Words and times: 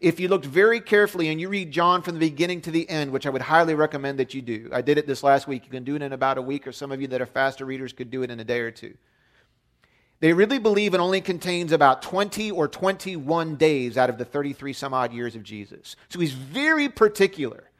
If 0.00 0.20
you 0.20 0.28
looked 0.28 0.46
very 0.46 0.80
carefully 0.80 1.28
and 1.28 1.40
you 1.40 1.48
read 1.48 1.70
John 1.70 2.02
from 2.02 2.14
the 2.14 2.20
beginning 2.20 2.60
to 2.62 2.70
the 2.70 2.88
end, 2.88 3.10
which 3.10 3.26
I 3.26 3.30
would 3.30 3.42
highly 3.42 3.74
recommend 3.74 4.18
that 4.18 4.34
you 4.34 4.42
do, 4.42 4.68
I 4.72 4.82
did 4.82 4.98
it 4.98 5.06
this 5.06 5.22
last 5.22 5.48
week. 5.48 5.64
You 5.64 5.70
can 5.70 5.84
do 5.84 5.96
it 5.96 6.02
in 6.02 6.12
about 6.12 6.38
a 6.38 6.42
week, 6.42 6.66
or 6.66 6.72
some 6.72 6.92
of 6.92 7.00
you 7.00 7.08
that 7.08 7.20
are 7.20 7.26
faster 7.26 7.64
readers 7.64 7.92
could 7.92 8.10
do 8.10 8.22
it 8.22 8.30
in 8.30 8.38
a 8.40 8.44
day 8.44 8.60
or 8.60 8.70
two. 8.70 8.94
They 10.20 10.34
really 10.34 10.58
believe 10.58 10.92
it 10.92 11.00
only 11.00 11.22
contains 11.22 11.72
about 11.72 12.02
20 12.02 12.50
or 12.50 12.68
21 12.68 13.56
days 13.56 13.96
out 13.96 14.10
of 14.10 14.18
the 14.18 14.24
33 14.24 14.74
some 14.74 14.92
odd 14.92 15.14
years 15.14 15.34
of 15.34 15.42
Jesus. 15.42 15.96
So 16.10 16.20
he's 16.20 16.32
very 16.32 16.90
particular. 16.90 17.70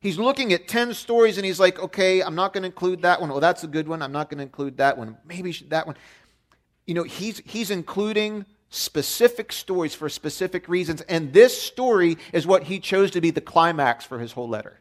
He's 0.00 0.18
looking 0.18 0.54
at 0.54 0.66
10 0.66 0.94
stories 0.94 1.36
and 1.36 1.44
he's 1.44 1.60
like, 1.60 1.78
okay, 1.78 2.22
I'm 2.22 2.34
not 2.34 2.54
going 2.54 2.62
to 2.62 2.66
include 2.66 3.02
that 3.02 3.20
one. 3.20 3.30
Oh, 3.30 3.40
that's 3.40 3.62
a 3.64 3.66
good 3.66 3.86
one. 3.86 4.00
I'm 4.00 4.12
not 4.12 4.30
going 4.30 4.38
to 4.38 4.44
include 4.44 4.78
that 4.78 4.96
one. 4.96 5.18
Maybe 5.26 5.52
that 5.68 5.86
one. 5.86 5.96
You 6.86 6.94
know, 6.94 7.02
he's, 7.02 7.42
he's 7.44 7.70
including 7.70 8.46
specific 8.70 9.52
stories 9.52 9.94
for 9.94 10.08
specific 10.08 10.68
reasons. 10.68 11.02
And 11.02 11.32
this 11.32 11.60
story 11.60 12.16
is 12.32 12.46
what 12.46 12.64
he 12.64 12.78
chose 12.78 13.10
to 13.12 13.20
be 13.20 13.30
the 13.30 13.40
climax 13.40 14.04
for 14.04 14.18
his 14.18 14.32
whole 14.32 14.48
letter. 14.48 14.80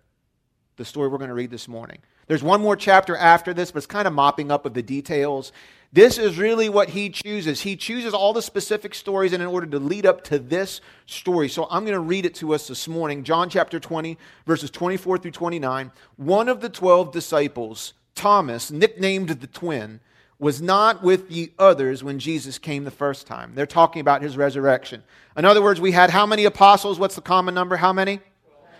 The 0.78 0.86
story 0.86 1.10
we're 1.10 1.18
going 1.18 1.30
to 1.30 1.34
read 1.34 1.52
this 1.52 1.68
morning. 1.68 2.00
There's 2.28 2.44
one 2.44 2.62
more 2.62 2.76
chapter 2.76 3.18
after 3.18 3.54
this, 3.56 3.72
but 3.72 3.80
it's 3.80 3.88
kind 3.88 4.08
of 4.08 4.14
mopping 4.14 4.52
up 4.52 4.66
of 4.68 4.76
the 4.76 4.84
details. 4.84 5.52
This 5.92 6.20
is 6.20 6.38
really 6.38 6.70
what 6.70 6.90
he 6.90 7.10
chooses. 7.10 7.62
He 7.62 7.76
chooses 7.76 8.14
all 8.14 8.34
the 8.34 8.44
specific 8.44 8.94
stories 8.94 9.34
in 9.34 9.42
order 9.42 9.66
to 9.66 9.80
lead 9.80 10.06
up 10.06 10.24
to 10.26 10.38
this 10.38 10.80
story. 11.08 11.50
So 11.50 11.68
I'm 11.72 11.84
going 11.84 11.96
to 11.96 12.00
read 12.00 12.28
it 12.28 12.36
to 12.36 12.54
us 12.54 12.68
this 12.68 12.88
morning. 12.88 13.24
John 13.24 13.50
chapter 13.50 13.80
20, 13.80 14.16
verses 14.46 14.70
24 14.70 15.18
through 15.18 15.32
29. 15.32 15.92
One 16.18 16.48
of 16.48 16.62
the 16.62 16.70
12 16.70 17.12
disciples, 17.12 17.94
Thomas, 18.14 18.70
nicknamed 18.70 19.30
the 19.30 19.48
twin, 19.48 20.00
was 20.40 20.62
not 20.62 21.04
with 21.04 21.30
the 21.30 21.52
others 21.60 22.04
when 22.04 22.18
Jesus 22.18 22.58
came 22.58 22.86
the 22.86 22.92
first 22.92 23.28
time. 23.28 23.52
They're 23.54 23.66
talking 23.66 24.00
about 24.00 24.22
his 24.22 24.38
resurrection. 24.38 25.04
In 25.36 25.44
other 25.44 25.62
words, 25.62 25.82
we 25.82 25.92
had 25.92 26.10
how 26.10 26.26
many 26.26 26.46
apostles? 26.46 26.98
What's 26.98 27.16
the 27.16 27.22
common 27.22 27.54
number? 27.54 27.76
How 27.76 27.92
many? 27.92 28.22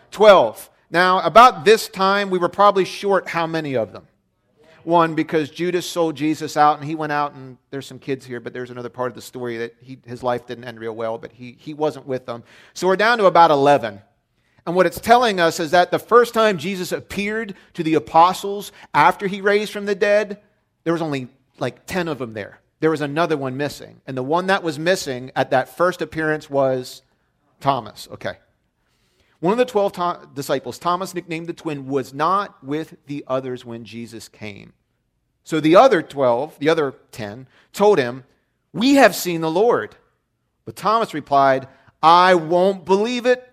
Twelve. 0.10 0.70
Now, 0.90 1.20
about 1.20 1.66
this 1.66 1.88
time, 1.88 2.30
we 2.30 2.40
were 2.40 2.50
probably 2.50 2.86
short 2.86 3.28
how 3.28 3.46
many 3.46 3.76
of 3.76 3.92
them? 3.92 4.08
One, 4.84 5.14
because 5.14 5.52
Judas 5.52 5.86
sold 5.86 6.16
Jesus 6.16 6.58
out 6.58 6.80
and 6.80 6.88
he 6.88 6.96
went 6.96 7.12
out, 7.12 7.34
and 7.34 7.58
there's 7.70 7.86
some 7.86 8.00
kids 8.00 8.26
here, 8.26 8.40
but 8.40 8.54
there's 8.54 8.72
another 8.72 8.90
part 8.90 9.12
of 9.12 9.16
the 9.16 9.22
story 9.22 9.58
that 9.58 9.76
he, 9.82 10.00
his 10.06 10.24
life 10.24 10.48
didn't 10.48 10.64
end 10.64 10.80
real 10.80 10.96
well, 10.96 11.18
but 11.18 11.34
he, 11.34 11.56
he 11.60 11.74
wasn't 11.74 12.08
with 12.08 12.26
them. 12.26 12.44
So 12.74 12.88
we're 12.88 12.96
down 12.96 13.18
to 13.20 13.26
about 13.26 13.52
11. 13.52 14.02
And 14.66 14.76
what 14.76 14.86
it's 14.86 15.00
telling 15.00 15.40
us 15.40 15.60
is 15.60 15.72
that 15.72 15.92
the 15.92 16.00
first 16.00 16.34
time 16.34 16.58
Jesus 16.58 16.92
appeared 16.92 17.56
to 17.74 17.84
the 17.84 17.96
apostles 17.96 18.72
after 18.94 19.28
he 19.28 19.42
raised 19.42 19.72
from 19.72 19.86
the 19.86 19.96
dead, 19.96 20.42
there 20.86 20.94
was 20.94 21.02
only 21.02 21.28
like 21.62 21.86
10 21.86 22.08
of 22.08 22.20
them 22.20 22.34
there. 22.34 22.60
There 22.80 22.92
was 22.92 23.02
another 23.02 23.38
one 23.38 23.58
missing. 23.58 24.02
And 24.08 24.18
the 24.18 24.24
one 24.24 24.48
that 24.48 24.64
was 24.64 24.80
missing 24.80 25.32
at 25.36 25.52
that 25.52 25.76
first 25.76 26.02
appearance 26.02 26.50
was 26.50 27.02
Thomas. 27.60 28.08
Okay. 28.12 28.38
One 29.40 29.54
of 29.54 29.58
the 29.58 29.66
12 29.66 29.94
to- 29.94 30.30
disciples, 30.34 30.80
Thomas, 30.80 31.14
nicknamed 31.14 31.48
the 31.48 31.54
twin, 31.54 31.88
was 31.88 32.14
not 32.14 32.62
with 32.64 32.96
the 33.08 33.24
others 33.28 33.64
when 33.64 33.86
Jesus 33.86 34.28
came. 34.28 34.74
So 35.44 35.60
the 35.60 35.76
other 35.76 36.02
12, 36.02 36.60
the 36.60 36.70
other 36.70 36.94
10, 37.12 37.48
told 37.72 38.00
him, 38.00 38.26
We 38.74 38.96
have 38.96 39.16
seen 39.16 39.42
the 39.42 39.52
Lord. 39.52 39.96
But 40.66 40.76
Thomas 40.76 41.14
replied, 41.14 41.68
I 42.04 42.36
won't 42.36 42.86
believe 42.86 43.26
it 43.26 43.49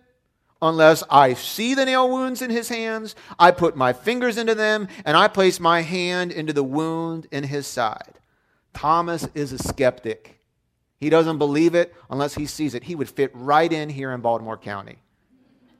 unless 0.62 1.02
I 1.10 1.34
see 1.34 1.74
the 1.74 1.84
nail 1.84 2.08
wounds 2.08 2.42
in 2.42 2.50
his 2.50 2.68
hands, 2.68 3.14
I 3.38 3.50
put 3.50 3.76
my 3.76 3.92
fingers 3.92 4.38
into 4.38 4.54
them, 4.54 4.88
and 5.04 5.16
I 5.16 5.28
place 5.28 5.60
my 5.60 5.82
hand 5.82 6.32
into 6.32 6.52
the 6.52 6.64
wound 6.64 7.26
in 7.30 7.44
his 7.44 7.66
side. 7.66 8.14
Thomas 8.72 9.28
is 9.34 9.52
a 9.52 9.58
skeptic. 9.58 10.40
He 10.98 11.10
doesn't 11.10 11.38
believe 11.38 11.74
it 11.74 11.94
unless 12.10 12.34
he 12.34 12.46
sees 12.46 12.74
it. 12.74 12.84
He 12.84 12.94
would 12.94 13.08
fit 13.08 13.30
right 13.34 13.70
in 13.70 13.88
here 13.88 14.12
in 14.12 14.20
Baltimore 14.20 14.56
County. 14.56 14.96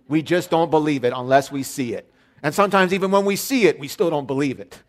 We 0.09 0.23
just 0.23 0.51
don't 0.51 0.71
believe 0.71 1.05
it 1.05 1.13
unless 1.15 1.51
we 1.51 1.63
see 1.63 1.95
it. 1.95 2.13
And 2.43 2.55
sometimes, 2.55 2.93
even 2.93 3.11
when 3.11 3.25
we 3.25 3.37
see 3.37 3.67
it, 3.67 3.79
we 3.79 3.89
still 3.89 4.11
don't 4.11 4.27
believe 4.27 4.61
it. 4.61 4.83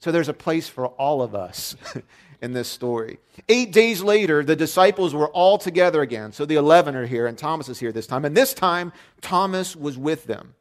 So 0.00 0.10
there's 0.10 0.28
a 0.28 0.34
place 0.34 0.68
for 0.68 0.88
all 0.88 1.22
of 1.22 1.34
us 1.34 1.76
in 2.40 2.52
this 2.52 2.68
story. 2.68 3.18
Eight 3.48 3.72
days 3.72 4.02
later, 4.02 4.44
the 4.44 4.56
disciples 4.56 5.14
were 5.14 5.28
all 5.28 5.58
together 5.58 6.02
again. 6.02 6.32
So 6.32 6.44
the 6.44 6.56
11 6.56 6.94
are 6.94 7.06
here, 7.06 7.26
and 7.26 7.36
Thomas 7.36 7.68
is 7.68 7.78
here 7.78 7.92
this 7.92 8.06
time. 8.06 8.24
And 8.24 8.36
this 8.36 8.54
time, 8.54 8.92
Thomas 9.20 9.74
was 9.74 9.98
with 9.98 10.24
them. 10.24 10.54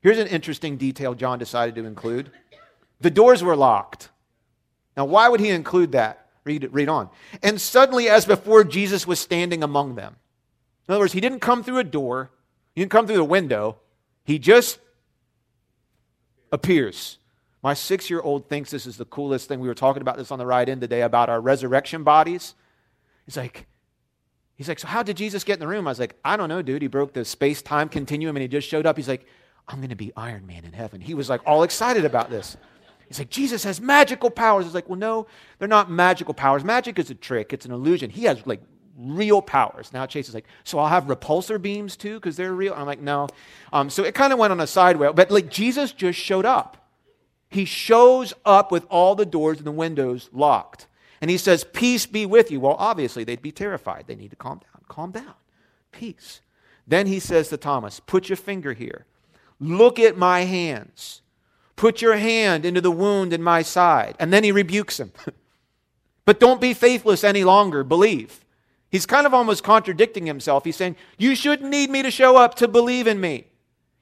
Here's 0.00 0.18
an 0.18 0.26
interesting 0.26 0.76
detail 0.76 1.14
John 1.14 1.38
decided 1.38 1.74
to 1.76 1.84
include 1.84 2.30
the 3.00 3.10
doors 3.10 3.42
were 3.42 3.56
locked. 3.56 4.10
Now, 4.96 5.04
why 5.04 5.28
would 5.28 5.40
he 5.40 5.48
include 5.48 5.92
that? 5.92 6.26
Read, 6.44 6.68
read 6.72 6.88
on. 6.88 7.08
And 7.42 7.60
suddenly, 7.60 8.08
as 8.08 8.26
before, 8.26 8.64
Jesus 8.64 9.06
was 9.06 9.20
standing 9.20 9.62
among 9.62 9.94
them. 9.94 10.16
In 10.88 10.92
other 10.92 11.00
words, 11.00 11.12
he 11.12 11.20
didn't 11.20 11.40
come 11.40 11.62
through 11.62 11.78
a 11.78 11.84
door, 11.84 12.30
he 12.74 12.80
didn't 12.80 12.90
come 12.90 13.06
through 13.06 13.16
the 13.16 13.24
window, 13.24 13.78
he 14.24 14.38
just 14.38 14.78
appears. 16.50 17.18
My 17.62 17.74
six 17.74 18.10
year 18.10 18.20
old 18.20 18.48
thinks 18.48 18.70
this 18.70 18.86
is 18.86 18.96
the 18.96 19.04
coolest 19.04 19.48
thing. 19.48 19.60
We 19.60 19.68
were 19.68 19.74
talking 19.74 20.02
about 20.02 20.16
this 20.16 20.30
on 20.30 20.38
the 20.38 20.46
ride 20.46 20.68
in 20.68 20.80
today 20.80 21.02
about 21.02 21.28
our 21.28 21.40
resurrection 21.40 22.02
bodies. 22.02 22.54
He's 23.24 23.36
like, 23.36 23.66
he's 24.56 24.68
like, 24.68 24.80
so 24.80 24.88
how 24.88 25.02
did 25.02 25.16
Jesus 25.16 25.44
get 25.44 25.54
in 25.54 25.60
the 25.60 25.68
room? 25.68 25.86
I 25.86 25.90
was 25.90 26.00
like, 26.00 26.16
I 26.24 26.36
don't 26.36 26.48
know, 26.48 26.60
dude. 26.60 26.82
He 26.82 26.88
broke 26.88 27.12
the 27.12 27.24
space 27.24 27.62
time 27.62 27.88
continuum 27.88 28.36
and 28.36 28.42
he 28.42 28.48
just 28.48 28.68
showed 28.68 28.84
up. 28.84 28.96
He's 28.96 29.08
like, 29.08 29.26
I'm 29.68 29.78
going 29.78 29.90
to 29.90 29.96
be 29.96 30.12
Iron 30.16 30.46
Man 30.46 30.64
in 30.64 30.72
heaven. 30.72 31.00
He 31.00 31.14
was 31.14 31.30
like 31.30 31.40
all 31.46 31.62
excited 31.62 32.04
about 32.04 32.30
this. 32.30 32.56
He's 33.06 33.18
like, 33.18 33.30
Jesus 33.30 33.62
has 33.64 33.80
magical 33.80 34.30
powers. 34.30 34.64
He's 34.64 34.74
like, 34.74 34.88
well, 34.88 34.98
no, 34.98 35.26
they're 35.58 35.68
not 35.68 35.90
magical 35.90 36.34
powers. 36.34 36.64
Magic 36.64 36.98
is 36.98 37.10
a 37.10 37.14
trick, 37.14 37.52
it's 37.52 37.64
an 37.64 37.70
illusion. 37.70 38.10
He 38.10 38.24
has 38.24 38.44
like 38.44 38.62
real 38.98 39.40
powers. 39.40 39.92
Now 39.92 40.06
Chase 40.06 40.28
is 40.28 40.34
like, 40.34 40.46
so 40.64 40.78
I'll 40.78 40.88
have 40.88 41.04
repulsor 41.04 41.60
beams 41.60 41.96
too 41.96 42.14
because 42.14 42.36
they're 42.36 42.54
real. 42.54 42.74
I'm 42.74 42.86
like, 42.86 43.00
no. 43.00 43.28
Um, 43.72 43.88
so 43.88 44.02
it 44.02 44.14
kind 44.14 44.32
of 44.32 44.38
went 44.38 44.50
on 44.50 44.60
a 44.60 44.66
sideway, 44.66 45.12
but 45.14 45.30
like 45.30 45.48
Jesus 45.48 45.92
just 45.92 46.18
showed 46.18 46.44
up. 46.44 46.81
He 47.52 47.66
shows 47.66 48.32
up 48.46 48.72
with 48.72 48.86
all 48.88 49.14
the 49.14 49.26
doors 49.26 49.58
and 49.58 49.66
the 49.66 49.72
windows 49.72 50.30
locked. 50.32 50.86
And 51.20 51.30
he 51.30 51.36
says, 51.36 51.64
Peace 51.64 52.06
be 52.06 52.24
with 52.24 52.50
you. 52.50 52.60
Well, 52.60 52.76
obviously, 52.78 53.24
they'd 53.24 53.42
be 53.42 53.52
terrified. 53.52 54.04
They 54.06 54.14
need 54.14 54.30
to 54.30 54.36
calm 54.36 54.58
down. 54.58 54.82
Calm 54.88 55.10
down. 55.10 55.34
Peace. 55.92 56.40
Then 56.86 57.06
he 57.06 57.20
says 57.20 57.48
to 57.50 57.58
Thomas, 57.58 58.00
Put 58.00 58.30
your 58.30 58.36
finger 58.36 58.72
here. 58.72 59.04
Look 59.60 59.98
at 59.98 60.16
my 60.16 60.40
hands. 60.40 61.20
Put 61.76 62.00
your 62.00 62.16
hand 62.16 62.64
into 62.64 62.80
the 62.80 62.90
wound 62.90 63.34
in 63.34 63.42
my 63.42 63.60
side. 63.60 64.16
And 64.18 64.32
then 64.32 64.44
he 64.44 64.52
rebukes 64.52 64.98
him. 64.98 65.12
but 66.24 66.40
don't 66.40 66.60
be 66.60 66.72
faithless 66.72 67.22
any 67.22 67.44
longer. 67.44 67.84
Believe. 67.84 68.40
He's 68.90 69.04
kind 69.04 69.26
of 69.26 69.34
almost 69.34 69.62
contradicting 69.62 70.24
himself. 70.24 70.64
He's 70.64 70.76
saying, 70.76 70.96
You 71.18 71.34
shouldn't 71.34 71.70
need 71.70 71.90
me 71.90 72.02
to 72.02 72.10
show 72.10 72.36
up 72.36 72.54
to 72.56 72.66
believe 72.66 73.06
in 73.06 73.20
me. 73.20 73.48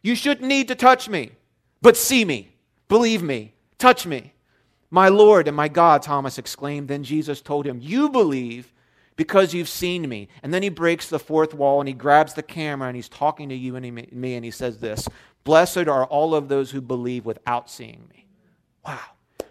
You 0.03 0.15
shouldn't 0.15 0.47
need 0.47 0.69
to 0.69 0.77
touch 0.77 1.09
me, 1.09 1.33
but 1.83 1.97
see 1.97 2.25
me. 2.25 2.51
Believe 2.91 3.23
me, 3.23 3.55
touch 3.79 4.05
me. 4.05 4.35
My 4.91 5.09
Lord 5.09 5.47
and 5.47 5.57
my 5.57 5.69
God, 5.69 6.03
Thomas 6.03 6.39
exclaimed. 6.39 6.89
Then 6.89 7.05
Jesus 7.05 7.41
told 7.41 7.65
him, 7.65 7.79
You 7.81 8.09
believe 8.11 8.75
because 9.15 9.55
you've 9.55 9.69
seen 9.69 10.09
me. 10.09 10.29
And 10.43 10.53
then 10.53 10.65
he 10.65 10.71
breaks 10.71 11.09
the 11.09 11.21
fourth 11.21 11.55
wall 11.55 11.81
and 11.81 11.87
he 11.87 11.95
grabs 11.95 12.35
the 12.35 12.43
camera 12.43 12.89
and 12.89 12.97
he's 12.97 13.09
talking 13.09 13.49
to 13.49 13.55
you 13.55 13.77
and 13.77 14.11
me 14.13 14.35
and 14.35 14.45
he 14.45 14.51
says 14.51 14.79
this 14.79 15.09
Blessed 15.45 15.87
are 15.87 16.05
all 16.05 16.35
of 16.35 16.49
those 16.49 16.73
who 16.73 16.81
believe 16.81 17.25
without 17.25 17.71
seeing 17.71 18.09
me. 18.11 18.27
Wow. 18.85 18.99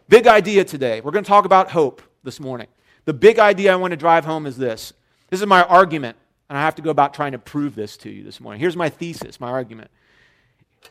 Big 0.10 0.28
idea 0.28 0.66
today. 0.66 1.00
We're 1.00 1.12
going 1.12 1.24
to 1.24 1.30
talk 1.30 1.46
about 1.46 1.72
hope 1.72 2.02
this 2.24 2.42
morning. 2.42 2.68
The 3.06 3.14
big 3.14 3.40
idea 3.40 3.72
I 3.72 3.78
want 3.78 3.92
to 3.92 3.98
drive 3.98 4.26
home 4.26 4.48
is 4.48 4.58
this 4.58 4.92
this 5.30 5.40
is 5.40 5.48
my 5.48 5.64
argument, 5.64 6.18
and 6.50 6.58
I 6.58 6.62
have 6.62 6.76
to 6.76 6.82
go 6.82 6.90
about 6.90 7.14
trying 7.14 7.32
to 7.32 7.40
prove 7.40 7.74
this 7.74 7.96
to 7.98 8.10
you 8.10 8.22
this 8.22 8.42
morning. 8.42 8.60
Here's 8.60 8.76
my 8.76 8.90
thesis, 8.90 9.40
my 9.40 9.50
argument. 9.50 9.92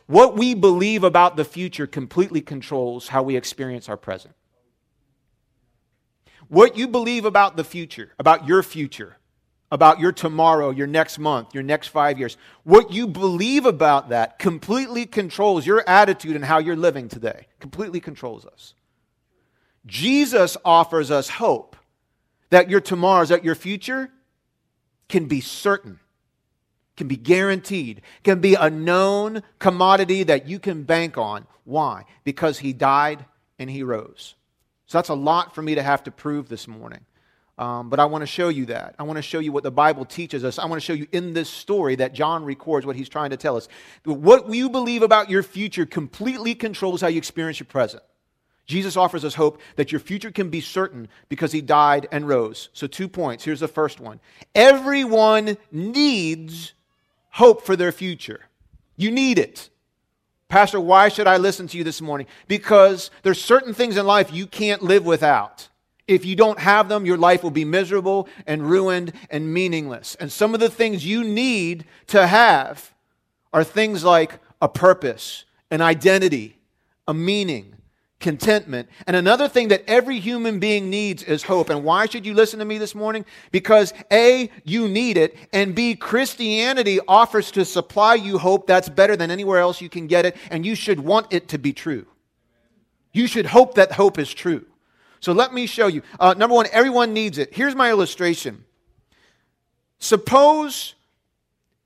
What 0.07 0.35
we 0.35 0.53
believe 0.53 1.03
about 1.03 1.35
the 1.35 1.45
future 1.45 1.87
completely 1.87 2.41
controls 2.41 3.09
how 3.09 3.23
we 3.23 3.35
experience 3.35 3.89
our 3.89 3.97
present. 3.97 4.35
What 6.47 6.77
you 6.77 6.87
believe 6.87 7.25
about 7.25 7.57
the 7.57 7.63
future, 7.63 8.13
about 8.17 8.47
your 8.47 8.63
future, 8.63 9.17
about 9.71 9.99
your 9.99 10.11
tomorrow, 10.11 10.71
your 10.71 10.87
next 10.87 11.19
month, 11.19 11.53
your 11.53 11.63
next 11.63 11.89
five 11.89 12.17
years, 12.17 12.37
what 12.63 12.91
you 12.91 13.05
believe 13.05 13.65
about 13.65 14.09
that 14.09 14.39
completely 14.39 15.05
controls 15.05 15.65
your 15.65 15.87
attitude 15.87 16.35
and 16.35 16.45
how 16.45 16.57
you're 16.57 16.75
living 16.75 17.07
today. 17.07 17.45
Completely 17.59 17.99
controls 17.99 18.45
us. 18.45 18.73
Jesus 19.85 20.57
offers 20.65 21.11
us 21.11 21.29
hope 21.29 21.75
that 22.49 22.69
your 22.69 22.81
tomorrows, 22.81 23.29
that 23.29 23.45
your 23.45 23.55
future 23.55 24.09
can 25.07 25.25
be 25.27 25.41
certain 25.41 25.99
can 26.99 27.07
be 27.07 27.15
guaranteed, 27.15 28.01
can 28.25 28.41
be 28.41 28.55
a 28.55 28.69
known 28.69 29.41
commodity 29.57 30.21
that 30.23 30.47
you 30.47 30.59
can 30.59 30.83
bank 30.83 31.17
on. 31.17 31.47
Why? 31.63 32.03
Because 32.25 32.59
he 32.59 32.73
died 32.73 33.25
and 33.57 33.69
he 33.69 33.83
rose. 33.83 34.35
So 34.85 34.97
that's 34.97 35.07
a 35.07 35.15
lot 35.15 35.55
for 35.55 35.61
me 35.61 35.75
to 35.75 35.81
have 35.81 36.03
to 36.03 36.11
prove 36.11 36.49
this 36.49 36.67
morning. 36.67 36.99
Um, 37.57 37.89
but 37.89 38.01
I 38.01 38.05
want 38.05 38.21
to 38.23 38.27
show 38.27 38.49
you 38.49 38.65
that. 38.65 38.95
I 38.99 39.03
want 39.03 39.15
to 39.15 39.21
show 39.21 39.39
you 39.39 39.53
what 39.53 39.63
the 39.63 39.71
Bible 39.71 40.03
teaches 40.03 40.43
us. 40.43 40.59
I 40.59 40.65
want 40.65 40.81
to 40.81 40.85
show 40.85 40.93
you 40.93 41.07
in 41.13 41.33
this 41.33 41.49
story 41.49 41.95
that 41.95 42.13
John 42.13 42.43
records 42.43 42.85
what 42.85 42.97
he's 42.97 43.09
trying 43.09 43.29
to 43.29 43.37
tell 43.37 43.55
us. 43.55 43.69
What 44.03 44.53
you 44.53 44.69
believe 44.69 45.01
about 45.01 45.29
your 45.29 45.43
future 45.43 45.85
completely 45.85 46.53
controls 46.53 46.99
how 46.99 47.07
you 47.07 47.17
experience 47.17 47.61
your 47.61 47.67
present. 47.67 48.03
Jesus 48.65 48.97
offers 48.97 49.23
us 49.23 49.35
hope 49.35 49.61
that 49.77 49.93
your 49.93 49.99
future 49.99 50.31
can 50.31 50.49
be 50.49 50.59
certain 50.59 51.07
because 51.29 51.53
he 51.53 51.61
died 51.61 52.09
and 52.11 52.27
rose. 52.27 52.69
So, 52.73 52.87
two 52.87 53.07
points. 53.07 53.43
Here's 53.43 53.61
the 53.61 53.69
first 53.69 54.01
one 54.01 54.19
everyone 54.53 55.57
needs 55.71 56.73
hope 57.29 57.65
for 57.65 57.75
their 57.75 57.91
future. 57.91 58.41
You 58.95 59.11
need 59.11 59.39
it. 59.39 59.69
Pastor, 60.49 60.79
why 60.79 61.09
should 61.09 61.27
I 61.27 61.37
listen 61.37 61.67
to 61.67 61.77
you 61.77 61.83
this 61.83 62.01
morning? 62.01 62.27
Because 62.47 63.11
there's 63.21 63.41
certain 63.41 63.73
things 63.73 63.97
in 63.97 64.05
life 64.05 64.33
you 64.33 64.47
can't 64.47 64.81
live 64.81 65.05
without. 65.05 65.69
If 66.07 66.25
you 66.25 66.35
don't 66.35 66.57
have 66.57 66.89
them, 66.89 67.05
your 67.05 67.17
life 67.17 67.43
will 67.43 67.51
be 67.51 67.65
miserable 67.65 68.27
and 68.47 68.67
ruined 68.67 69.13
and 69.29 69.53
meaningless. 69.53 70.15
And 70.15 70.31
some 70.31 70.55
of 70.55 70.59
the 70.59 70.69
things 70.69 71.05
you 71.05 71.23
need 71.23 71.85
to 72.07 72.25
have 72.25 72.93
are 73.53 73.63
things 73.63 74.03
like 74.03 74.39
a 74.59 74.67
purpose, 74.67 75.45
an 75.69 75.81
identity, 75.81 76.57
a 77.07 77.13
meaning, 77.13 77.75
contentment. 78.19 78.89
And 79.07 79.15
another 79.15 79.47
thing 79.47 79.69
that 79.69 79.83
every 79.87 80.19
human 80.19 80.59
being 80.59 80.89
needs 80.89 81.23
is 81.23 81.43
hope. 81.43 81.69
And 81.69 81.83
why 81.83 82.05
should 82.05 82.25
you 82.25 82.33
listen 82.33 82.59
to 82.59 82.65
me 82.65 82.77
this 82.77 82.93
morning? 82.93 83.25
Because 83.51 83.93
A, 84.11 84.49
you 84.63 84.87
need 84.87 85.17
it, 85.17 85.37
and 85.53 85.73
B, 85.73 85.95
Christianity 85.95 86.99
offers 87.07 87.51
to 87.51 87.63
supply 87.63 88.15
you 88.15 88.37
hope 88.37 88.67
that's 88.67 88.89
better 88.89 89.15
than 89.15 89.31
anywhere 89.31 89.59
else 89.59 89.81
you 89.81 89.89
can 89.89 90.07
get 90.07 90.25
it, 90.25 90.35
and 90.51 90.65
you 90.65 90.75
should 90.75 90.99
want 90.99 91.27
it 91.31 91.47
to 91.49 91.57
be 91.57 91.73
true. 91.73 92.05
You 93.13 93.25
should 93.25 93.47
hope 93.47 93.75
that 93.75 93.93
hope 93.93 94.19
is 94.19 94.33
true. 94.33 94.65
So 95.21 95.33
let 95.33 95.53
me 95.53 95.65
show 95.65 95.87
you. 95.87 96.01
Uh, 96.19 96.35
number 96.37 96.55
one, 96.55 96.67
everyone 96.71 97.13
needs 97.13 97.37
it. 97.37 97.53
Here's 97.53 97.75
my 97.75 97.89
illustration. 97.89 98.63
Suppose 99.97 100.95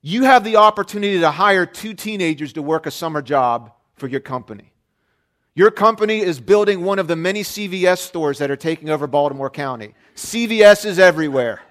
you 0.01 0.23
have 0.23 0.43
the 0.43 0.57
opportunity 0.57 1.19
to 1.19 1.31
hire 1.31 1.65
two 1.65 1.93
teenagers 1.93 2.53
to 2.53 2.61
work 2.61 2.85
a 2.85 2.91
summer 2.91 3.21
job 3.21 3.71
for 3.95 4.07
your 4.07 4.19
company. 4.19 4.72
Your 5.55 5.69
company 5.69 6.19
is 6.19 6.39
building 6.39 6.83
one 6.83 6.97
of 6.97 7.07
the 7.07 7.15
many 7.15 7.43
CVS 7.43 7.99
stores 7.99 8.39
that 8.39 8.49
are 8.49 8.55
taking 8.55 8.89
over 8.89 9.05
Baltimore 9.05 9.51
County. 9.51 9.93
CVS 10.15 10.85
is 10.85 10.97
everywhere. 10.97 11.61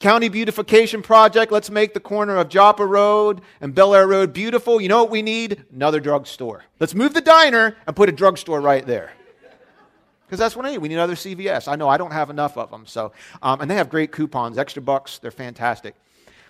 County 0.00 0.28
beautification 0.28 1.02
project. 1.02 1.50
Let's 1.50 1.70
make 1.70 1.94
the 1.94 2.00
corner 2.00 2.36
of 2.36 2.48
Joppa 2.48 2.84
Road 2.84 3.40
and 3.60 3.74
Bel 3.74 3.94
Air 3.94 4.06
Road 4.06 4.32
beautiful. 4.32 4.80
You 4.80 4.88
know 4.88 5.02
what 5.02 5.10
we 5.10 5.22
need? 5.22 5.64
Another 5.72 5.98
drugstore. 5.98 6.64
Let's 6.78 6.94
move 6.94 7.14
the 7.14 7.20
diner 7.20 7.76
and 7.86 7.96
put 7.96 8.08
a 8.08 8.12
drugstore 8.12 8.60
right 8.60 8.86
there 8.86 9.12
because 10.28 10.38
that's 10.38 10.54
what 10.54 10.66
I 10.66 10.72
need. 10.72 10.78
We 10.78 10.88
need 10.88 10.96
another 10.96 11.14
CVS. 11.14 11.68
I 11.68 11.76
know 11.76 11.88
I 11.88 11.96
don't 11.96 12.12
have 12.12 12.28
enough 12.28 12.58
of 12.58 12.70
them. 12.70 12.84
So, 12.84 13.12
um, 13.42 13.62
and 13.62 13.70
they 13.70 13.76
have 13.76 13.88
great 13.88 14.12
coupons, 14.12 14.58
extra 14.58 14.82
bucks. 14.82 15.18
They're 15.18 15.30
fantastic. 15.30 15.94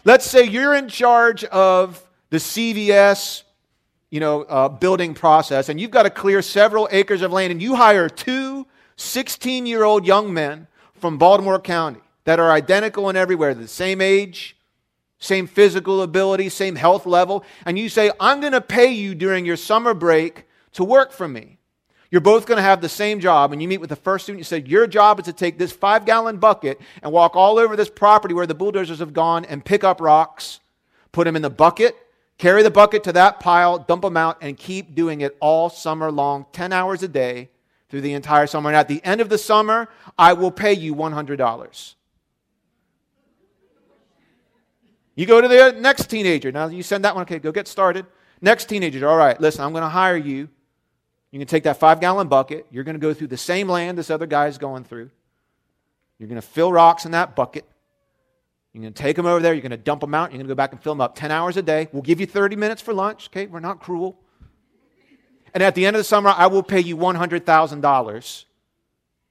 Let's 0.04 0.26
say 0.26 0.42
you're 0.42 0.74
in 0.74 0.88
charge 0.88 1.44
of 1.44 2.04
the 2.30 2.38
CVS, 2.38 3.44
you 4.10 4.20
know, 4.20 4.42
uh, 4.42 4.68
building 4.68 5.14
process, 5.14 5.68
and 5.68 5.80
you've 5.80 5.90
got 5.90 6.04
to 6.04 6.10
clear 6.10 6.42
several 6.42 6.88
acres 6.90 7.22
of 7.22 7.32
land, 7.32 7.50
and 7.50 7.60
you 7.60 7.74
hire 7.76 8.08
two 8.08 8.66
16-year-old 8.96 10.06
young 10.06 10.32
men 10.32 10.66
from 10.94 11.18
Baltimore 11.18 11.60
County 11.60 12.00
that 12.24 12.40
are 12.40 12.50
identical 12.50 13.08
in 13.08 13.16
everywhere, 13.16 13.54
the 13.54 13.68
same 13.68 14.00
age, 14.00 14.56
same 15.18 15.46
physical 15.46 16.02
ability, 16.02 16.48
same 16.48 16.76
health 16.76 17.06
level, 17.06 17.44
and 17.64 17.78
you 17.78 17.88
say, 17.88 18.10
"I'm 18.20 18.40
going 18.40 18.52
to 18.52 18.60
pay 18.60 18.92
you 18.92 19.14
during 19.14 19.44
your 19.44 19.56
summer 19.56 19.94
break 19.94 20.46
to 20.72 20.84
work 20.84 21.12
for 21.12 21.28
me." 21.28 21.58
You're 22.10 22.20
both 22.22 22.46
going 22.46 22.56
to 22.56 22.62
have 22.62 22.80
the 22.80 22.88
same 22.88 23.20
job. 23.20 23.52
and 23.52 23.60
you 23.60 23.68
meet 23.68 23.80
with 23.80 23.90
the 23.90 23.96
first 23.96 24.24
student, 24.24 24.40
you 24.40 24.44
say, 24.44 24.62
Your 24.66 24.86
job 24.86 25.18
is 25.18 25.26
to 25.26 25.32
take 25.32 25.58
this 25.58 25.72
five 25.72 26.06
gallon 26.06 26.38
bucket 26.38 26.80
and 27.02 27.12
walk 27.12 27.36
all 27.36 27.58
over 27.58 27.76
this 27.76 27.90
property 27.90 28.34
where 28.34 28.46
the 28.46 28.54
bulldozers 28.54 29.00
have 29.00 29.12
gone 29.12 29.44
and 29.44 29.64
pick 29.64 29.84
up 29.84 30.00
rocks, 30.00 30.60
put 31.12 31.24
them 31.24 31.36
in 31.36 31.42
the 31.42 31.50
bucket, 31.50 31.96
carry 32.38 32.62
the 32.62 32.70
bucket 32.70 33.04
to 33.04 33.12
that 33.12 33.40
pile, 33.40 33.78
dump 33.78 34.02
them 34.02 34.16
out, 34.16 34.38
and 34.40 34.56
keep 34.56 34.94
doing 34.94 35.20
it 35.20 35.36
all 35.40 35.68
summer 35.68 36.10
long, 36.10 36.46
10 36.52 36.72
hours 36.72 37.02
a 37.02 37.08
day 37.08 37.50
through 37.88 38.00
the 38.00 38.14
entire 38.14 38.46
summer. 38.46 38.70
And 38.70 38.76
at 38.76 38.88
the 38.88 39.04
end 39.04 39.20
of 39.20 39.28
the 39.28 39.38
summer, 39.38 39.88
I 40.18 40.32
will 40.32 40.50
pay 40.50 40.72
you 40.72 40.94
$100. 40.94 41.94
You 45.14 45.26
go 45.26 45.40
to 45.40 45.48
the 45.48 45.72
next 45.78 46.08
teenager. 46.08 46.52
Now 46.52 46.68
you 46.68 46.82
send 46.82 47.04
that 47.04 47.14
one, 47.14 47.22
okay, 47.22 47.38
go 47.38 47.50
get 47.50 47.66
started. 47.66 48.06
Next 48.40 48.66
teenager, 48.66 49.08
all 49.08 49.16
right, 49.16 49.40
listen, 49.40 49.64
I'm 49.64 49.72
going 49.72 49.82
to 49.82 49.88
hire 49.88 50.16
you 50.16 50.48
you 51.30 51.38
can 51.38 51.48
take 51.48 51.64
that 51.64 51.78
five 51.78 52.00
gallon 52.00 52.28
bucket. 52.28 52.66
You're 52.70 52.84
going 52.84 52.94
to 52.94 53.00
go 53.00 53.12
through 53.12 53.26
the 53.26 53.36
same 53.36 53.68
land 53.68 53.98
this 53.98 54.10
other 54.10 54.26
guy 54.26 54.46
is 54.46 54.58
going 54.58 54.84
through. 54.84 55.10
You're 56.18 56.28
going 56.28 56.40
to 56.40 56.46
fill 56.46 56.72
rocks 56.72 57.04
in 57.04 57.12
that 57.12 57.36
bucket. 57.36 57.64
You're 58.72 58.82
going 58.82 58.92
to 58.92 59.02
take 59.02 59.16
them 59.16 59.26
over 59.26 59.40
there. 59.40 59.54
You're 59.54 59.62
going 59.62 59.70
to 59.70 59.76
dump 59.76 60.00
them 60.00 60.14
out. 60.14 60.30
You're 60.30 60.38
going 60.38 60.46
to 60.46 60.52
go 60.52 60.56
back 60.56 60.72
and 60.72 60.82
fill 60.82 60.92
them 60.92 61.00
up 61.00 61.14
10 61.14 61.30
hours 61.30 61.56
a 61.56 61.62
day. 61.62 61.88
We'll 61.92 62.02
give 62.02 62.20
you 62.20 62.26
30 62.26 62.56
minutes 62.56 62.82
for 62.82 62.92
lunch. 62.92 63.28
Okay, 63.28 63.46
we're 63.46 63.60
not 63.60 63.80
cruel. 63.80 64.18
And 65.54 65.62
at 65.62 65.74
the 65.74 65.86
end 65.86 65.96
of 65.96 66.00
the 66.00 66.04
summer, 66.04 66.30
I 66.30 66.46
will 66.46 66.62
pay 66.62 66.80
you 66.80 66.96
$100,000 66.96 68.44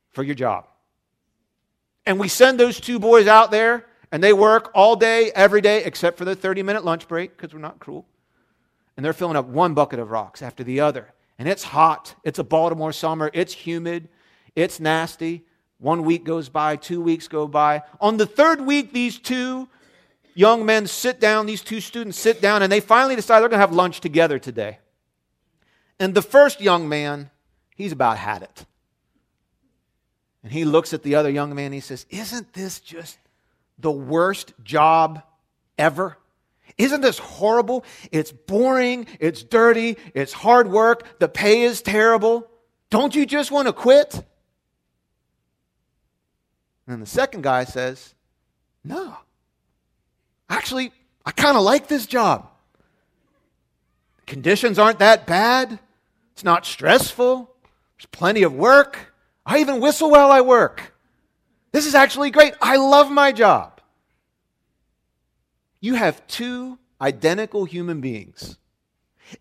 for 0.10 0.24
your 0.24 0.36
job. 0.36 0.68
And 2.06 2.20
we 2.20 2.28
send 2.28 2.60
those 2.60 2.80
two 2.80 3.00
boys 3.00 3.28
out 3.28 3.52
there, 3.52 3.86
and 4.12 4.24
they 4.24 4.34
work 4.34 4.72
all 4.74 4.96
day, 4.96 5.32
every 5.36 5.62
day, 5.62 5.84
except 5.84 6.18
for 6.18 6.26
the 6.26 6.36
30 6.36 6.64
minute 6.64 6.84
lunch 6.84 7.08
break, 7.08 7.38
because 7.38 7.54
we're 7.54 7.60
not 7.60 7.80
cruel. 7.80 8.08
And 8.96 9.06
they're 9.06 9.14
filling 9.14 9.38
up 9.38 9.46
one 9.46 9.76
bucket 9.76 10.00
of 10.00 10.10
rocks 10.10 10.42
after 10.42 10.64
the 10.64 10.80
other 10.80 11.14
and 11.40 11.48
it's 11.48 11.64
hot. 11.64 12.16
It's 12.24 12.40
a 12.40 12.44
Baltimore 12.44 12.92
summer. 12.92 13.30
It's 13.34 13.54
humid. 13.54 14.10
It's 14.56 14.80
nasty. 14.80 15.46
One 15.80 16.04
week 16.04 16.24
goes 16.24 16.50
by, 16.50 16.76
two 16.76 17.02
weeks 17.02 17.28
go 17.28 17.48
by. 17.48 17.84
On 18.02 18.18
the 18.18 18.26
third 18.26 18.62
week, 18.62 18.94
these 18.94 19.20
two 19.20 19.68
young 20.34 20.66
men 20.66 20.88
sit 20.88 21.20
down, 21.20 21.46
these 21.46 21.62
two 21.62 21.82
students 21.82 22.18
sit 22.18 22.42
down, 22.42 22.64
and 22.64 22.72
they 22.72 22.80
finally 22.80 23.16
decide 23.16 23.42
they're 23.42 23.50
going 23.50 23.60
to 23.60 23.68
have 23.68 23.74
lunch 23.74 24.02
together 24.02 24.40
today. 24.40 24.80
And 26.00 26.14
the 26.14 26.22
first 26.22 26.62
young 26.62 26.90
man, 26.90 27.30
he's 27.76 27.92
about 27.92 28.18
had 28.18 28.44
it. 28.44 28.66
And 30.44 30.52
he 30.52 30.66
looks 30.66 30.94
at 30.94 31.04
the 31.04 31.16
other 31.16 31.30
young 31.30 31.54
man 31.54 31.74
he 31.74 31.80
says, 31.80 32.06
Isn't 32.10 32.54
this 32.54 32.80
just 32.80 33.18
the 33.78 33.92
worst 33.92 34.54
job 34.64 35.22
ever? 35.78 36.18
Isn't 36.78 37.02
this 37.02 37.18
horrible? 37.18 37.84
It's 38.12 38.32
boring, 38.32 39.08
it's 39.20 39.42
dirty, 39.44 39.98
it's 40.14 40.34
hard 40.34 40.70
work, 40.70 41.20
the 41.20 41.28
pay 41.28 41.64
is 41.64 41.82
terrible. 41.82 42.48
Don't 42.90 43.16
you 43.16 43.26
just 43.26 43.52
want 43.52 43.68
to 43.68 43.74
quit? 43.74 44.24
And 46.88 46.94
then 46.94 47.00
the 47.02 47.06
second 47.06 47.44
guy 47.44 47.66
says, 47.66 48.16
No. 48.84 49.18
Actually, 50.50 50.94
I 51.26 51.32
kind 51.32 51.58
of 51.58 51.64
like 51.64 51.88
this 51.88 52.06
job. 52.06 52.50
Conditions 54.26 54.80
aren't 54.80 55.00
that 55.00 55.28
bad. 55.28 55.80
It's 56.32 56.44
not 56.46 56.66
stressful. 56.66 57.54
There's 57.98 58.06
plenty 58.08 58.44
of 58.44 58.54
work. 58.54 59.14
I 59.46 59.60
even 59.60 59.82
whistle 59.82 60.10
while 60.10 60.32
I 60.32 60.42
work. 60.42 60.94
This 61.74 61.86
is 61.86 61.96
actually 61.96 62.32
great. 62.32 62.54
I 62.62 62.78
love 62.78 63.12
my 63.12 63.32
job. 63.32 63.82
You 65.82 65.96
have 65.96 66.26
two 66.28 66.80
identical 67.02 67.66
human 67.66 68.02
beings 68.02 68.58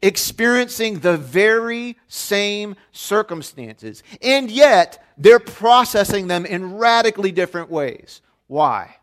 experiencing 0.03 1.01
the 1.01 1.17
very 1.17 1.97
same 2.09 2.77
circumstances, 2.93 4.03
and 4.23 4.51
yet 4.51 5.05
they're 5.17 5.39
processing 5.39 6.27
them 6.27 6.47
in 6.47 6.77
radically 6.77 7.33
different 7.33 7.71
ways. 7.71 8.21
Why? 8.47 8.97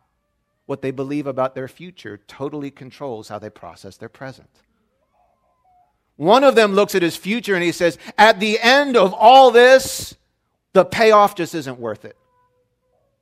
What 0.66 0.82
they 0.82 0.92
believe 0.92 1.28
about 1.28 1.56
their 1.56 1.68
future 1.68 2.20
totally 2.28 2.72
controls 2.72 3.28
how 3.28 3.40
they 3.40 3.50
process 3.50 3.98
their 3.98 4.10
present. 4.10 4.50
One 6.16 6.44
of 6.44 6.56
them 6.56 6.74
looks 6.74 6.96
at 6.96 7.02
his 7.02 7.16
future 7.16 7.56
and 7.56 7.64
he 7.64 7.72
says, 7.72 7.98
At 8.18 8.40
the 8.40 8.60
end 8.60 8.96
of 8.96 9.14
all 9.14 9.52
this, 9.52 10.16
the 10.74 10.86
payoff 10.86 11.36
just 11.36 11.56
isn't 11.56 11.80
worth 11.80 12.06
it. 12.06 12.18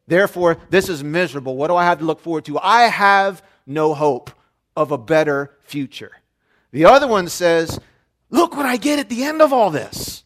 Therefore, 0.08 0.58
this 0.70 0.90
is 0.90 1.04
miserable. 1.04 1.56
What 1.56 1.68
do 1.68 1.76
I 1.76 1.86
have 1.86 2.00
to 2.00 2.06
look 2.06 2.20
forward 2.20 2.46
to? 2.46 2.60
I 2.60 2.84
have 2.84 3.42
no 3.66 3.94
hope 3.94 4.32
of 4.76 4.92
a 4.92 4.98
better 4.98 5.58
future. 5.62 6.12
The 6.72 6.86
other 6.86 7.08
one 7.08 7.28
says, 7.28 7.80
Look 8.30 8.56
what 8.56 8.66
I 8.66 8.78
get 8.78 8.98
at 8.98 9.10
the 9.10 9.24
end 9.24 9.42
of 9.42 9.52
all 9.52 9.72
this. 9.72 10.24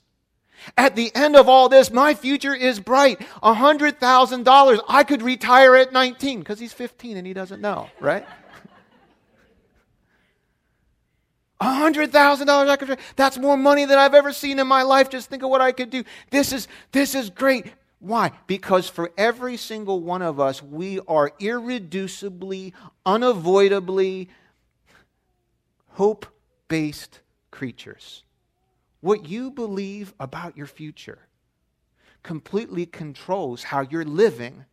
At 0.78 0.96
the 0.96 1.14
end 1.16 1.36
of 1.36 1.50
all 1.50 1.70
this, 1.70 1.92
my 1.92 2.14
future 2.14 2.54
is 2.54 2.80
bright. 2.80 3.20
$100,000. 3.42 4.80
I 4.88 5.04
could 5.04 5.22
retire 5.22 5.76
at 5.76 5.92
19 5.92 6.40
because 6.40 6.60
he's 6.60 6.74
15 6.74 7.18
and 7.18 7.28
he 7.28 7.34
doesn't 7.34 7.62
know, 7.62 7.90
right? 8.00 8.26
$100,000 11.62 12.70
I 12.70 12.76
could 12.76 13.00
That's 13.16 13.38
more 13.38 13.58
money 13.58 13.86
than 13.86 13.98
I've 13.98 14.14
ever 14.14 14.34
seen 14.34 14.60
in 14.60 14.68
my 14.68 14.84
life. 14.84 15.10
Just 15.10 15.30
think 15.30 15.44
of 15.44 15.50
what 15.50 15.62
I 15.62 15.72
could 15.72 15.90
do. 15.90 16.04
This 16.30 16.54
is 16.54 16.68
this 16.92 17.16
is 17.16 17.30
great. 17.30 17.74
Why? 18.00 18.32
Because 18.46 18.90
for 18.90 19.12
every 19.18 19.58
single 19.58 20.02
one 20.02 20.22
of 20.22 20.40
us, 20.40 20.62
we 20.62 21.00
are 21.08 21.32
irreducibly, 21.40 22.74
unavoidably 23.06 24.30
hope 25.90 26.26
based 26.68 27.22
creatures. 27.52 28.24
What 29.02 29.30
you 29.30 29.52
believe 29.52 30.14
about 30.20 30.58
your 30.58 30.68
future 30.68 31.20
completely 32.24 32.86
controls 32.86 33.64
how 33.64 33.82
you're 33.82 34.04
living 34.04 34.66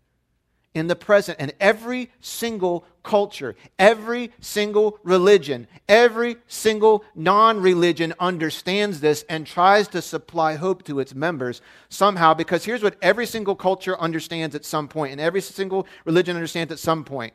in 0.74 0.86
the 0.86 0.96
present. 0.96 1.36
And 1.38 1.52
every 1.60 2.10
single 2.20 2.84
culture, 3.02 3.54
every 3.78 4.32
single 4.40 4.98
religion, 5.02 5.66
every 5.88 6.36
single 6.46 7.04
non 7.14 7.60
religion 7.60 8.14
understands 8.18 9.00
this 9.00 9.24
and 9.28 9.46
tries 9.46 9.88
to 9.88 10.02
supply 10.02 10.54
hope 10.54 10.84
to 10.84 11.00
its 11.00 11.14
members 11.14 11.60
somehow. 11.88 12.34
Because 12.34 12.64
here's 12.64 12.82
what 12.82 12.96
every 13.02 13.26
single 13.26 13.54
culture 13.54 13.98
understands 14.00 14.54
at 14.54 14.64
some 14.64 14.88
point, 14.88 15.12
and 15.12 15.20
every 15.20 15.40
single 15.40 15.86
religion 16.04 16.36
understands 16.36 16.72
at 16.72 16.78
some 16.78 17.04
point. 17.04 17.34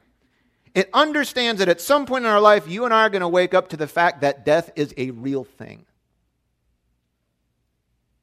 It 0.77 0.91
understands 0.93 1.57
that 1.57 1.69
at 1.69 1.81
some 1.81 2.05
point 2.05 2.23
in 2.23 2.29
our 2.29 2.39
life, 2.39 2.67
you 2.67 2.85
and 2.85 2.93
I 2.93 3.01
are 3.01 3.09
going 3.09 3.21
to 3.23 3.27
wake 3.27 3.55
up 3.55 3.69
to 3.69 3.77
the 3.77 3.87
fact 3.87 4.21
that 4.21 4.45
death 4.45 4.69
is 4.75 4.93
a 4.95 5.09
real 5.09 5.43
thing. 5.43 5.87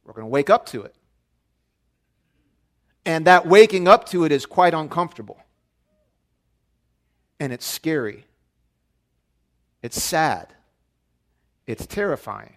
We're 0.05 0.13
going 0.13 0.27
to 0.27 0.31
wake 0.31 0.51
up 0.51 0.65
to 0.67 0.83
it. 0.83 0.95
And 3.05 3.27
that 3.27 3.45
waking 3.45 3.89
up 3.89 4.09
to 4.11 4.23
it 4.23 4.31
is 4.31 4.47
quite 4.47 4.73
uncomfortable. 4.73 5.43
And 7.41 7.53
it's 7.53 7.67
scary. 7.67 8.25
It's 9.83 10.01
sad. 10.01 10.55
It's 11.67 11.87
terrifying. 11.87 12.57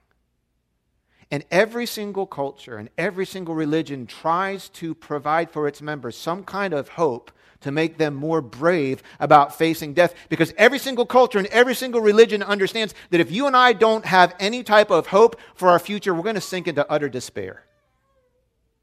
And 1.31 1.43
every 1.49 1.87
single 1.87 2.27
culture 2.27 2.77
and 2.77 2.91
every 2.99 3.25
single 3.25 3.55
religion 3.55 4.05
tries 4.05 4.69
to 4.69 4.93
provide 4.93 5.49
for 5.49 5.67
its 5.67 5.81
members 5.81 6.15
some 6.15 6.43
kind 6.43 6.75
of 6.75 6.89
hope 6.89 7.31
to 7.61 7.71
make 7.71 7.97
them 7.97 8.15
more 8.15 8.41
brave 8.41 9.01
about 9.19 9.57
facing 9.57 9.93
death. 9.93 10.13
Because 10.29 10.53
every 10.57 10.79
single 10.79 11.05
culture 11.05 11.39
and 11.39 11.47
every 11.47 11.75
single 11.75 12.01
religion 12.01 12.43
understands 12.43 12.93
that 13.09 13.19
if 13.19 13.31
you 13.31 13.47
and 13.47 13.55
I 13.55 13.73
don't 13.73 14.05
have 14.05 14.35
any 14.39 14.63
type 14.63 14.91
of 14.91 15.07
hope 15.07 15.39
for 15.55 15.69
our 15.69 15.79
future, 15.79 16.13
we're 16.13 16.23
going 16.23 16.35
to 16.35 16.41
sink 16.41 16.67
into 16.67 16.89
utter 16.89 17.09
despair. 17.09 17.63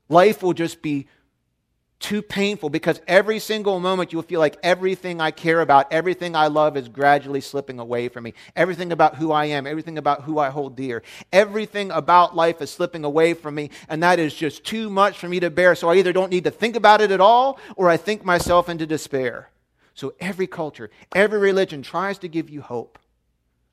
Life 0.09 0.43
will 0.43 0.53
just 0.53 0.83
be 0.83 1.07
too 2.05 2.21
painful 2.21 2.69
because 2.69 3.01
every 3.09 3.39
single 3.39 3.81
moment 3.81 4.13
you'll 4.13 4.21
feel 4.21 4.39
like 4.39 4.59
everything 4.63 5.23
I 5.23 5.31
care 5.31 5.63
about, 5.63 5.91
everything 5.91 6.37
I 6.37 6.49
love 6.49 6.77
is 6.77 6.87
gradually 6.87 7.41
slipping 7.41 7.79
away 7.79 8.11
from 8.11 8.25
me. 8.25 8.35
Everything 8.55 8.93
about 8.93 9.17
who 9.17 9.33
I 9.33 9.47
am, 9.47 9.67
everything 9.67 9.97
about 9.97 10.25
who 10.25 10.39
I 10.39 10.51
hold 10.51 10.77
dear, 10.77 11.03
everything 11.33 11.91
about 11.91 12.37
life 12.37 12.61
is 12.61 12.71
slipping 12.71 13.05
away 13.05 13.33
from 13.33 13.55
me, 13.55 13.71
and 13.89 14.03
that 14.03 14.19
is 14.19 14.35
just 14.35 14.65
too 14.65 14.91
much 14.91 15.17
for 15.19 15.31
me 15.31 15.41
to 15.41 15.49
bear. 15.49 15.75
So 15.75 15.89
I 15.89 15.95
either 15.95 16.13
don't 16.13 16.31
need 16.31 16.45
to 16.45 16.51
think 16.51 16.77
about 16.77 17.01
it 17.01 17.11
at 17.11 17.23
all 17.23 17.59
or 17.75 17.89
I 17.89 17.97
think 17.97 18.23
myself 18.23 18.69
into 18.69 18.87
despair. 18.87 19.49
So 19.95 20.13
every 20.21 20.47
culture, 20.47 20.91
every 21.15 21.39
religion 21.39 21.81
tries 21.81 22.19
to 22.19 22.29
give 22.29 22.51
you 22.51 22.61
hope 22.61 22.99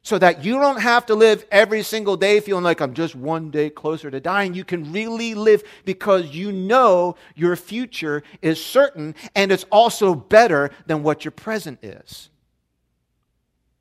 so 0.04 0.18
that 0.18 0.44
you 0.44 0.54
don't 0.58 0.82
have 0.82 1.06
to 1.06 1.16
live 1.16 1.46
every 1.52 1.84
single 1.84 2.18
day 2.18 2.40
feeling 2.40 2.64
like 2.64 2.82
I'm 2.82 2.94
just 2.94 3.16
one 3.16 3.52
day 3.52 3.70
closer 3.70 4.10
to 4.10 4.20
dying. 4.20 4.54
You 4.54 4.64
can 4.64 4.92
really 4.92 5.36
live 5.36 5.64
because 5.86 6.34
you 6.34 6.52
know 6.52 7.16
your 7.36 7.56
future 7.56 8.24
is 8.42 8.64
certain 8.64 9.14
and 9.36 9.52
it's 9.52 9.66
also 9.72 10.16
better 10.16 10.72
than 10.88 11.04
what 11.04 11.24
your 11.24 11.32
present 11.32 11.84
is. 11.84 12.30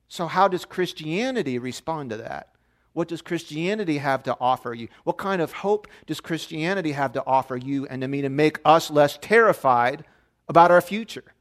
So, 0.08 0.26
how 0.26 0.48
does 0.48 0.64
Christianity 0.64 1.58
respond 1.58 2.10
to 2.10 2.16
that? 2.18 2.48
What 2.92 3.08
does 3.08 3.22
Christianity 3.22 3.98
have 3.98 4.24
to 4.24 4.36
offer 4.40 4.74
you? 4.74 4.88
What 5.04 5.16
kind 5.16 5.40
of 5.40 5.52
hope 5.52 5.86
does 6.06 6.20
Christianity 6.20 6.92
have 6.92 7.12
to 7.12 7.24
offer 7.24 7.56
you 7.56 7.86
and 7.86 8.02
to 8.02 8.08
me 8.08 8.20
to 8.22 8.28
make 8.28 8.58
us 8.64 8.90
less 8.90 9.18
terrified 9.22 10.04
about 10.48 10.72
our 10.72 10.80
future? 10.80 11.32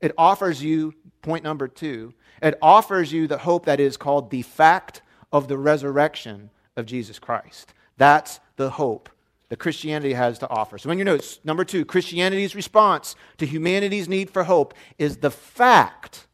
It 0.00 0.12
offers 0.16 0.62
you, 0.62 0.94
point 1.22 1.44
number 1.44 1.68
two, 1.68 2.14
it 2.40 2.56
offers 2.62 3.12
you 3.12 3.26
the 3.26 3.38
hope 3.38 3.66
that 3.66 3.80
is 3.80 3.96
called 3.96 4.30
the 4.30 4.42
fact 4.42 5.02
of 5.32 5.48
the 5.48 5.58
resurrection 5.58 6.50
of 6.76 6.86
Jesus 6.86 7.18
Christ. 7.18 7.74
That's 7.96 8.40
the 8.56 8.70
hope 8.70 9.08
that 9.48 9.58
Christianity 9.58 10.12
has 10.12 10.38
to 10.38 10.48
offer. 10.48 10.78
So, 10.78 10.90
in 10.90 10.98
your 10.98 11.04
notes, 11.04 11.40
number 11.42 11.64
two, 11.64 11.84
Christianity's 11.84 12.54
response 12.54 13.16
to 13.38 13.46
humanity's 13.46 14.08
need 14.08 14.30
for 14.30 14.44
hope 14.44 14.74
is 14.98 15.18
the 15.18 15.30
fact 15.30 16.26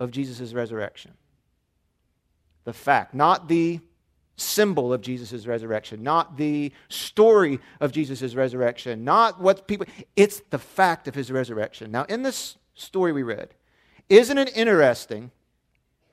of 0.00 0.10
Jesus' 0.10 0.52
resurrection. 0.52 1.12
The 2.64 2.72
fact, 2.72 3.14
not 3.14 3.48
the 3.48 3.80
symbol 4.38 4.92
of 4.92 5.00
Jesus' 5.00 5.46
resurrection, 5.46 6.02
not 6.02 6.36
the 6.36 6.72
story 6.88 7.60
of 7.80 7.92
Jesus' 7.92 8.34
resurrection, 8.34 9.04
not 9.04 9.40
what 9.40 9.66
people, 9.66 9.86
it's 10.16 10.40
the 10.50 10.58
fact 10.58 11.08
of 11.08 11.14
his 11.14 11.30
resurrection. 11.30 11.90
Now, 11.90 12.04
in 12.04 12.22
this 12.22 12.56
story 12.74 13.12
we 13.12 13.22
read, 13.22 13.54
isn't 14.08 14.38
it 14.38 14.56
interesting 14.56 15.30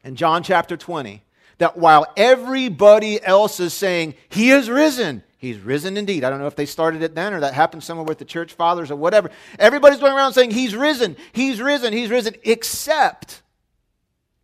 in 0.03 0.15
John 0.15 0.43
chapter 0.43 0.75
20 0.75 1.23
that 1.57 1.77
while 1.77 2.05
everybody 2.17 3.23
else 3.23 3.59
is 3.59 3.73
saying, 3.73 4.15
He 4.27 4.51
is 4.51 4.69
risen, 4.69 5.23
He's 5.37 5.59
risen 5.59 5.95
indeed. 5.95 6.23
I 6.23 6.29
don't 6.29 6.39
know 6.39 6.47
if 6.47 6.55
they 6.55 6.65
started 6.65 7.03
it 7.03 7.13
then 7.13 7.33
or 7.33 7.39
that 7.41 7.53
happened 7.53 7.83
somewhere 7.83 8.05
with 8.05 8.17
the 8.17 8.25
church 8.25 8.53
fathers 8.53 8.89
or 8.89 8.95
whatever. 8.95 9.29
Everybody's 9.59 9.99
going 9.99 10.13
around 10.13 10.33
saying, 10.33 10.51
He's 10.51 10.75
risen, 10.75 11.15
He's 11.31 11.61
risen, 11.61 11.93
He's 11.93 12.09
risen, 12.09 12.35
except 12.43 13.41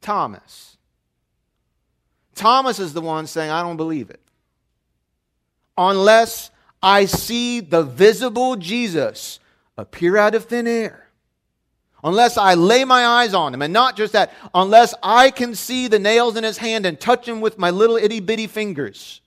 Thomas. 0.01 0.70
Thomas 2.41 2.79
is 2.79 2.91
the 2.91 3.01
one 3.01 3.27
saying, 3.27 3.51
I 3.51 3.61
don't 3.61 3.77
believe 3.77 4.09
it. 4.09 4.19
Unless 5.77 6.49
I 6.81 7.05
see 7.05 7.59
the 7.59 7.83
visible 7.83 8.55
Jesus 8.55 9.39
appear 9.77 10.17
out 10.17 10.33
of 10.33 10.45
thin 10.45 10.65
air 10.65 11.07
unless 12.03 12.39
I 12.39 12.55
lay 12.55 12.83
my 12.83 13.05
eyes 13.05 13.35
on 13.35 13.53
him. 13.53 13.61
And 13.61 13.71
not 13.71 13.95
just 13.95 14.13
that, 14.13 14.33
unless 14.55 14.95
I 15.03 15.29
can 15.29 15.53
see 15.53 15.87
the 15.87 15.99
nails 15.99 16.35
in 16.35 16.43
his 16.43 16.57
hand 16.57 16.87
and 16.87 16.99
touch 16.99 17.27
him 17.27 17.41
with 17.41 17.59
my 17.59 17.69
little 17.69 17.95
itty 17.95 18.19
bitty 18.19 18.47
fingers. 18.47 19.21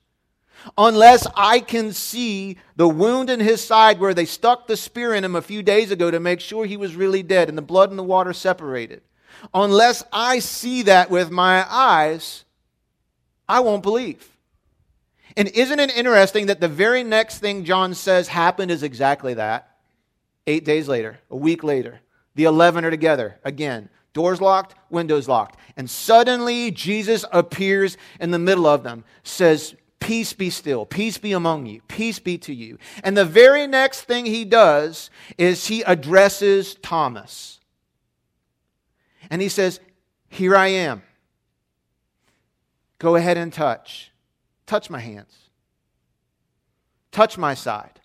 Unless 0.76 1.28
I 1.36 1.60
can 1.60 1.92
see 1.92 2.58
the 2.74 2.88
wound 2.88 3.30
in 3.30 3.38
his 3.38 3.62
side 3.62 4.00
where 4.00 4.12
they 4.12 4.24
stuck 4.24 4.66
the 4.66 4.76
spear 4.76 5.14
in 5.14 5.22
him 5.22 5.36
a 5.36 5.42
few 5.42 5.62
days 5.62 5.92
ago 5.92 6.10
to 6.10 6.18
make 6.18 6.40
sure 6.40 6.66
he 6.66 6.76
was 6.76 6.96
really 6.96 7.22
dead 7.22 7.48
and 7.48 7.56
the 7.56 7.62
blood 7.62 7.90
and 7.90 7.98
the 7.98 8.02
water 8.02 8.32
separated. 8.32 9.02
Unless 9.52 10.02
I 10.12 10.40
see 10.40 10.82
that 10.82 11.10
with 11.10 11.30
my 11.30 11.64
eyes, 11.70 12.44
I 13.48 13.60
won't 13.60 13.82
believe. 13.82 14.28
And 15.36 15.48
isn't 15.48 15.80
it 15.80 15.96
interesting 15.96 16.46
that 16.46 16.60
the 16.60 16.68
very 16.68 17.02
next 17.02 17.38
thing 17.38 17.64
John 17.64 17.94
says 17.94 18.28
happened 18.28 18.70
is 18.70 18.82
exactly 18.82 19.34
that? 19.34 19.76
Eight 20.46 20.64
days 20.64 20.88
later, 20.88 21.18
a 21.30 21.36
week 21.36 21.64
later. 21.64 22.00
The 22.34 22.44
11 22.44 22.84
are 22.84 22.90
together 22.90 23.38
again. 23.44 23.88
Doors 24.12 24.40
locked, 24.40 24.74
windows 24.90 25.28
locked. 25.28 25.58
And 25.76 25.90
suddenly 25.90 26.70
Jesus 26.70 27.24
appears 27.32 27.96
in 28.20 28.30
the 28.30 28.38
middle 28.38 28.66
of 28.66 28.82
them, 28.82 29.04
says, 29.22 29.74
Peace 29.98 30.34
be 30.34 30.50
still, 30.50 30.84
peace 30.84 31.16
be 31.16 31.32
among 31.32 31.64
you, 31.64 31.80
peace 31.88 32.18
be 32.18 32.36
to 32.38 32.54
you. 32.54 32.78
And 33.02 33.16
the 33.16 33.24
very 33.24 33.66
next 33.66 34.02
thing 34.02 34.26
he 34.26 34.44
does 34.44 35.08
is 35.38 35.66
he 35.66 35.82
addresses 35.82 36.74
Thomas. 36.74 37.58
And 39.30 39.40
he 39.40 39.48
says, 39.48 39.80
Here 40.28 40.54
I 40.54 40.68
am. 40.68 41.02
Go 43.04 43.16
ahead 43.16 43.36
and 43.36 43.52
touch. 43.52 44.10
Touch 44.64 44.88
my 44.88 44.98
hands. 44.98 45.50
Touch 47.12 47.36
my 47.36 47.52
side. 47.52 48.00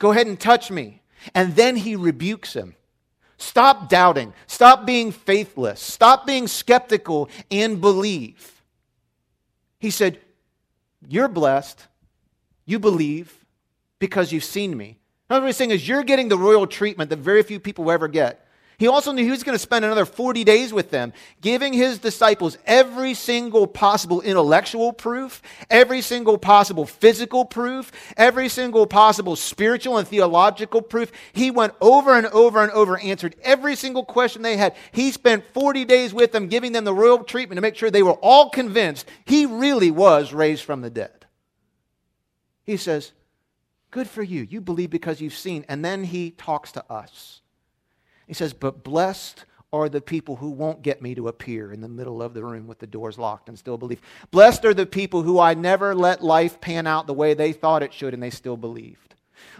Go 0.00 0.10
ahead 0.10 0.26
and 0.26 0.40
touch 0.40 0.72
me. 0.72 1.02
And 1.32 1.54
then 1.54 1.76
he 1.76 1.94
rebukes 1.94 2.54
him. 2.54 2.74
Stop 3.36 3.88
doubting. 3.88 4.32
Stop 4.48 4.84
being 4.84 5.12
faithless. 5.12 5.80
Stop 5.80 6.26
being 6.26 6.48
skeptical 6.48 7.30
and 7.52 7.80
believe. 7.80 8.64
He 9.78 9.92
said, 9.92 10.18
You're 11.06 11.28
blessed. 11.28 11.86
You 12.64 12.80
believe 12.80 13.44
because 14.00 14.32
you've 14.32 14.42
seen 14.42 14.76
me. 14.76 14.98
Another 15.30 15.46
of 15.46 15.54
saying 15.54 15.70
is, 15.70 15.86
You're 15.86 16.02
getting 16.02 16.28
the 16.28 16.36
royal 16.36 16.66
treatment 16.66 17.10
that 17.10 17.20
very 17.20 17.44
few 17.44 17.60
people 17.60 17.92
ever 17.92 18.08
get. 18.08 18.44
He 18.82 18.88
also 18.88 19.12
knew 19.12 19.22
he 19.22 19.30
was 19.30 19.44
going 19.44 19.54
to 19.54 19.62
spend 19.62 19.84
another 19.84 20.04
40 20.04 20.42
days 20.42 20.72
with 20.72 20.90
them, 20.90 21.12
giving 21.40 21.72
his 21.72 22.00
disciples 22.00 22.58
every 22.66 23.14
single 23.14 23.68
possible 23.68 24.20
intellectual 24.20 24.92
proof, 24.92 25.40
every 25.70 26.00
single 26.00 26.36
possible 26.36 26.84
physical 26.84 27.44
proof, 27.44 27.92
every 28.16 28.48
single 28.48 28.88
possible 28.88 29.36
spiritual 29.36 29.98
and 29.98 30.08
theological 30.08 30.82
proof. 30.82 31.12
He 31.32 31.48
went 31.52 31.74
over 31.80 32.14
and 32.18 32.26
over 32.26 32.60
and 32.60 32.72
over, 32.72 32.98
answered 32.98 33.36
every 33.42 33.76
single 33.76 34.04
question 34.04 34.42
they 34.42 34.56
had. 34.56 34.74
He 34.90 35.12
spent 35.12 35.44
40 35.54 35.84
days 35.84 36.12
with 36.12 36.32
them, 36.32 36.48
giving 36.48 36.72
them 36.72 36.84
the 36.84 36.92
royal 36.92 37.22
treatment 37.22 37.58
to 37.58 37.62
make 37.62 37.76
sure 37.76 37.88
they 37.88 38.02
were 38.02 38.14
all 38.14 38.50
convinced 38.50 39.08
he 39.24 39.46
really 39.46 39.92
was 39.92 40.32
raised 40.32 40.64
from 40.64 40.80
the 40.80 40.90
dead. 40.90 41.26
He 42.64 42.76
says, 42.76 43.12
Good 43.92 44.08
for 44.08 44.24
you. 44.24 44.42
You 44.42 44.60
believe 44.60 44.90
because 44.90 45.20
you've 45.20 45.34
seen. 45.34 45.64
And 45.68 45.84
then 45.84 46.02
he 46.02 46.32
talks 46.32 46.72
to 46.72 46.84
us. 46.90 47.41
He 48.32 48.34
says, 48.34 48.54
But 48.54 48.82
blessed 48.82 49.44
are 49.74 49.90
the 49.90 50.00
people 50.00 50.36
who 50.36 50.48
won't 50.48 50.80
get 50.80 51.02
me 51.02 51.14
to 51.16 51.28
appear 51.28 51.70
in 51.70 51.82
the 51.82 51.88
middle 51.88 52.22
of 52.22 52.32
the 52.32 52.42
room 52.42 52.66
with 52.66 52.78
the 52.78 52.86
doors 52.86 53.18
locked 53.18 53.50
and 53.50 53.58
still 53.58 53.76
believe. 53.76 54.00
Blessed 54.30 54.64
are 54.64 54.72
the 54.72 54.86
people 54.86 55.20
who 55.20 55.38
I 55.38 55.52
never 55.52 55.94
let 55.94 56.24
life 56.24 56.58
pan 56.58 56.86
out 56.86 57.06
the 57.06 57.12
way 57.12 57.34
they 57.34 57.52
thought 57.52 57.82
it 57.82 57.92
should 57.92 58.14
and 58.14 58.22
they 58.22 58.30
still 58.30 58.56
believed. 58.56 59.16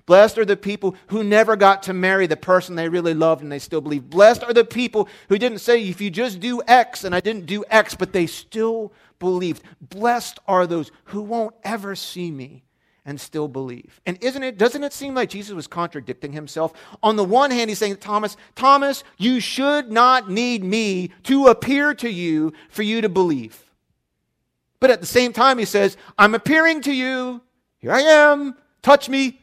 Blessed 0.07 0.39
are 0.39 0.47
the 0.47 0.57
people 0.57 0.97
who 1.09 1.23
never 1.23 1.55
got 1.55 1.83
to 1.83 1.93
marry 1.93 2.27
the 2.27 2.35
person 2.35 2.75
they 2.75 2.89
really 2.89 3.13
loved 3.13 3.43
and 3.43 3.53
they 3.53 3.59
still 3.59 3.83
believe. 3.83 4.09
Blessed 4.09 4.43
are 4.43 4.55
the 4.55 4.65
people 4.65 5.07
who 5.29 5.37
didn't 5.37 5.59
say, 5.59 5.87
if 5.87 6.01
you 6.01 6.09
just 6.09 6.41
do 6.41 6.63
X 6.67 7.05
and 7.05 7.15
I 7.15 7.21
didn't 7.21 7.45
do 7.45 7.67
X, 7.69 7.95
but 7.95 8.15
they 8.15 8.27
still 8.27 8.95
believed. 9.19 9.63
Blessed 9.83 10.39
are 10.49 10.67
those 10.67 10.91
who 11.05 11.21
won't 11.21 11.55
ever 11.63 11.95
see 11.95 12.31
me 12.31 12.63
and 13.05 13.21
still 13.21 13.49
believe. 13.49 14.01
And 14.07 14.17
isn't 14.23 14.43
it 14.43 14.59
doesn't 14.59 14.85
it 14.85 14.93
seem 14.93 15.15
like 15.15 15.29
Jesus 15.29 15.55
was 15.55 15.67
contradicting 15.67 16.33
himself? 16.33 16.73
On 17.03 17.17
the 17.17 17.25
one 17.25 17.51
hand, 17.51 17.69
he's 17.69 17.79
saying, 17.79 17.95
to 17.95 18.01
Thomas, 18.01 18.37
Thomas, 18.55 19.05
you 19.19 19.41
should 19.41 19.91
not 19.91 20.31
need 20.31 20.63
me 20.63 21.11
to 21.25 21.49
appear 21.49 21.95
to 21.95 22.11
you 22.11 22.53
for 22.71 22.83
you 22.83 23.01
to 23.01 23.09
believe. 23.09 23.65
But 24.81 24.91
at 24.91 25.01
the 25.01 25.07
same 25.07 25.33
time, 25.33 25.59
he 25.59 25.65
says, 25.65 25.97
I'm 26.19 26.35
appearing 26.35 26.81
to 26.83 26.93
you. 26.93 27.41
Here 27.79 27.93
I 27.93 28.01
am. 28.01 28.55
Touch 28.83 29.09
me. 29.09 29.39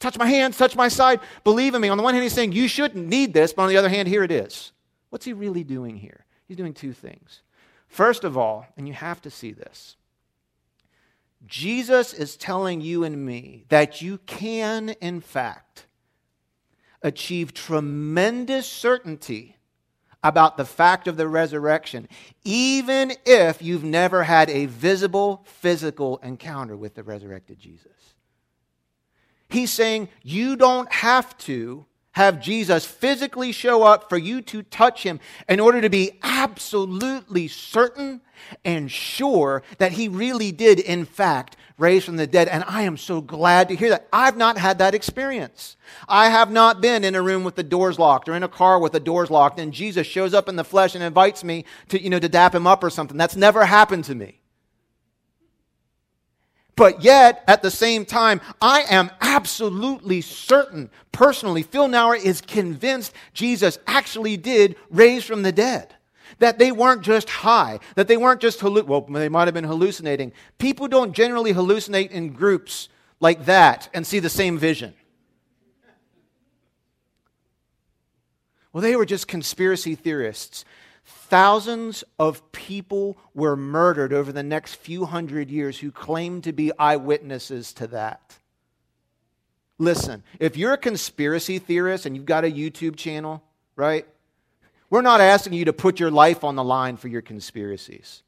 Touch 0.00 0.16
my 0.16 0.26
hands, 0.26 0.56
touch 0.56 0.74
my 0.74 0.88
side. 0.88 1.20
Believe 1.44 1.74
in 1.74 1.82
me. 1.82 1.90
On 1.90 1.98
the 1.98 2.02
one 2.02 2.14
hand, 2.14 2.22
he's 2.22 2.32
saying, 2.32 2.52
You 2.52 2.68
shouldn't 2.68 3.06
need 3.06 3.34
this. 3.34 3.52
But 3.52 3.64
on 3.64 3.68
the 3.68 3.76
other 3.76 3.88
hand, 3.88 4.08
here 4.08 4.24
it 4.24 4.32
is. 4.32 4.72
What's 5.10 5.26
he 5.26 5.34
really 5.34 5.62
doing 5.62 5.96
here? 5.96 6.24
He's 6.48 6.56
doing 6.56 6.72
two 6.72 6.92
things. 6.92 7.42
First 7.86 8.24
of 8.24 8.38
all, 8.38 8.66
and 8.76 8.88
you 8.88 8.94
have 8.94 9.20
to 9.22 9.30
see 9.30 9.52
this, 9.52 9.96
Jesus 11.46 12.12
is 12.12 12.36
telling 12.36 12.80
you 12.80 13.04
and 13.04 13.24
me 13.24 13.64
that 13.68 14.02
you 14.02 14.18
can, 14.26 14.90
in 15.00 15.20
fact, 15.20 15.86
achieve 17.02 17.54
tremendous 17.54 18.66
certainty 18.66 19.56
about 20.22 20.56
the 20.56 20.66
fact 20.66 21.08
of 21.08 21.16
the 21.16 21.26
resurrection, 21.26 22.06
even 22.44 23.12
if 23.24 23.62
you've 23.62 23.84
never 23.84 24.22
had 24.22 24.50
a 24.50 24.66
visible 24.66 25.42
physical 25.46 26.18
encounter 26.18 26.76
with 26.76 26.94
the 26.94 27.02
resurrected 27.02 27.58
Jesus. 27.58 27.86
He's 29.48 29.72
saying 29.72 30.08
you 30.22 30.56
don't 30.56 30.92
have 30.92 31.36
to 31.38 31.86
have 32.12 32.40
Jesus 32.40 32.84
physically 32.84 33.52
show 33.52 33.82
up 33.82 34.08
for 34.08 34.18
you 34.18 34.42
to 34.42 34.62
touch 34.62 35.04
him 35.04 35.20
in 35.48 35.60
order 35.60 35.80
to 35.80 35.88
be 35.88 36.18
absolutely 36.22 37.46
certain 37.46 38.20
and 38.64 38.90
sure 38.90 39.62
that 39.78 39.92
he 39.92 40.08
really 40.08 40.50
did, 40.50 40.80
in 40.80 41.04
fact, 41.04 41.56
raise 41.78 42.04
from 42.04 42.16
the 42.16 42.26
dead. 42.26 42.48
And 42.48 42.64
I 42.66 42.82
am 42.82 42.96
so 42.96 43.20
glad 43.20 43.68
to 43.68 43.76
hear 43.76 43.90
that. 43.90 44.08
I've 44.12 44.36
not 44.36 44.58
had 44.58 44.78
that 44.78 44.94
experience. 44.94 45.76
I 46.08 46.28
have 46.30 46.50
not 46.50 46.80
been 46.80 47.04
in 47.04 47.14
a 47.14 47.22
room 47.22 47.44
with 47.44 47.54
the 47.54 47.62
doors 47.62 47.98
locked 47.98 48.28
or 48.28 48.34
in 48.34 48.42
a 48.42 48.48
car 48.48 48.78
with 48.78 48.92
the 48.92 49.00
doors 49.00 49.30
locked 49.30 49.60
and 49.60 49.72
Jesus 49.72 50.06
shows 50.06 50.34
up 50.34 50.48
in 50.48 50.56
the 50.56 50.64
flesh 50.64 50.94
and 50.94 51.04
invites 51.04 51.44
me 51.44 51.64
to, 51.88 52.02
you 52.02 52.10
know, 52.10 52.18
to 52.18 52.28
dap 52.28 52.54
him 52.54 52.66
up 52.66 52.82
or 52.82 52.90
something. 52.90 53.16
That's 53.16 53.36
never 53.36 53.64
happened 53.64 54.04
to 54.04 54.14
me. 54.14 54.39
But 56.80 57.04
yet, 57.04 57.44
at 57.46 57.60
the 57.60 57.70
same 57.70 58.06
time, 58.06 58.40
I 58.62 58.84
am 58.88 59.10
absolutely 59.20 60.22
certain, 60.22 60.88
personally, 61.12 61.62
Phil 61.62 61.88
Nauer 61.88 62.16
is 62.16 62.40
convinced 62.40 63.12
Jesus 63.34 63.78
actually 63.86 64.38
did 64.38 64.76
raise 64.88 65.22
from 65.22 65.42
the 65.42 65.52
dead. 65.52 65.94
That 66.38 66.58
they 66.58 66.72
weren't 66.72 67.02
just 67.02 67.28
high, 67.28 67.80
that 67.96 68.08
they 68.08 68.16
weren't 68.16 68.40
just, 68.40 68.60
halluc- 68.60 68.86
well, 68.86 69.02
they 69.02 69.28
might 69.28 69.46
have 69.46 69.52
been 69.52 69.64
hallucinating. 69.64 70.32
People 70.56 70.88
don't 70.88 71.12
generally 71.12 71.52
hallucinate 71.52 72.12
in 72.12 72.32
groups 72.32 72.88
like 73.20 73.44
that 73.44 73.90
and 73.92 74.06
see 74.06 74.18
the 74.18 74.30
same 74.30 74.56
vision. 74.56 74.94
Well, 78.72 78.80
they 78.80 78.96
were 78.96 79.04
just 79.04 79.28
conspiracy 79.28 79.96
theorists 79.96 80.64
Thousands 81.30 82.02
of 82.18 82.50
people 82.50 83.16
were 83.34 83.56
murdered 83.56 84.12
over 84.12 84.32
the 84.32 84.42
next 84.42 84.74
few 84.74 85.04
hundred 85.04 85.48
years 85.48 85.78
who 85.78 85.92
claimed 85.92 86.42
to 86.42 86.52
be 86.52 86.72
eyewitnesses 86.76 87.72
to 87.74 87.86
that. 87.86 88.36
Listen, 89.78 90.24
if 90.40 90.56
you're 90.56 90.72
a 90.72 90.78
conspiracy 90.78 91.60
theorist 91.60 92.04
and 92.04 92.16
you've 92.16 92.26
got 92.26 92.44
a 92.44 92.50
YouTube 92.50 92.96
channel, 92.96 93.44
right? 93.76 94.06
We're 94.90 95.02
not 95.02 95.20
asking 95.20 95.52
you 95.52 95.66
to 95.66 95.72
put 95.72 96.00
your 96.00 96.10
life 96.10 96.42
on 96.42 96.56
the 96.56 96.64
line 96.64 96.96
for 96.96 97.06
your 97.06 97.22
conspiracies. 97.22 98.24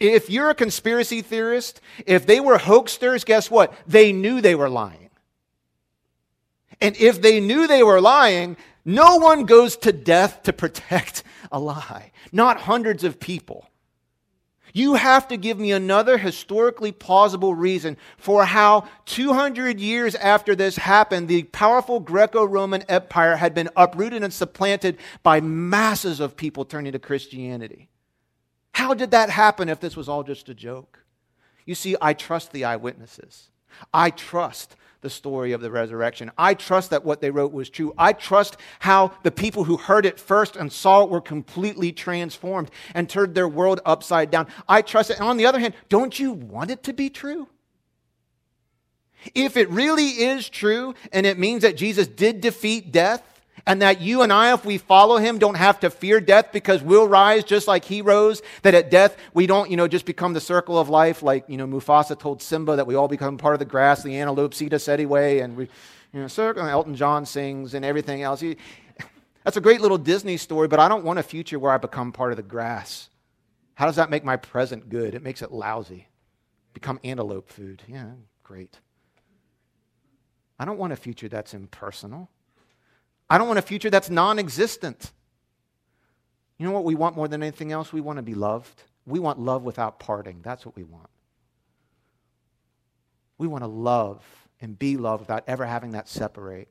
If 0.00 0.28
you're 0.28 0.50
a 0.50 0.54
conspiracy 0.54 1.22
theorist, 1.22 1.80
if 2.06 2.26
they 2.26 2.40
were 2.40 2.58
hoaxsters, 2.58 3.24
guess 3.24 3.52
what? 3.52 3.72
They 3.86 4.12
knew 4.12 4.40
they 4.40 4.56
were 4.56 4.68
lying. 4.68 5.10
And 6.80 6.96
if 6.96 7.22
they 7.22 7.38
knew 7.38 7.68
they 7.68 7.84
were 7.84 8.00
lying, 8.00 8.56
no 8.84 9.16
one 9.16 9.44
goes 9.44 9.76
to 9.78 9.92
death 9.92 10.42
to 10.42 10.52
protect 10.52 11.22
a 11.50 11.58
lie, 11.58 12.12
not 12.32 12.62
hundreds 12.62 13.04
of 13.04 13.20
people. 13.20 13.68
You 14.72 14.94
have 14.94 15.28
to 15.28 15.38
give 15.38 15.58
me 15.58 15.72
another 15.72 16.18
historically 16.18 16.92
plausible 16.92 17.54
reason 17.54 17.96
for 18.18 18.44
how 18.44 18.86
200 19.06 19.80
years 19.80 20.14
after 20.16 20.54
this 20.54 20.76
happened, 20.76 21.28
the 21.28 21.44
powerful 21.44 21.98
Greco 21.98 22.44
Roman 22.44 22.82
Empire 22.82 23.36
had 23.36 23.54
been 23.54 23.70
uprooted 23.74 24.22
and 24.22 24.32
supplanted 24.32 24.98
by 25.22 25.40
masses 25.40 26.20
of 26.20 26.36
people 26.36 26.66
turning 26.66 26.92
to 26.92 26.98
Christianity. 26.98 27.88
How 28.72 28.92
did 28.92 29.12
that 29.12 29.30
happen 29.30 29.70
if 29.70 29.80
this 29.80 29.96
was 29.96 30.10
all 30.10 30.22
just 30.22 30.50
a 30.50 30.54
joke? 30.54 31.04
You 31.64 31.74
see, 31.74 31.96
I 32.00 32.12
trust 32.12 32.52
the 32.52 32.66
eyewitnesses. 32.66 33.48
I 33.94 34.10
trust 34.10 34.76
the 35.06 35.10
story 35.10 35.52
of 35.52 35.60
the 35.60 35.70
resurrection. 35.70 36.32
I 36.36 36.54
trust 36.54 36.90
that 36.90 37.04
what 37.04 37.20
they 37.20 37.30
wrote 37.30 37.52
was 37.52 37.70
true. 37.70 37.94
I 37.96 38.12
trust 38.12 38.56
how 38.80 39.12
the 39.22 39.30
people 39.30 39.62
who 39.62 39.76
heard 39.76 40.04
it 40.04 40.18
first 40.18 40.56
and 40.56 40.72
saw 40.72 41.04
it 41.04 41.10
were 41.10 41.20
completely 41.20 41.92
transformed 41.92 42.72
and 42.92 43.08
turned 43.08 43.36
their 43.36 43.46
world 43.46 43.80
upside 43.84 44.32
down. 44.32 44.48
I 44.68 44.82
trust 44.82 45.10
it. 45.10 45.20
And 45.20 45.28
on 45.28 45.36
the 45.36 45.46
other 45.46 45.60
hand, 45.60 45.74
don't 45.88 46.18
you 46.18 46.32
want 46.32 46.72
it 46.72 46.82
to 46.82 46.92
be 46.92 47.08
true? 47.08 47.46
If 49.32 49.56
it 49.56 49.70
really 49.70 50.08
is 50.08 50.48
true 50.48 50.96
and 51.12 51.24
it 51.24 51.38
means 51.38 51.62
that 51.62 51.76
Jesus 51.76 52.08
did 52.08 52.40
defeat 52.40 52.90
death, 52.90 53.22
and 53.64 53.80
that 53.82 54.00
you 54.00 54.22
and 54.22 54.32
I, 54.32 54.52
if 54.52 54.64
we 54.64 54.78
follow 54.78 55.16
him, 55.16 55.38
don't 55.38 55.56
have 55.56 55.80
to 55.80 55.90
fear 55.90 56.20
death 56.20 56.52
because 56.52 56.82
we'll 56.82 57.08
rise 57.08 57.44
just 57.44 57.66
like 57.66 57.84
he 57.84 58.02
rose. 58.02 58.42
That 58.62 58.74
at 58.74 58.90
death, 58.90 59.16
we 59.32 59.46
don't, 59.46 59.70
you 59.70 59.76
know, 59.76 59.88
just 59.88 60.04
become 60.04 60.34
the 60.34 60.40
circle 60.40 60.78
of 60.78 60.88
life 60.88 61.22
like, 61.22 61.44
you 61.48 61.56
know, 61.56 61.66
Mufasa 61.66 62.18
told 62.18 62.42
Simba 62.42 62.76
that 62.76 62.86
we 62.86 62.94
all 62.94 63.08
become 63.08 63.38
part 63.38 63.54
of 63.54 63.58
the 63.58 63.64
grass, 63.64 64.02
the 64.02 64.16
antelope, 64.16 64.54
us 64.54 64.88
anyway, 64.88 65.38
and 65.38 65.56
we, 65.56 65.68
you 66.12 66.20
know, 66.20 66.28
circle, 66.28 66.62
and 66.62 66.70
Elton 66.70 66.94
John 66.94 67.24
sings 67.24 67.74
and 67.74 67.84
everything 67.84 68.22
else. 68.22 68.40
He, 68.40 68.56
That's 69.44 69.56
a 69.56 69.60
great 69.60 69.80
little 69.80 69.98
Disney 69.98 70.36
story, 70.36 70.68
but 70.68 70.80
I 70.80 70.88
don't 70.88 71.04
want 71.04 71.18
a 71.18 71.22
future 71.22 71.58
where 71.58 71.72
I 71.72 71.78
become 71.78 72.12
part 72.12 72.32
of 72.32 72.36
the 72.36 72.42
grass. 72.42 73.08
How 73.74 73.86
does 73.86 73.96
that 73.96 74.10
make 74.10 74.24
my 74.24 74.36
present 74.36 74.88
good? 74.88 75.14
It 75.14 75.22
makes 75.22 75.42
it 75.42 75.52
lousy. 75.52 76.08
Become 76.72 77.00
antelope 77.04 77.48
food. 77.48 77.82
Yeah, 77.86 78.12
great. 78.42 78.80
I 80.58 80.64
don't 80.64 80.78
want 80.78 80.92
a 80.92 80.96
future 80.96 81.28
that's 81.28 81.52
impersonal. 81.52 82.30
I 83.28 83.38
don't 83.38 83.48
want 83.48 83.58
a 83.58 83.62
future 83.62 83.90
that's 83.90 84.10
non 84.10 84.38
existent. 84.38 85.12
You 86.58 86.66
know 86.66 86.72
what 86.72 86.84
we 86.84 86.94
want 86.94 87.16
more 87.16 87.28
than 87.28 87.42
anything 87.42 87.72
else? 87.72 87.92
We 87.92 88.00
want 88.00 88.18
to 88.18 88.22
be 88.22 88.34
loved. 88.34 88.82
We 89.06 89.18
want 89.18 89.38
love 89.38 89.62
without 89.62 89.98
parting. 89.98 90.40
That's 90.42 90.64
what 90.64 90.74
we 90.74 90.84
want. 90.84 91.10
We 93.38 93.46
want 93.46 93.62
to 93.62 93.68
love 93.68 94.24
and 94.60 94.78
be 94.78 94.96
loved 94.96 95.20
without 95.20 95.44
ever 95.46 95.66
having 95.66 95.90
that 95.92 96.08
separate. 96.08 96.68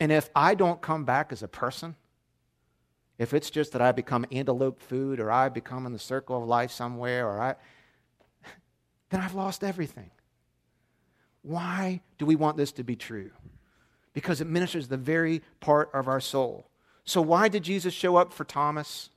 And 0.00 0.10
if 0.10 0.30
I 0.34 0.54
don't 0.54 0.80
come 0.80 1.04
back 1.04 1.32
as 1.32 1.42
a 1.42 1.48
person, 1.48 1.94
if 3.18 3.34
it's 3.34 3.50
just 3.50 3.72
that 3.72 3.82
I 3.82 3.92
become 3.92 4.26
antelope 4.30 4.80
food 4.80 5.20
or 5.20 5.30
I 5.30 5.48
become 5.48 5.86
in 5.86 5.92
the 5.92 5.98
circle 5.98 6.38
of 6.42 6.48
life 6.48 6.70
somewhere 6.70 7.26
or 7.26 7.40
I 7.40 7.54
then 9.10 9.20
I've 9.20 9.34
lost 9.34 9.64
everything. 9.64 10.10
Why 11.42 12.00
do 12.18 12.26
we 12.26 12.36
want 12.36 12.56
this 12.56 12.72
to 12.72 12.84
be 12.84 12.96
true? 12.96 13.30
Because 14.16 14.40
it 14.40 14.46
ministers 14.46 14.88
the 14.88 14.96
very 14.96 15.42
part 15.60 15.90
of 15.92 16.08
our 16.08 16.20
soul. 16.20 16.66
So, 17.04 17.20
why 17.20 17.48
did 17.48 17.62
Jesus 17.62 17.92
show 17.92 18.16
up 18.16 18.32
for 18.32 18.44
Thomas? 18.44 19.10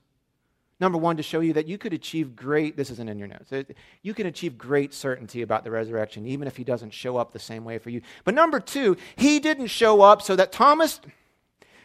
Number 0.78 0.98
one, 0.98 1.16
to 1.16 1.24
show 1.24 1.40
you 1.40 1.54
that 1.54 1.68
you 1.68 1.78
could 1.78 1.94
achieve 1.94 2.36
great, 2.36 2.76
this 2.76 2.92
isn't 2.92 3.08
in 3.08 3.18
your 3.18 3.30
notes, 3.30 3.54
you 4.02 4.14
can 4.14 4.28
achieve 4.28 4.58
great 4.58 4.94
certainty 4.94 5.42
about 5.42 5.64
the 5.64 5.72
resurrection, 5.72 6.26
even 6.26 6.50
if 6.50 6.58
he 6.58 6.66
doesn't 6.66 6.94
show 6.94 7.16
up 7.16 7.32
the 7.32 7.40
same 7.40 7.64
way 7.64 7.78
for 7.78 7.90
you. 7.90 8.02
But 8.26 8.34
number 8.34 8.60
two, 8.60 8.98
he 9.16 9.40
didn't 9.40 9.68
show 9.68 10.02
up 10.02 10.22
so 10.22 10.36
that 10.36 10.52
Thomas, 10.52 11.00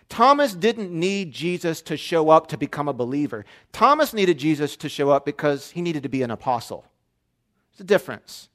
Thomas 0.09 0.53
didn't 0.53 0.91
need 0.91 1.31
Jesus 1.31 1.83
to 1.83 1.97
show 1.97 2.31
up 2.31 2.49
to 2.49 2.59
become 2.59 2.89
a 2.89 2.93
believer. 2.93 3.45
Thomas 3.71 4.13
needed 4.13 4.39
Jesus 4.39 4.75
to 4.79 4.89
show 4.89 5.11
up 5.11 5.25
because 5.25 5.71
he 5.71 5.83
needed 5.83 6.03
to 6.03 6.09
be 6.09 6.23
an 6.23 6.33
apostle. 6.33 6.85
It's 7.71 7.81
a 7.81 7.85
difference. 7.85 8.49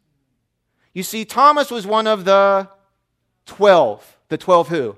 You 0.94 1.04
see, 1.04 1.24
Thomas 1.24 1.72
was 1.72 1.88
one 1.88 2.08
of 2.08 2.26
the 2.26 2.68
12. 3.46 4.18
The 4.30 4.38
12 4.38 4.68
who? 4.70 4.98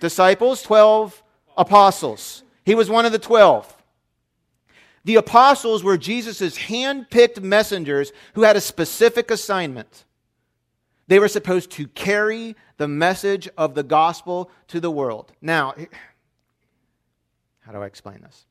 Disciples, 0.00 0.62
12 0.62 1.22
apostles. 1.56 2.42
He 2.64 2.74
was 2.74 2.90
one 2.90 3.06
of 3.06 3.12
the 3.12 3.18
12. 3.18 3.76
The 5.04 5.16
apostles 5.16 5.82
were 5.82 5.98
Jesus' 5.98 6.56
hand 6.56 7.10
picked 7.10 7.40
messengers 7.40 8.12
who 8.34 8.42
had 8.42 8.56
a 8.56 8.60
specific 8.60 9.30
assignment. 9.30 10.04
They 11.08 11.18
were 11.18 11.28
supposed 11.28 11.70
to 11.72 11.88
carry 11.88 12.56
the 12.76 12.88
message 12.88 13.48
of 13.58 13.74
the 13.74 13.82
gospel 13.82 14.50
to 14.68 14.80
the 14.80 14.90
world. 14.90 15.32
Now, 15.40 15.74
how 17.60 17.72
do 17.72 17.78
I 17.78 17.86
explain 17.86 18.20
this? 18.22 18.46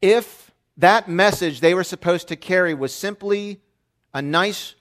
If 0.00 0.50
that 0.76 1.08
message 1.08 1.60
they 1.60 1.74
were 1.74 1.84
supposed 1.84 2.28
to 2.28 2.36
carry 2.36 2.74
was 2.74 2.94
simply 2.94 3.60
a 4.14 4.22
nice 4.22 4.74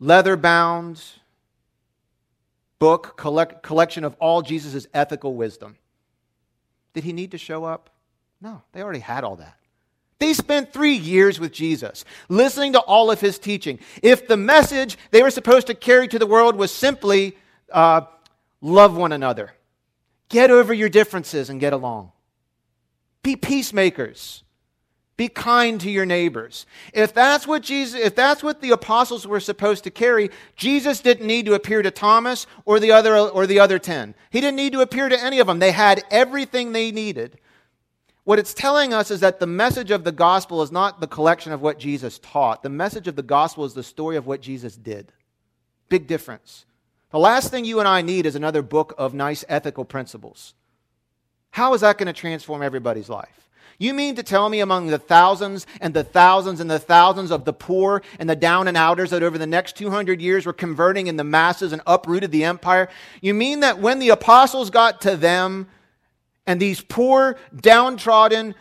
leather 0.00 0.36
bound, 0.36 1.02
book, 2.78 3.16
collect, 3.16 3.62
collection 3.62 4.04
of 4.04 4.14
all 4.18 4.42
Jesus' 4.42 4.86
ethical 4.94 5.34
wisdom. 5.34 5.76
Did 6.94 7.04
he 7.04 7.12
need 7.12 7.32
to 7.32 7.38
show 7.38 7.64
up? 7.64 7.90
No, 8.40 8.62
they 8.72 8.82
already 8.82 9.00
had 9.00 9.24
all 9.24 9.36
that. 9.36 9.56
They 10.18 10.32
spent 10.32 10.72
three 10.72 10.94
years 10.94 11.38
with 11.38 11.52
Jesus, 11.52 12.04
listening 12.28 12.72
to 12.72 12.80
all 12.80 13.10
of 13.10 13.20
his 13.20 13.38
teaching. 13.38 13.78
If 14.02 14.26
the 14.26 14.36
message 14.36 14.98
they 15.10 15.22
were 15.22 15.30
supposed 15.30 15.68
to 15.68 15.74
carry 15.74 16.08
to 16.08 16.18
the 16.18 16.26
world 16.26 16.56
was 16.56 16.72
simply 16.74 17.36
uh, 17.72 18.02
love 18.60 18.96
one 18.96 19.12
another, 19.12 19.52
get 20.28 20.50
over 20.50 20.74
your 20.74 20.88
differences 20.88 21.50
and 21.50 21.60
get 21.60 21.72
along, 21.72 22.10
be 23.22 23.36
peacemakers, 23.36 24.42
be 25.18 25.28
kind 25.28 25.78
to 25.82 25.90
your 25.90 26.06
neighbors. 26.06 26.64
If 26.94 27.12
that's 27.12 27.46
what 27.46 27.62
Jesus, 27.62 28.00
if 28.00 28.14
that's 28.14 28.42
what 28.42 28.62
the 28.62 28.70
apostles 28.70 29.26
were 29.26 29.40
supposed 29.40 29.84
to 29.84 29.90
carry, 29.90 30.30
Jesus 30.56 31.00
didn't 31.00 31.26
need 31.26 31.44
to 31.44 31.52
appear 31.52 31.82
to 31.82 31.90
Thomas 31.90 32.46
or 32.64 32.80
the 32.80 32.92
other 32.92 33.14
or 33.14 33.46
the 33.46 33.60
other 33.60 33.78
10. 33.78 34.14
He 34.30 34.40
didn't 34.40 34.56
need 34.56 34.72
to 34.72 34.80
appear 34.80 35.10
to 35.10 35.22
any 35.22 35.38
of 35.40 35.46
them. 35.46 35.58
They 35.58 35.72
had 35.72 36.02
everything 36.10 36.72
they 36.72 36.90
needed 36.90 37.38
what 38.28 38.38
it's 38.38 38.52
telling 38.52 38.92
us 38.92 39.10
is 39.10 39.20
that 39.20 39.40
the 39.40 39.46
message 39.46 39.90
of 39.90 40.04
the 40.04 40.12
gospel 40.12 40.60
is 40.60 40.70
not 40.70 41.00
the 41.00 41.06
collection 41.06 41.50
of 41.50 41.62
what 41.62 41.78
Jesus 41.78 42.18
taught. 42.18 42.62
The 42.62 42.68
message 42.68 43.08
of 43.08 43.16
the 43.16 43.22
gospel 43.22 43.64
is 43.64 43.72
the 43.72 43.82
story 43.82 44.18
of 44.18 44.26
what 44.26 44.42
Jesus 44.42 44.76
did. 44.76 45.14
Big 45.88 46.06
difference. 46.06 46.66
The 47.10 47.18
last 47.18 47.50
thing 47.50 47.64
you 47.64 47.78
and 47.78 47.88
I 47.88 48.02
need 48.02 48.26
is 48.26 48.36
another 48.36 48.60
book 48.60 48.92
of 48.98 49.14
nice 49.14 49.46
ethical 49.48 49.86
principles. 49.86 50.52
How 51.52 51.72
is 51.72 51.80
that 51.80 51.96
going 51.96 52.08
to 52.08 52.12
transform 52.12 52.62
everybody's 52.62 53.08
life? 53.08 53.47
You 53.78 53.94
mean 53.94 54.16
to 54.16 54.24
tell 54.24 54.48
me 54.48 54.58
among 54.58 54.88
the 54.88 54.98
thousands 54.98 55.64
and 55.80 55.94
the 55.94 56.02
thousands 56.02 56.60
and 56.60 56.68
the 56.68 56.80
thousands 56.80 57.30
of 57.30 57.44
the 57.44 57.52
poor 57.52 58.02
and 58.18 58.28
the 58.28 58.34
down 58.34 58.66
and 58.66 58.76
outers 58.76 59.10
that 59.10 59.22
over 59.22 59.38
the 59.38 59.46
next 59.46 59.76
200 59.76 60.20
years 60.20 60.44
were 60.44 60.52
converting 60.52 61.06
in 61.06 61.16
the 61.16 61.24
masses 61.24 61.72
and 61.72 61.80
uprooted 61.86 62.32
the 62.32 62.44
empire? 62.44 62.88
You 63.20 63.34
mean 63.34 63.60
that 63.60 63.78
when 63.78 64.00
the 64.00 64.08
apostles 64.08 64.70
got 64.70 65.00
to 65.02 65.16
them, 65.16 65.68
and 66.48 66.58
these 66.58 66.80
poor, 66.80 67.36
downtrodden, 67.54 68.54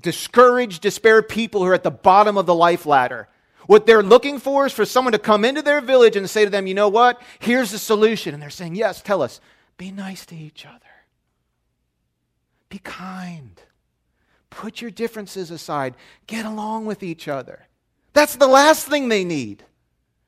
discouraged, 0.00 0.82
despair 0.82 1.22
people 1.22 1.62
who 1.62 1.68
are 1.68 1.74
at 1.74 1.84
the 1.84 1.92
bottom 1.92 2.36
of 2.36 2.44
the 2.44 2.54
life 2.54 2.86
ladder. 2.86 3.28
What 3.66 3.86
they're 3.86 4.02
looking 4.02 4.40
for 4.40 4.66
is 4.66 4.72
for 4.72 4.84
someone 4.84 5.12
to 5.12 5.18
come 5.18 5.44
into 5.44 5.62
their 5.62 5.80
village 5.80 6.16
and 6.16 6.28
say 6.28 6.44
to 6.44 6.50
them, 6.50 6.66
you 6.66 6.74
know 6.74 6.88
what? 6.88 7.22
Here's 7.38 7.70
the 7.70 7.78
solution. 7.78 8.34
And 8.34 8.42
they're 8.42 8.50
saying, 8.50 8.74
yes, 8.74 9.00
tell 9.00 9.22
us. 9.22 9.40
Be 9.76 9.92
nice 9.92 10.26
to 10.26 10.34
each 10.34 10.66
other. 10.66 10.80
Be 12.68 12.78
kind. 12.78 13.60
Put 14.50 14.80
your 14.80 14.90
differences 14.90 15.50
aside. 15.50 15.94
Get 16.26 16.46
along 16.46 16.86
with 16.86 17.02
each 17.02 17.28
other. 17.28 17.66
That's 18.12 18.36
the 18.36 18.46
last 18.46 18.86
thing 18.86 19.08
they 19.08 19.24
need. 19.24 19.64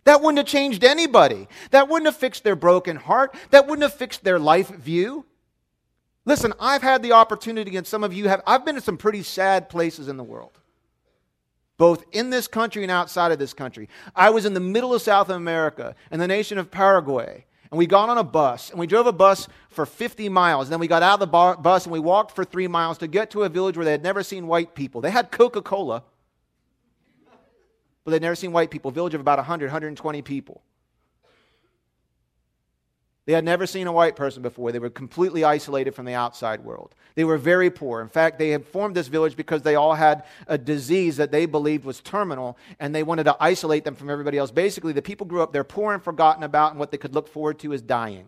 That 0.04 0.20
wouldn't 0.20 0.38
have 0.38 0.46
changed 0.46 0.84
anybody. 0.84 1.48
That 1.70 1.88
wouldn't 1.88 2.06
have 2.06 2.16
fixed 2.16 2.44
their 2.44 2.56
broken 2.56 2.96
heart. 2.96 3.34
That 3.50 3.66
wouldn't 3.66 3.82
have 3.82 3.94
fixed 3.94 4.24
their 4.24 4.38
life 4.38 4.68
view. 4.68 5.26
Listen, 6.24 6.52
I've 6.60 6.82
had 6.82 7.02
the 7.02 7.12
opportunity, 7.12 7.76
and 7.76 7.86
some 7.86 8.04
of 8.04 8.12
you 8.12 8.28
have, 8.28 8.42
I've 8.46 8.64
been 8.64 8.74
to 8.74 8.80
some 8.80 8.98
pretty 8.98 9.22
sad 9.22 9.68
places 9.68 10.06
in 10.06 10.16
the 10.16 10.22
world, 10.22 10.58
both 11.78 12.04
in 12.12 12.30
this 12.30 12.46
country 12.46 12.82
and 12.82 12.92
outside 12.92 13.32
of 13.32 13.38
this 13.38 13.54
country. 13.54 13.88
I 14.14 14.30
was 14.30 14.44
in 14.44 14.54
the 14.54 14.60
middle 14.60 14.94
of 14.94 15.02
South 15.02 15.30
America, 15.30 15.94
in 16.10 16.20
the 16.20 16.28
nation 16.28 16.58
of 16.58 16.70
Paraguay, 16.70 17.46
and 17.70 17.78
we 17.78 17.86
got 17.86 18.08
on 18.08 18.18
a 18.18 18.24
bus, 18.24 18.70
and 18.70 18.78
we 18.78 18.86
drove 18.86 19.06
a 19.06 19.12
bus 19.12 19.46
for 19.68 19.86
50 19.86 20.28
miles. 20.28 20.66
And 20.66 20.72
then 20.72 20.80
we 20.80 20.88
got 20.88 21.02
out 21.02 21.14
of 21.14 21.20
the 21.20 21.26
bar- 21.26 21.56
bus, 21.56 21.84
and 21.84 21.92
we 21.92 22.00
walked 22.00 22.34
for 22.34 22.44
three 22.44 22.66
miles 22.66 22.98
to 22.98 23.06
get 23.06 23.30
to 23.30 23.44
a 23.44 23.48
village 23.48 23.76
where 23.76 23.84
they 23.84 23.92
had 23.92 24.02
never 24.02 24.22
seen 24.22 24.46
white 24.48 24.74
people. 24.74 25.00
They 25.00 25.10
had 25.10 25.30
Coca 25.30 25.62
Cola, 25.62 26.02
but 28.04 28.10
they'd 28.10 28.22
never 28.22 28.34
seen 28.34 28.50
white 28.52 28.70
people. 28.70 28.90
A 28.90 28.94
village 28.94 29.14
of 29.14 29.20
about 29.20 29.38
100, 29.38 29.66
120 29.66 30.22
people. 30.22 30.62
They 33.30 33.36
had 33.36 33.44
never 33.44 33.64
seen 33.64 33.86
a 33.86 33.92
white 33.92 34.16
person 34.16 34.42
before. 34.42 34.72
They 34.72 34.80
were 34.80 34.90
completely 34.90 35.44
isolated 35.44 35.94
from 35.94 36.04
the 36.04 36.14
outside 36.14 36.64
world. 36.64 36.96
They 37.14 37.22
were 37.22 37.38
very 37.38 37.70
poor. 37.70 38.00
In 38.00 38.08
fact, 38.08 38.40
they 38.40 38.48
had 38.48 38.66
formed 38.66 38.96
this 38.96 39.06
village 39.06 39.36
because 39.36 39.62
they 39.62 39.76
all 39.76 39.94
had 39.94 40.24
a 40.48 40.58
disease 40.58 41.16
that 41.18 41.30
they 41.30 41.46
believed 41.46 41.84
was 41.84 42.00
terminal, 42.00 42.58
and 42.80 42.92
they 42.92 43.04
wanted 43.04 43.22
to 43.26 43.36
isolate 43.38 43.84
them 43.84 43.94
from 43.94 44.10
everybody 44.10 44.36
else. 44.36 44.50
Basically, 44.50 44.92
the 44.92 45.00
people 45.00 45.28
grew 45.28 45.42
up, 45.42 45.52
they're 45.52 45.62
poor 45.62 45.94
and 45.94 46.02
forgotten 46.02 46.42
about, 46.42 46.72
and 46.72 46.80
what 46.80 46.90
they 46.90 46.96
could 46.96 47.14
look 47.14 47.28
forward 47.28 47.60
to 47.60 47.72
is 47.72 47.80
dying. 47.80 48.26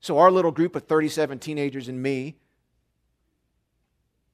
So, 0.00 0.16
our 0.16 0.30
little 0.30 0.52
group 0.52 0.74
of 0.74 0.84
37 0.84 1.38
teenagers 1.38 1.86
and 1.86 2.02
me 2.02 2.36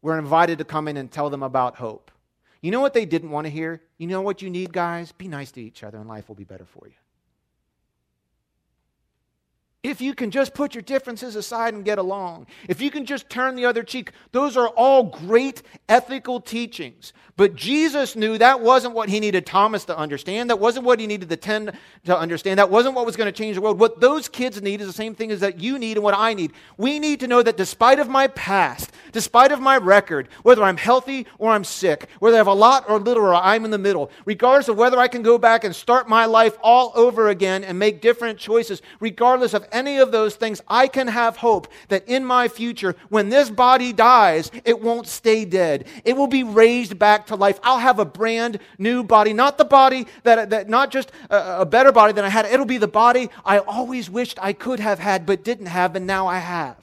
were 0.03 0.17
invited 0.17 0.59
to 0.59 0.65
come 0.65 0.87
in 0.87 0.97
and 0.97 1.11
tell 1.11 1.31
them 1.31 1.43
about 1.43 1.75
hope. 1.75 2.13
You 2.61 2.71
know 2.71 2.81
what 2.81 2.95
they 2.95 3.07
didn't 3.07 3.31
want 3.31 3.47
to 3.47 3.51
hear? 3.51 3.83
You 3.97 4.07
know 4.07 4.23
what 4.23 4.41
you 4.41 4.51
need, 4.51 4.73
guys? 4.73 5.11
Be 5.11 5.27
nice 5.27 5.51
to 5.51 5.61
each 5.61 5.83
other, 5.83 5.99
and 5.99 6.09
life 6.09 6.29
will 6.29 6.37
be 6.37 6.45
better 6.45 6.65
for 6.65 6.87
you. 6.87 6.95
If 9.85 10.01
you 10.01 10.13
can 10.13 10.33
just 10.33 10.55
put 10.55 10.75
your 10.75 10.83
differences 10.83 11.37
aside 11.37 11.73
and 11.73 11.85
get 11.85 11.99
along, 11.99 12.49
if 12.69 12.81
you 12.81 12.91
can 12.91 13.07
just 13.07 13.31
turn 13.31 13.55
the 13.55 13.67
other 13.67 13.85
cheek, 13.85 14.11
those 14.33 14.57
are 14.57 14.69
all 14.69 15.05
great 15.05 15.63
ethical 15.89 16.41
teachings. 16.41 17.13
But 17.37 17.55
Jesus 17.55 18.17
knew 18.17 18.37
that 18.39 18.59
wasn't 18.59 18.95
what 18.95 19.09
he 19.09 19.21
needed 19.21 19.47
Thomas 19.47 19.85
to 19.85 19.97
understand. 19.97 20.51
That 20.51 20.59
wasn't 20.59 20.85
what 20.85 20.99
he 20.99 21.07
needed 21.07 21.29
the 21.29 21.37
10 21.37 21.73
to 22.07 22.19
understand. 22.19 22.59
That 22.59 22.69
wasn't 22.69 22.97
what 22.97 23.07
was 23.07 23.15
going 23.15 23.33
to 23.33 23.33
change 23.33 23.55
the 23.55 23.63
world. 23.63 23.79
What 23.79 24.01
those 24.01 24.29
kids 24.29 24.61
need 24.61 24.81
is 24.81 24.89
the 24.89 24.93
same 24.93 25.15
thing 25.15 25.31
as 25.31 25.39
that 25.39 25.61
you 25.61 25.79
need 25.79 25.99
and 25.99 26.03
what 26.03 26.17
I 26.19 26.35
need. 26.35 26.53
We 26.77 26.99
need 26.99 27.21
to 27.21 27.29
know 27.29 27.41
that 27.41 27.57
despite 27.57 28.01
of 28.01 28.09
my 28.09 28.27
past, 28.27 28.91
despite 29.13 29.53
of 29.53 29.61
my 29.61 29.77
record, 29.77 30.29
whether 30.43 30.65
I'm 30.65 30.77
healthy 30.77 31.29
or 31.39 31.53
I'm 31.53 31.63
sick, 31.63 32.09
whether 32.19 32.35
I 32.35 32.39
have 32.39 32.49
a 32.49 32.53
lot 32.53 32.91
or 32.91 32.99
little 32.99 33.23
or 33.23 33.37
I'm 33.37 33.65
in 33.65 33.71
the 33.71 33.79
middle, 33.79 34.11
regardless 34.25 34.67
of 34.67 34.77
whether 34.77 34.99
I 34.99 35.07
can 35.07 35.23
go 35.23 35.39
back 35.39 35.63
and 35.63 35.73
start 35.73 36.09
my 36.09 36.25
life 36.25 36.59
all 36.61 36.91
over 36.97 37.29
again 37.29 37.63
and 37.63 37.79
make 37.79 38.01
different 38.01 38.41
choices, 38.41 38.83
regardless 38.99 39.55
of 39.55 39.65
any 39.73 39.99
of 39.99 40.13
those 40.13 40.37
things, 40.37 40.61
I 40.69 40.87
can 40.89 41.09
have 41.09 41.37
hope 41.37 41.69
that 41.89 42.09
in 42.09 42.25
my 42.25 42.49
future, 42.49 42.97
when 43.09 43.29
this 43.29 43.51
body 43.51 43.93
dies, 43.93 44.51
it 44.65 44.81
won't 44.81 45.07
stay 45.07 45.45
dead. 45.45 45.87
It 46.05 46.17
will 46.17 46.27
be 46.27 46.45
raised 46.45 46.99
back 46.99 47.27
to 47.29 47.37
life. 47.37 47.59
I'll 47.63 47.79
have 47.79 47.99
a 47.99 48.05
brand 48.05 48.59
new 48.79 49.03
body, 49.03 49.33
not 49.33 49.59
the 49.59 49.65
body 49.65 50.07
that, 50.23 50.51
that 50.51 50.69
not 50.69 50.91
just 50.91 51.13
a, 51.31 51.61
a 51.61 51.67
better 51.67 51.93
body 51.93 52.13
than 52.13 52.25
I 52.25 52.29
had. 52.29 52.47
It'll 52.47 52.67
be 52.67 52.79
the 52.79 52.89
body 52.89 53.31
I 53.45 53.59
always 53.59 54.11
wished 54.11 54.39
I 54.41 54.53
could 54.53 54.81
have 54.81 54.99
had 54.99 55.27
but 55.27 55.45
didn't 55.45 55.67
have, 55.67 55.97
and 55.97 56.07
now 56.07 56.27
I 56.27 56.39
have. 56.39 56.77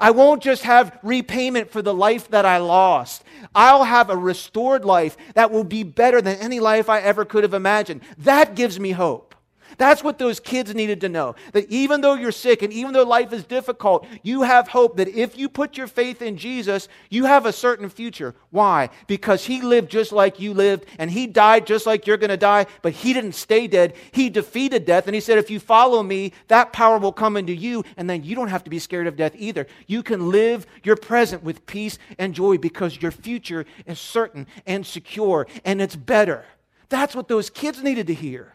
I 0.00 0.10
won't 0.10 0.42
just 0.42 0.62
have 0.62 0.98
repayment 1.02 1.70
for 1.70 1.82
the 1.82 1.94
life 1.94 2.28
that 2.30 2.44
I 2.44 2.58
lost. 2.58 3.22
I'll 3.54 3.84
have 3.84 4.10
a 4.10 4.16
restored 4.16 4.84
life 4.84 5.16
that 5.34 5.50
will 5.50 5.64
be 5.64 5.82
better 5.82 6.20
than 6.20 6.38
any 6.38 6.60
life 6.60 6.88
I 6.88 7.00
ever 7.00 7.24
could 7.24 7.44
have 7.44 7.54
imagined. 7.54 8.02
That 8.18 8.54
gives 8.54 8.80
me 8.80 8.90
hope. 8.92 9.33
That's 9.78 10.02
what 10.04 10.18
those 10.18 10.40
kids 10.40 10.74
needed 10.74 11.00
to 11.02 11.08
know. 11.08 11.34
That 11.52 11.70
even 11.70 12.00
though 12.00 12.14
you're 12.14 12.32
sick 12.32 12.62
and 12.62 12.72
even 12.72 12.92
though 12.92 13.04
life 13.04 13.32
is 13.32 13.44
difficult, 13.44 14.06
you 14.22 14.42
have 14.42 14.68
hope 14.68 14.96
that 14.96 15.08
if 15.08 15.36
you 15.36 15.48
put 15.48 15.76
your 15.76 15.86
faith 15.86 16.22
in 16.22 16.36
Jesus, 16.36 16.88
you 17.10 17.24
have 17.24 17.46
a 17.46 17.52
certain 17.52 17.88
future. 17.88 18.34
Why? 18.50 18.90
Because 19.06 19.44
he 19.44 19.62
lived 19.62 19.90
just 19.90 20.12
like 20.12 20.40
you 20.40 20.54
lived 20.54 20.86
and 20.98 21.10
he 21.10 21.26
died 21.26 21.66
just 21.66 21.86
like 21.86 22.06
you're 22.06 22.16
going 22.16 22.30
to 22.30 22.36
die, 22.36 22.66
but 22.82 22.92
he 22.92 23.12
didn't 23.12 23.34
stay 23.34 23.66
dead. 23.66 23.94
He 24.12 24.30
defeated 24.30 24.84
death. 24.84 25.06
And 25.06 25.14
he 25.14 25.20
said, 25.20 25.38
if 25.38 25.50
you 25.50 25.60
follow 25.60 26.02
me, 26.02 26.32
that 26.48 26.72
power 26.72 26.98
will 26.98 27.12
come 27.12 27.36
into 27.36 27.54
you 27.54 27.84
and 27.96 28.08
then 28.08 28.24
you 28.24 28.34
don't 28.34 28.48
have 28.48 28.64
to 28.64 28.70
be 28.70 28.78
scared 28.78 29.06
of 29.06 29.16
death 29.16 29.34
either. 29.36 29.66
You 29.86 30.02
can 30.02 30.30
live 30.30 30.66
your 30.82 30.96
present 30.96 31.42
with 31.42 31.66
peace 31.66 31.98
and 32.18 32.34
joy 32.34 32.58
because 32.58 33.00
your 33.00 33.10
future 33.10 33.66
is 33.86 33.98
certain 33.98 34.46
and 34.66 34.86
secure 34.86 35.46
and 35.64 35.80
it's 35.80 35.96
better. 35.96 36.44
That's 36.88 37.14
what 37.14 37.28
those 37.28 37.50
kids 37.50 37.82
needed 37.82 38.06
to 38.08 38.14
hear. 38.14 38.53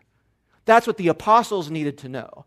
That's 0.70 0.86
what 0.86 0.98
the 0.98 1.08
apostles 1.08 1.72
needed 1.72 1.98
to 1.98 2.10
know. 2.10 2.46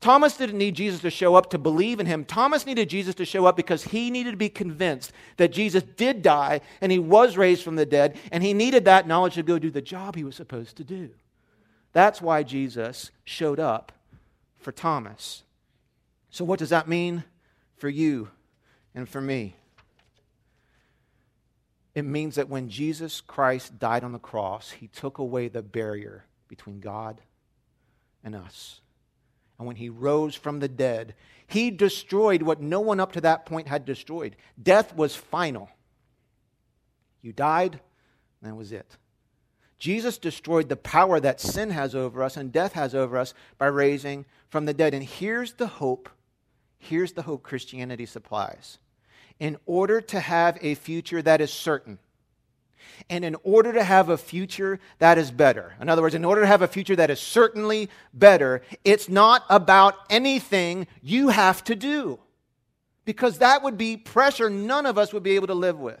Thomas 0.00 0.36
didn't 0.36 0.56
need 0.56 0.76
Jesus 0.76 1.00
to 1.00 1.10
show 1.10 1.34
up 1.34 1.50
to 1.50 1.58
believe 1.58 1.98
in 1.98 2.06
him. 2.06 2.24
Thomas 2.24 2.64
needed 2.64 2.88
Jesus 2.88 3.16
to 3.16 3.24
show 3.24 3.44
up 3.44 3.56
because 3.56 3.82
he 3.82 4.08
needed 4.08 4.30
to 4.30 4.36
be 4.36 4.48
convinced 4.48 5.10
that 5.36 5.50
Jesus 5.50 5.82
did 5.82 6.22
die 6.22 6.60
and 6.80 6.92
he 6.92 7.00
was 7.00 7.36
raised 7.36 7.64
from 7.64 7.74
the 7.74 7.84
dead, 7.84 8.16
and 8.30 8.44
he 8.44 8.54
needed 8.54 8.84
that 8.84 9.08
knowledge 9.08 9.34
to 9.34 9.42
go 9.42 9.58
do 9.58 9.72
the 9.72 9.82
job 9.82 10.14
he 10.14 10.22
was 10.22 10.36
supposed 10.36 10.76
to 10.76 10.84
do. 10.84 11.10
That's 11.92 12.22
why 12.22 12.44
Jesus 12.44 13.10
showed 13.24 13.58
up 13.58 13.90
for 14.60 14.70
Thomas. 14.70 15.42
So, 16.30 16.44
what 16.44 16.60
does 16.60 16.70
that 16.70 16.86
mean 16.86 17.24
for 17.78 17.88
you 17.88 18.28
and 18.94 19.08
for 19.08 19.20
me? 19.20 19.56
It 21.96 22.04
means 22.04 22.36
that 22.36 22.48
when 22.48 22.68
Jesus 22.68 23.20
Christ 23.20 23.80
died 23.80 24.04
on 24.04 24.12
the 24.12 24.20
cross, 24.20 24.70
he 24.70 24.86
took 24.86 25.18
away 25.18 25.48
the 25.48 25.62
barrier 25.62 26.26
between 26.46 26.78
God 26.78 27.20
and 28.26 28.34
us. 28.34 28.80
And 29.56 29.66
when 29.66 29.76
he 29.76 29.88
rose 29.88 30.34
from 30.34 30.60
the 30.60 30.68
dead, 30.68 31.14
he 31.46 31.70
destroyed 31.70 32.42
what 32.42 32.60
no 32.60 32.80
one 32.80 33.00
up 33.00 33.12
to 33.12 33.20
that 33.22 33.46
point 33.46 33.68
had 33.68 33.86
destroyed. 33.86 34.36
Death 34.62 34.94
was 34.94 35.16
final. 35.16 35.70
You 37.22 37.32
died, 37.32 37.80
and 38.40 38.50
that 38.50 38.56
was 38.56 38.72
it. 38.72 38.98
Jesus 39.78 40.18
destroyed 40.18 40.68
the 40.68 40.76
power 40.76 41.20
that 41.20 41.40
sin 41.40 41.70
has 41.70 41.94
over 41.94 42.22
us 42.22 42.36
and 42.36 42.50
death 42.50 42.72
has 42.72 42.94
over 42.94 43.16
us 43.16 43.32
by 43.58 43.66
raising 43.66 44.24
from 44.48 44.64
the 44.64 44.74
dead. 44.74 44.92
And 44.92 45.04
here's 45.04 45.54
the 45.54 45.66
hope. 45.66 46.08
Here's 46.78 47.12
the 47.12 47.22
hope 47.22 47.42
Christianity 47.42 48.06
supplies. 48.06 48.78
In 49.38 49.56
order 49.66 50.00
to 50.00 50.20
have 50.20 50.58
a 50.62 50.74
future 50.74 51.22
that 51.22 51.40
is 51.40 51.52
certain, 51.52 51.98
and 53.08 53.24
in 53.24 53.36
order 53.42 53.72
to 53.72 53.82
have 53.84 54.08
a 54.08 54.16
future 54.18 54.78
that 54.98 55.18
is 55.18 55.30
better, 55.30 55.74
in 55.80 55.88
other 55.88 56.02
words, 56.02 56.14
in 56.14 56.24
order 56.24 56.40
to 56.42 56.46
have 56.46 56.62
a 56.62 56.68
future 56.68 56.96
that 56.96 57.10
is 57.10 57.20
certainly 57.20 57.88
better, 58.12 58.62
it's 58.84 59.08
not 59.08 59.44
about 59.48 59.94
anything 60.10 60.86
you 61.02 61.28
have 61.28 61.62
to 61.64 61.74
do. 61.74 62.18
because 63.04 63.38
that 63.38 63.62
would 63.62 63.78
be 63.78 63.96
pressure 63.96 64.50
none 64.50 64.84
of 64.84 64.98
us 64.98 65.12
would 65.12 65.22
be 65.22 65.36
able 65.36 65.46
to 65.46 65.54
live 65.54 65.78
with. 65.78 66.00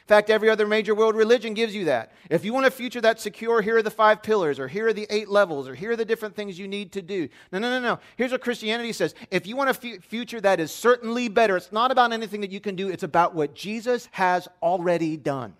In 0.00 0.06
fact, 0.16 0.28
every 0.28 0.50
other 0.50 0.66
major 0.66 0.92
world 0.92 1.14
religion 1.14 1.54
gives 1.54 1.72
you 1.72 1.84
that. 1.84 2.10
If 2.28 2.44
you 2.44 2.52
want 2.52 2.66
a 2.66 2.70
future 2.72 3.00
that's 3.00 3.22
secure, 3.22 3.62
here 3.62 3.76
are 3.76 3.82
the 3.82 3.92
five 3.92 4.20
pillars, 4.24 4.58
or 4.58 4.66
here 4.66 4.88
are 4.88 4.92
the 4.92 5.06
eight 5.08 5.28
levels, 5.28 5.68
or 5.68 5.74
here 5.76 5.92
are 5.92 5.96
the 5.96 6.04
different 6.04 6.34
things 6.34 6.58
you 6.58 6.66
need 6.66 6.90
to 6.94 7.02
do. 7.02 7.28
No, 7.52 7.60
no, 7.60 7.70
no, 7.70 7.78
no. 7.78 8.00
Here's 8.16 8.32
what 8.32 8.40
Christianity 8.40 8.92
says 8.92 9.14
if 9.30 9.46
you 9.46 9.54
want 9.54 9.70
a 9.70 9.94
f- 9.94 10.02
future 10.02 10.40
that 10.40 10.58
is 10.58 10.72
certainly 10.72 11.28
better, 11.28 11.56
it's 11.56 11.70
not 11.70 11.92
about 11.92 12.12
anything 12.12 12.40
that 12.40 12.50
you 12.50 12.58
can 12.58 12.74
do, 12.74 12.88
it's 12.88 13.04
about 13.04 13.36
what 13.36 13.54
Jesus 13.54 14.08
has 14.10 14.48
already 14.60 15.16
done. 15.16 15.54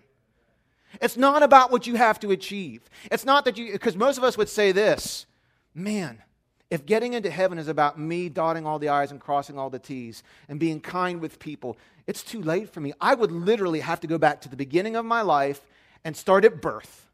It's 0.99 1.17
not 1.17 1.43
about 1.43 1.71
what 1.71 1.87
you 1.87 1.95
have 1.95 2.19
to 2.21 2.31
achieve. 2.31 2.89
It's 3.11 3.25
not 3.25 3.45
that 3.45 3.57
you, 3.57 3.71
because 3.71 3.95
most 3.95 4.17
of 4.17 4.23
us 4.23 4.37
would 4.37 4.49
say 4.49 4.71
this 4.71 5.25
man, 5.73 6.21
if 6.69 6.85
getting 6.85 7.13
into 7.13 7.29
heaven 7.29 7.57
is 7.57 7.67
about 7.67 7.99
me 7.99 8.29
dotting 8.29 8.65
all 8.65 8.79
the 8.79 8.89
I's 8.89 9.11
and 9.11 9.19
crossing 9.19 9.57
all 9.57 9.69
the 9.69 9.79
T's 9.79 10.23
and 10.49 10.59
being 10.59 10.79
kind 10.79 11.21
with 11.21 11.39
people, 11.39 11.77
it's 12.07 12.23
too 12.23 12.41
late 12.41 12.73
for 12.73 12.79
me. 12.79 12.93
I 12.99 13.13
would 13.13 13.31
literally 13.31 13.81
have 13.81 13.99
to 14.01 14.07
go 14.07 14.17
back 14.17 14.41
to 14.41 14.49
the 14.49 14.55
beginning 14.55 14.95
of 14.95 15.05
my 15.05 15.21
life 15.21 15.61
and 16.03 16.15
start 16.15 16.45
at 16.45 16.61
birth 16.61 17.10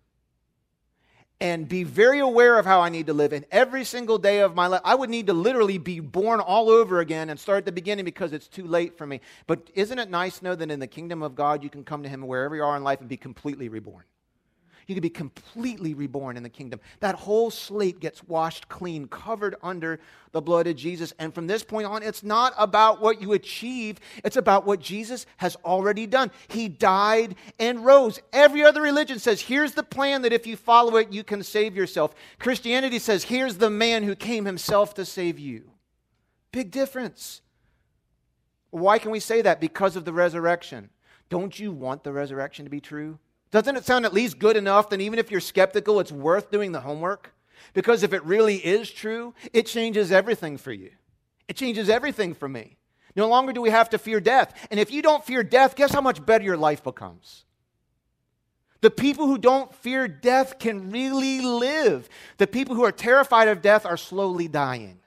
and 1.39 1.69
be 1.69 1.84
very 1.84 2.19
aware 2.19 2.58
of 2.58 2.65
how 2.65 2.82
I 2.82 2.89
need 2.89 3.08
to 3.08 3.13
live. 3.13 3.32
And 3.32 3.45
every 3.52 3.84
single 3.84 4.17
day 4.17 4.39
of 4.39 4.56
my 4.56 4.67
life, 4.67 4.82
I 4.84 4.95
would 4.95 5.10
need 5.10 5.28
to 5.28 5.34
literally 5.34 5.78
be 5.78 6.00
born 6.00 6.39
all 6.39 6.69
over 6.69 7.00
again 7.00 7.30
and 7.30 7.39
start 7.39 7.60
at 7.60 7.65
the 7.65 7.71
beginning 7.71 8.06
because 8.06 8.34
it's 8.34 8.47
too 8.47 8.65
late 8.65 8.97
for 8.97 9.06
me. 9.06 9.21
But 9.45 9.69
isn't 9.76 10.00
it 10.00 10.10
nice 10.10 10.39
to 10.39 10.45
know 10.45 10.56
that 10.56 10.71
in 10.71 10.80
the 10.80 10.88
kingdom 10.88 11.21
of 11.21 11.36
God, 11.36 11.63
you 11.63 11.69
can 11.69 11.84
come 11.84 12.04
to 12.04 12.10
Him 12.10 12.26
wherever 12.26 12.56
you 12.56 12.63
are 12.63 12.76
in 12.76 12.84
life 12.84 13.02
and 13.02 13.10
be 13.10 13.17
completely 13.17 13.69
reborn? 13.69 14.04
You 14.88 14.95
can 14.95 15.02
be 15.02 15.10
completely 15.10 15.93
reborn 15.93 16.38
in 16.38 16.43
the 16.43 16.50
kingdom. 16.50 16.80
That 17.02 17.15
whole 17.15 17.52
slate 17.52 18.00
gets 18.00 18.23
washed 18.23 18.69
clean, 18.69 19.08
covered 19.10 19.58
under 19.62 20.00
the 20.32 20.41
blood 20.41 20.65
of 20.65 20.78
Jesus. 20.78 21.13
And 21.19 21.36
from 21.36 21.45
this 21.45 21.62
point 21.62 21.88
on, 21.88 22.04
it's 22.04 22.23
not 22.23 22.54
about 22.58 23.02
what 23.02 23.21
you 23.21 23.34
achieve, 23.34 24.00
it's 24.23 24.38
about 24.38 24.65
what 24.65 24.80
Jesus 24.80 25.26
has 25.38 25.58
already 25.58 26.08
done. 26.08 26.32
He 26.47 26.69
died 26.69 27.36
and 27.60 27.86
rose. 27.86 28.21
Every 28.32 28.63
other 28.63 28.82
religion 28.82 29.19
says, 29.19 29.41
here's 29.41 29.73
the 29.73 29.84
plan 29.84 30.21
that 30.21 30.32
if 30.32 30.47
you 30.47 30.56
follow 30.56 30.95
it, 30.95 31.12
you 31.12 31.23
can 31.23 31.43
save 31.43 31.76
yourself. 31.76 32.15
Christianity 32.39 33.00
says, 33.00 33.26
here's 33.26 33.58
the 33.58 33.69
man 33.69 34.04
who 34.04 34.15
came 34.15 34.45
himself 34.45 34.93
to 34.93 35.04
save 35.04 35.38
you. 35.38 35.69
Big 36.54 36.71
difference. 36.71 37.41
Why 38.69 39.00
can 39.00 39.12
we 39.12 39.19
say 39.19 39.41
that? 39.41 39.60
Because 39.60 39.97
of 39.97 40.06
the 40.06 40.13
resurrection. 40.13 40.91
Don't 41.30 41.60
you 41.60 41.73
want 41.73 42.06
the 42.06 42.13
resurrection 42.13 42.63
to 42.63 42.71
be 42.71 42.80
true? 42.80 43.19
Doesn't 43.51 43.75
it 43.75 43.86
sound 43.86 44.05
at 44.05 44.13
least 44.13 44.39
good 44.39 44.57
enough 44.57 44.89
that 44.89 45.01
even 45.01 45.19
if 45.19 45.31
you're 45.31 45.39
skeptical, 45.39 45.99
it's 45.99 46.12
worth 46.12 46.51
doing 46.51 46.71
the 46.71 46.81
homework? 46.81 47.33
Because 47.73 48.03
if 48.03 48.13
it 48.13 48.23
really 48.23 48.57
is 48.57 48.89
true, 48.89 49.33
it 49.53 49.65
changes 49.65 50.12
everything 50.12 50.57
for 50.57 50.71
you. 50.71 50.91
It 51.47 51.55
changes 51.55 51.89
everything 51.89 52.33
for 52.33 52.49
me. 52.49 52.77
No 53.15 53.27
longer 53.27 53.53
do 53.53 53.62
we 53.62 53.69
have 53.69 53.89
to 53.91 53.97
fear 53.97 54.19
death. 54.19 54.67
And 54.69 54.79
if 54.79 54.91
you 54.91 55.01
don't 55.01 55.25
fear 55.25 55.43
death, 55.43 55.75
guess 55.75 55.93
how 55.93 56.01
much 56.01 56.23
better 56.25 56.43
your 56.43 56.57
life 56.57 56.83
becomes? 56.83 57.45
The 58.81 58.91
people 58.91 59.25
who 59.25 59.38
don't 59.38 59.73
fear 59.73 60.07
death 60.07 60.60
can 60.60 60.91
really 60.91 61.41
live. 61.41 62.07
The 62.38 62.45
people 62.45 62.75
who 62.75 62.86
are 62.86 62.91
terrified 62.91 63.47
of 63.47 63.62
death 63.62 63.86
are 63.86 63.97
slowly 63.97 64.47
dying. 64.47 64.99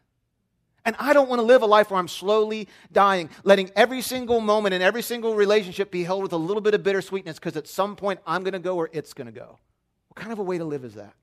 And 0.90 0.96
I 0.98 1.12
don't 1.12 1.28
want 1.28 1.38
to 1.38 1.44
live 1.44 1.62
a 1.62 1.66
life 1.66 1.92
where 1.92 2.00
I'm 2.00 2.08
slowly 2.08 2.66
dying, 2.90 3.30
letting 3.44 3.70
every 3.76 4.02
single 4.02 4.40
moment 4.40 4.74
and 4.74 4.82
every 4.82 5.02
single 5.02 5.36
relationship 5.36 5.92
be 5.92 6.02
held 6.02 6.20
with 6.20 6.32
a 6.32 6.36
little 6.36 6.60
bit 6.60 6.74
of 6.74 6.82
bittersweetness 6.82 7.36
because 7.36 7.56
at 7.56 7.68
some 7.68 7.94
point 7.94 8.18
I'm 8.26 8.42
going 8.42 8.54
to 8.54 8.58
go 8.58 8.74
or 8.74 8.90
it's 8.92 9.12
going 9.12 9.26
to 9.26 9.32
go. 9.32 9.60
What 10.08 10.16
kind 10.16 10.32
of 10.32 10.40
a 10.40 10.42
way 10.42 10.58
to 10.58 10.64
live 10.64 10.84
is 10.84 10.94
that? 10.94 11.14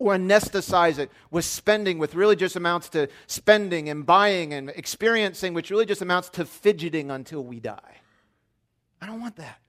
Or 0.00 0.16
anesthetize 0.16 0.98
it 0.98 1.08
with 1.30 1.44
spending, 1.44 2.00
with 2.00 2.16
really 2.16 2.34
just 2.34 2.56
amounts 2.56 2.88
to 2.88 3.08
spending 3.28 3.88
and 3.90 4.04
buying 4.04 4.52
and 4.52 4.70
experiencing, 4.70 5.54
which 5.54 5.70
really 5.70 5.86
just 5.86 6.02
amounts 6.02 6.28
to 6.30 6.44
fidgeting 6.44 7.12
until 7.12 7.44
we 7.44 7.60
die. 7.60 7.98
I 9.00 9.06
don't 9.06 9.20
want 9.20 9.36
that. 9.36 9.60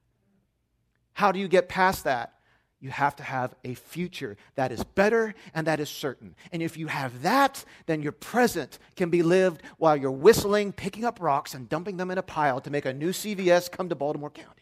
How 1.14 1.32
do 1.32 1.38
you 1.38 1.48
get 1.48 1.70
past 1.70 2.06
that? 2.06 2.39
You 2.82 2.90
have 2.90 3.16
to 3.18 3.24
have 3.24 3.56
a 3.66 3.74
future 3.74 4.38
that 4.56 4.72
is 4.72 4.84
better 4.84 5.36
and 5.54 5.68
that 5.68 5.80
is 5.80 5.90
certain. 5.90 6.36
And 6.52 6.62
if 6.64 6.78
you 6.78 6.88
have 6.88 7.24
that, 7.24 7.66
then 7.88 8.02
your 8.02 8.14
present 8.14 8.80
can 8.96 9.10
be 9.10 9.22
lived 9.22 9.62
while 9.78 9.98
you're 9.98 10.12
whistling, 10.12 10.72
picking 10.72 11.04
up 11.04 11.20
rocks, 11.20 11.54
and 11.54 11.68
dumping 11.68 11.98
them 11.98 12.10
in 12.10 12.18
a 12.18 12.24
pile 12.24 12.62
to 12.62 12.70
make 12.70 12.86
a 12.86 12.94
new 12.94 13.12
CVS 13.12 13.70
come 13.70 13.90
to 13.90 13.96
Baltimore 13.96 14.30
County. 14.30 14.60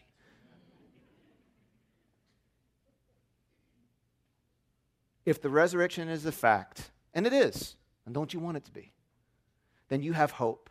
If 5.24 5.40
the 5.40 5.50
resurrection 5.50 6.08
is 6.08 6.24
a 6.24 6.32
fact, 6.32 6.90
and 7.14 7.26
it 7.26 7.32
is, 7.32 7.76
and 8.06 8.14
don't 8.14 8.32
you 8.32 8.40
want 8.40 8.56
it 8.56 8.64
to 8.64 8.72
be, 8.72 8.92
then 9.88 10.02
you 10.02 10.12
have 10.14 10.32
hope. 10.32 10.70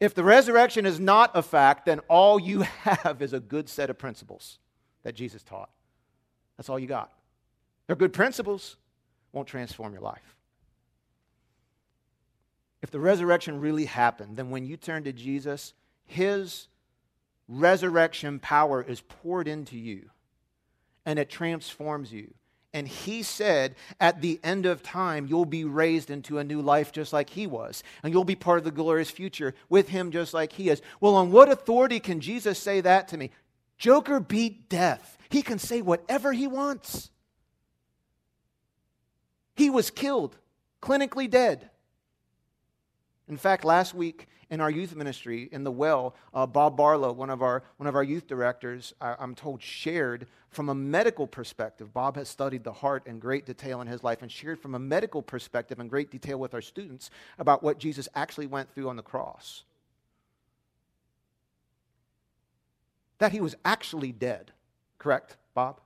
If 0.00 0.14
the 0.14 0.24
resurrection 0.24 0.84
is 0.84 0.98
not 0.98 1.30
a 1.34 1.42
fact, 1.42 1.86
then 1.86 2.00
all 2.08 2.40
you 2.40 2.60
have 2.82 3.22
is 3.22 3.32
a 3.32 3.40
good 3.40 3.68
set 3.68 3.88
of 3.88 3.98
principles 3.98 4.58
that 5.04 5.14
Jesus 5.14 5.42
taught. 5.42 5.70
That's 6.56 6.68
all 6.68 6.78
you 6.78 6.86
got. 6.86 7.12
They're 7.86 7.96
good 7.96 8.12
principles, 8.12 8.76
won't 9.32 9.48
transform 9.48 9.92
your 9.92 10.02
life. 10.02 10.36
If 12.82 12.90
the 12.90 13.00
resurrection 13.00 13.60
really 13.60 13.86
happened, 13.86 14.36
then 14.36 14.50
when 14.50 14.64
you 14.64 14.76
turn 14.76 15.04
to 15.04 15.12
Jesus, 15.12 15.72
his 16.04 16.68
resurrection 17.48 18.38
power 18.38 18.82
is 18.82 19.00
poured 19.00 19.48
into 19.48 19.76
you 19.76 20.10
and 21.04 21.18
it 21.18 21.30
transforms 21.30 22.12
you. 22.12 22.34
And 22.72 22.86
he 22.86 23.22
said, 23.22 23.74
at 24.00 24.20
the 24.20 24.38
end 24.44 24.66
of 24.66 24.82
time, 24.82 25.26
you'll 25.26 25.46
be 25.46 25.64
raised 25.64 26.10
into 26.10 26.38
a 26.38 26.44
new 26.44 26.60
life 26.60 26.92
just 26.92 27.10
like 27.10 27.30
he 27.30 27.46
was. 27.46 27.82
And 28.02 28.12
you'll 28.12 28.24
be 28.24 28.34
part 28.34 28.58
of 28.58 28.64
the 28.64 28.70
glorious 28.70 29.10
future 29.10 29.54
with 29.70 29.88
him 29.88 30.10
just 30.10 30.34
like 30.34 30.52
he 30.52 30.68
is. 30.68 30.82
Well, 31.00 31.14
on 31.14 31.32
what 31.32 31.50
authority 31.50 32.00
can 32.00 32.20
Jesus 32.20 32.58
say 32.58 32.82
that 32.82 33.08
to 33.08 33.16
me? 33.16 33.30
Joker 33.78 34.20
beat 34.20 34.68
death. 34.68 35.18
He 35.28 35.42
can 35.42 35.58
say 35.58 35.82
whatever 35.82 36.32
he 36.32 36.46
wants. 36.46 37.10
He 39.54 39.70
was 39.70 39.90
killed, 39.90 40.36
clinically 40.82 41.28
dead. 41.28 41.70
In 43.28 43.36
fact, 43.36 43.64
last 43.64 43.94
week 43.94 44.28
in 44.50 44.60
our 44.60 44.70
youth 44.70 44.94
ministry 44.94 45.48
in 45.50 45.64
the 45.64 45.72
well, 45.72 46.14
uh, 46.32 46.46
Bob 46.46 46.76
Barlow, 46.76 47.12
one 47.12 47.30
of 47.30 47.42
our, 47.42 47.64
one 47.78 47.88
of 47.88 47.96
our 47.96 48.04
youth 48.04 48.26
directors, 48.26 48.94
I, 49.00 49.16
I'm 49.18 49.34
told, 49.34 49.62
shared 49.62 50.26
from 50.50 50.68
a 50.68 50.74
medical 50.74 51.26
perspective. 51.26 51.92
Bob 51.92 52.16
has 52.16 52.28
studied 52.28 52.62
the 52.62 52.72
heart 52.72 53.06
in 53.06 53.18
great 53.18 53.44
detail 53.44 53.80
in 53.80 53.88
his 53.88 54.04
life 54.04 54.22
and 54.22 54.30
shared 54.30 54.60
from 54.60 54.74
a 54.74 54.78
medical 54.78 55.22
perspective 55.22 55.80
in 55.80 55.88
great 55.88 56.10
detail 56.10 56.38
with 56.38 56.54
our 56.54 56.60
students 56.60 57.10
about 57.38 57.62
what 57.62 57.78
Jesus 57.78 58.08
actually 58.14 58.46
went 58.46 58.72
through 58.72 58.88
on 58.88 58.96
the 58.96 59.02
cross. 59.02 59.64
That 63.18 63.32
he 63.32 63.40
was 63.40 63.54
actually 63.64 64.12
dead. 64.12 64.52
Correct? 64.98 65.36
Bob, 65.54 65.80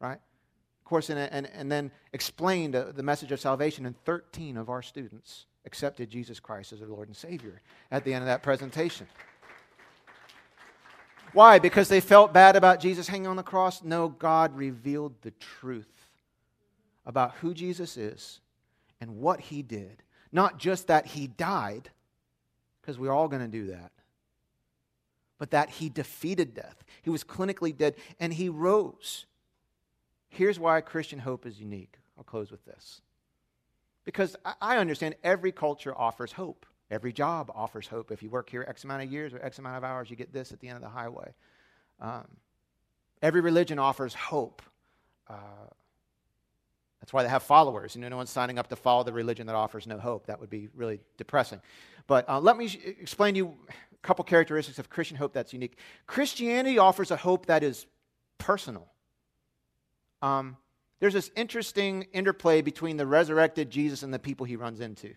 right? 0.00 0.18
Of 0.80 0.84
course, 0.84 1.10
and, 1.10 1.18
and, 1.18 1.48
and 1.52 1.70
then 1.70 1.90
explained 2.12 2.74
uh, 2.76 2.92
the 2.94 3.02
message 3.02 3.32
of 3.32 3.40
salvation, 3.40 3.86
and 3.86 3.96
13 4.04 4.56
of 4.56 4.70
our 4.70 4.82
students 4.82 5.46
accepted 5.66 6.10
Jesus 6.10 6.40
Christ 6.40 6.72
as 6.72 6.80
their 6.80 6.88
Lord 6.88 7.08
and 7.08 7.16
Savior 7.16 7.60
at 7.90 8.04
the 8.04 8.14
end 8.14 8.22
of 8.22 8.26
that 8.26 8.42
presentation. 8.42 9.06
Why? 11.32 11.58
Because 11.58 11.88
they 11.88 12.00
felt 12.00 12.32
bad 12.32 12.56
about 12.56 12.80
Jesus 12.80 13.06
hanging 13.06 13.28
on 13.28 13.36
the 13.36 13.42
cross? 13.42 13.82
No, 13.84 14.08
God 14.08 14.56
revealed 14.56 15.14
the 15.22 15.30
truth 15.32 15.86
about 17.06 17.34
who 17.36 17.54
Jesus 17.54 17.96
is 17.96 18.40
and 19.00 19.18
what 19.18 19.40
he 19.40 19.62
did. 19.62 20.02
Not 20.32 20.58
just 20.58 20.88
that 20.88 21.06
he 21.06 21.26
died, 21.26 21.90
because 22.80 22.98
we're 22.98 23.12
all 23.12 23.28
going 23.28 23.42
to 23.42 23.48
do 23.48 23.66
that, 23.68 23.92
but 25.40 25.50
that 25.52 25.70
he 25.70 25.88
defeated 25.88 26.54
death. 26.54 26.84
He 27.02 27.08
was 27.08 27.24
clinically 27.24 27.76
dead 27.76 27.96
and 28.20 28.32
he 28.32 28.50
rose. 28.50 29.24
Here's 30.28 30.60
why 30.60 30.82
Christian 30.82 31.18
hope 31.18 31.46
is 31.46 31.58
unique. 31.58 31.96
I'll 32.16 32.24
close 32.24 32.50
with 32.50 32.64
this. 32.66 33.00
Because 34.04 34.36
I 34.60 34.76
understand 34.76 35.16
every 35.24 35.50
culture 35.50 35.96
offers 35.96 36.30
hope. 36.30 36.66
Every 36.90 37.12
job 37.12 37.50
offers 37.54 37.86
hope. 37.86 38.12
If 38.12 38.22
you 38.22 38.28
work 38.28 38.50
here 38.50 38.66
X 38.68 38.84
amount 38.84 39.02
of 39.02 39.10
years 39.10 39.32
or 39.32 39.42
X 39.42 39.58
amount 39.58 39.78
of 39.78 39.84
hours, 39.84 40.10
you 40.10 40.16
get 40.16 40.30
this 40.30 40.52
at 40.52 40.60
the 40.60 40.68
end 40.68 40.76
of 40.76 40.82
the 40.82 40.88
highway. 40.90 41.32
Um, 42.00 42.26
every 43.22 43.40
religion 43.40 43.78
offers 43.78 44.12
hope. 44.12 44.60
Uh, 45.26 45.68
that's 47.00 47.12
why 47.12 47.22
they 47.22 47.28
have 47.28 47.42
followers. 47.42 47.94
You 47.94 48.02
know, 48.02 48.08
no 48.08 48.16
one's 48.18 48.30
signing 48.30 48.58
up 48.58 48.68
to 48.68 48.76
follow 48.76 49.02
the 49.02 49.12
religion 49.12 49.46
that 49.46 49.56
offers 49.56 49.86
no 49.86 49.98
hope. 49.98 50.26
That 50.26 50.38
would 50.38 50.50
be 50.50 50.68
really 50.74 51.00
depressing. 51.16 51.60
But 52.06 52.28
uh, 52.28 52.40
let 52.40 52.56
me 52.56 52.68
sh- 52.68 52.78
explain 52.84 53.34
to 53.34 53.38
you 53.38 53.56
a 53.68 54.06
couple 54.06 54.24
characteristics 54.24 54.78
of 54.78 54.90
Christian 54.90 55.16
hope 55.16 55.32
that's 55.32 55.52
unique. 55.52 55.78
Christianity 56.06 56.78
offers 56.78 57.10
a 57.10 57.16
hope 57.16 57.46
that 57.46 57.62
is 57.62 57.86
personal. 58.38 58.86
Um, 60.20 60.56
there's 61.00 61.14
this 61.14 61.30
interesting 61.34 62.06
interplay 62.12 62.60
between 62.60 62.98
the 62.98 63.06
resurrected 63.06 63.70
Jesus 63.70 64.02
and 64.02 64.12
the 64.12 64.18
people 64.18 64.44
he 64.44 64.56
runs 64.56 64.80
into. 64.80 65.14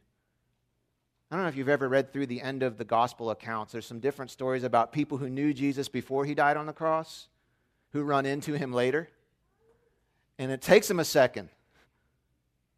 I 1.30 1.36
don't 1.36 1.44
know 1.44 1.50
if 1.50 1.58
you've 1.58 1.68
ever 1.68 1.90
read 1.90 2.14
through 2.14 2.28
the 2.28 2.42
end 2.42 2.64
of 2.64 2.78
the 2.78 2.86
gospel 2.86 3.32
accounts. 3.32 3.74
There's 3.74 3.86
some 3.86 4.00
different 4.00 4.32
stories 4.32 4.64
about 4.64 4.94
people 4.94 5.18
who 5.18 5.30
knew 5.30 5.54
Jesus 5.54 5.90
before 5.90 6.24
he 6.24 6.36
died 6.36 6.56
on 6.56 6.68
the 6.68 6.74
cross, 6.74 7.28
who 7.92 8.04
run 8.04 8.26
into 8.26 8.54
him 8.54 8.72
later. 8.72 9.10
And 10.38 10.52
it 10.52 10.62
takes 10.62 10.88
them 10.88 11.00
a 11.00 11.06
second 11.06 11.50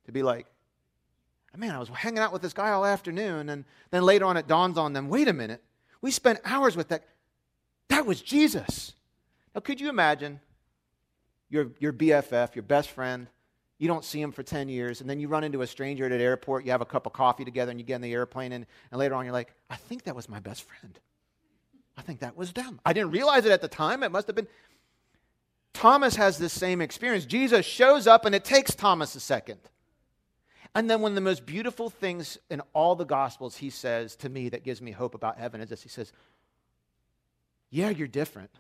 to 0.06 0.12
be 0.12 0.24
like, 0.24 0.48
man, 1.58 1.74
I 1.74 1.80
was 1.80 1.90
hanging 1.90 2.20
out 2.20 2.34
with 2.34 2.42
this 2.42 2.54
guy 2.54 2.72
all 2.72 2.86
afternoon. 2.86 3.50
And 3.50 3.66
then 3.92 4.04
later 4.04 4.26
on, 4.26 4.38
it 4.38 4.48
dawns 4.48 4.78
on 4.78 4.94
them 4.94 5.10
wait 5.10 5.28
a 5.28 5.34
minute, 5.34 5.64
we 6.02 6.12
spent 6.12 6.40
hours 6.46 6.76
with 6.76 6.90
that. 6.90 7.04
That 7.90 8.06
was 8.06 8.22
Jesus. 8.22 8.94
Now, 9.54 9.62
could 9.62 9.80
you 9.80 9.90
imagine 9.90 10.40
your, 11.50 11.72
your 11.80 11.94
BFF, 11.94 12.56
your 12.56 12.64
best 12.64 12.90
friend? 12.90 13.28
You 13.78 13.88
don't 13.88 14.06
see 14.06 14.22
him 14.22 14.32
for 14.32 14.42
10 14.42 14.70
years, 14.70 15.02
and 15.02 15.10
then 15.10 15.20
you 15.20 15.28
run 15.28 15.44
into 15.44 15.62
a 15.62 15.68
stranger 15.68 16.06
at 16.06 16.12
an 16.12 16.22
airport, 16.22 16.66
you 16.66 16.72
have 16.72 16.82
a 16.82 16.86
cup 16.86 17.06
of 17.06 17.14
coffee 17.14 17.44
together, 17.44 17.72
and 17.72 17.80
you 17.80 17.86
get 17.86 17.96
in 17.96 18.02
the 18.02 18.14
airplane, 18.14 18.54
and, 18.54 18.66
and 18.92 19.00
later 19.00 19.16
on, 19.16 19.26
you're 19.26 19.34
like, 19.34 19.54
I 19.70 19.76
think 19.76 20.04
that 20.04 20.16
was 20.16 20.30
my 20.30 20.40
best 20.40 20.64
friend. 20.64 20.98
I 21.98 22.02
think 22.02 22.22
that 22.22 22.38
was 22.38 22.54
them. 22.54 22.80
I 22.86 22.94
didn't 22.94 23.12
realize 23.12 23.46
it 23.46 23.52
at 23.52 23.62
the 23.62 23.68
time. 23.68 24.04
It 24.04 24.12
must 24.12 24.28
have 24.28 24.36
been. 24.36 24.48
Thomas 25.74 26.16
has 26.16 26.38
this 26.38 26.54
same 26.54 26.82
experience. 26.82 27.26
Jesus 27.26 27.66
shows 27.66 28.08
up, 28.08 28.26
and 28.26 28.34
it 28.34 28.46
takes 28.46 28.76
Thomas 28.76 29.16
a 29.16 29.20
second. 29.20 29.60
And 30.76 30.90
then 30.90 31.00
one 31.00 31.12
of 31.12 31.16
the 31.16 31.22
most 31.22 31.46
beautiful 31.46 31.90
things 31.90 32.38
in 32.50 32.62
all 32.74 32.96
the 32.96 33.06
Gospels 33.06 33.56
he 33.56 33.70
says 33.70 34.18
to 34.18 34.30
me 34.30 34.50
that 34.50 34.64
gives 34.64 34.82
me 34.82 34.92
hope 34.92 35.16
about 35.16 35.38
heaven 35.38 35.62
is 35.62 35.70
this 35.70 35.82
He 35.82 35.90
says, 35.90 36.12
Yeah, 37.72 37.90
you're 37.90 38.10
different. 38.10 38.52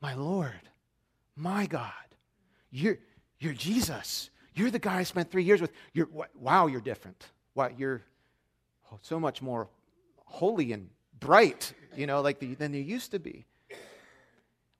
My 0.00 0.14
Lord, 0.14 0.52
my 1.36 1.66
God, 1.66 1.92
you're, 2.70 2.98
you're 3.38 3.52
Jesus. 3.52 4.30
You're 4.54 4.70
the 4.70 4.78
guy 4.78 4.98
I 4.98 5.02
spent 5.02 5.30
three 5.30 5.44
years 5.44 5.60
with. 5.60 5.72
You're, 5.92 6.08
wow, 6.34 6.66
you're 6.66 6.80
different. 6.80 7.26
Wow, 7.54 7.70
you're 7.76 8.02
oh, 8.90 8.98
so 9.02 9.20
much 9.20 9.42
more 9.42 9.68
holy 10.24 10.72
and 10.72 10.88
bright, 11.20 11.74
you 11.96 12.06
know, 12.06 12.20
like 12.20 12.38
the, 12.38 12.54
than 12.54 12.72
you 12.72 12.80
used 12.80 13.10
to 13.10 13.18
be. 13.18 13.44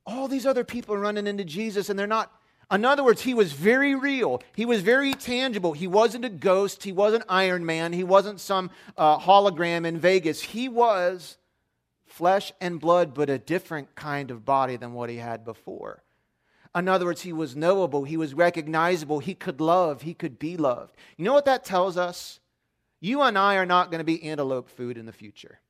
All 0.06 0.28
these 0.28 0.46
other 0.46 0.64
people 0.64 0.94
are 0.94 1.00
running 1.00 1.26
into 1.26 1.44
Jesus 1.44 1.90
and 1.90 1.98
they're 1.98 2.06
not. 2.06 2.32
In 2.70 2.84
other 2.84 3.02
words, 3.02 3.22
he 3.22 3.32
was 3.32 3.52
very 3.52 3.94
real. 3.94 4.42
He 4.54 4.66
was 4.66 4.82
very 4.82 5.14
tangible. 5.14 5.72
He 5.72 5.86
wasn't 5.86 6.26
a 6.26 6.30
ghost. 6.30 6.82
He 6.82 6.92
wasn't 6.92 7.24
Iron 7.28 7.64
Man. 7.64 7.94
He 7.94 8.04
wasn't 8.04 8.40
some 8.40 8.70
uh, 8.96 9.18
hologram 9.18 9.86
in 9.86 9.98
Vegas. 9.98 10.42
He 10.42 10.68
was 10.68 11.38
flesh 12.06 12.52
and 12.60 12.78
blood, 12.78 13.14
but 13.14 13.30
a 13.30 13.38
different 13.38 13.94
kind 13.94 14.30
of 14.30 14.44
body 14.44 14.76
than 14.76 14.92
what 14.92 15.08
he 15.08 15.16
had 15.16 15.44
before. 15.44 16.02
In 16.74 16.88
other 16.88 17.06
words, 17.06 17.22
he 17.22 17.32
was 17.32 17.56
knowable, 17.56 18.04
he 18.04 18.16
was 18.16 18.34
recognizable, 18.34 19.20
he 19.20 19.34
could 19.34 19.60
love, 19.60 20.02
he 20.02 20.14
could 20.14 20.38
be 20.38 20.56
loved. 20.56 20.96
You 21.16 21.24
know 21.24 21.32
what 21.32 21.46
that 21.46 21.64
tells 21.64 21.96
us? 21.96 22.40
You 23.00 23.22
and 23.22 23.38
I 23.38 23.56
are 23.56 23.66
not 23.66 23.90
going 23.90 24.00
to 24.00 24.04
be 24.04 24.22
antelope 24.22 24.68
food 24.68 24.98
in 24.98 25.06
the 25.06 25.12
future. 25.12 25.60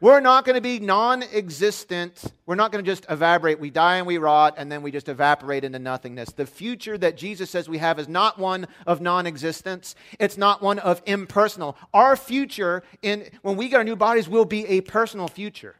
We're 0.00 0.20
not 0.20 0.44
going 0.44 0.56
to 0.56 0.60
be 0.60 0.78
non 0.78 1.22
existent. 1.22 2.22
We're 2.44 2.54
not 2.54 2.70
going 2.70 2.84
to 2.84 2.90
just 2.90 3.06
evaporate. 3.08 3.58
We 3.58 3.70
die 3.70 3.96
and 3.96 4.06
we 4.06 4.18
rot, 4.18 4.54
and 4.58 4.70
then 4.70 4.82
we 4.82 4.90
just 4.90 5.08
evaporate 5.08 5.64
into 5.64 5.78
nothingness. 5.78 6.30
The 6.32 6.46
future 6.46 6.98
that 6.98 7.16
Jesus 7.16 7.50
says 7.50 7.68
we 7.68 7.78
have 7.78 7.98
is 7.98 8.06
not 8.06 8.38
one 8.38 8.66
of 8.86 9.00
non 9.00 9.26
existence, 9.26 9.94
it's 10.18 10.36
not 10.36 10.62
one 10.62 10.78
of 10.78 11.02
impersonal. 11.06 11.76
Our 11.94 12.14
future, 12.16 12.82
in, 13.00 13.30
when 13.42 13.56
we 13.56 13.68
get 13.68 13.76
our 13.78 13.84
new 13.84 13.96
bodies, 13.96 14.28
will 14.28 14.44
be 14.44 14.66
a 14.66 14.82
personal 14.82 15.28
future. 15.28 15.76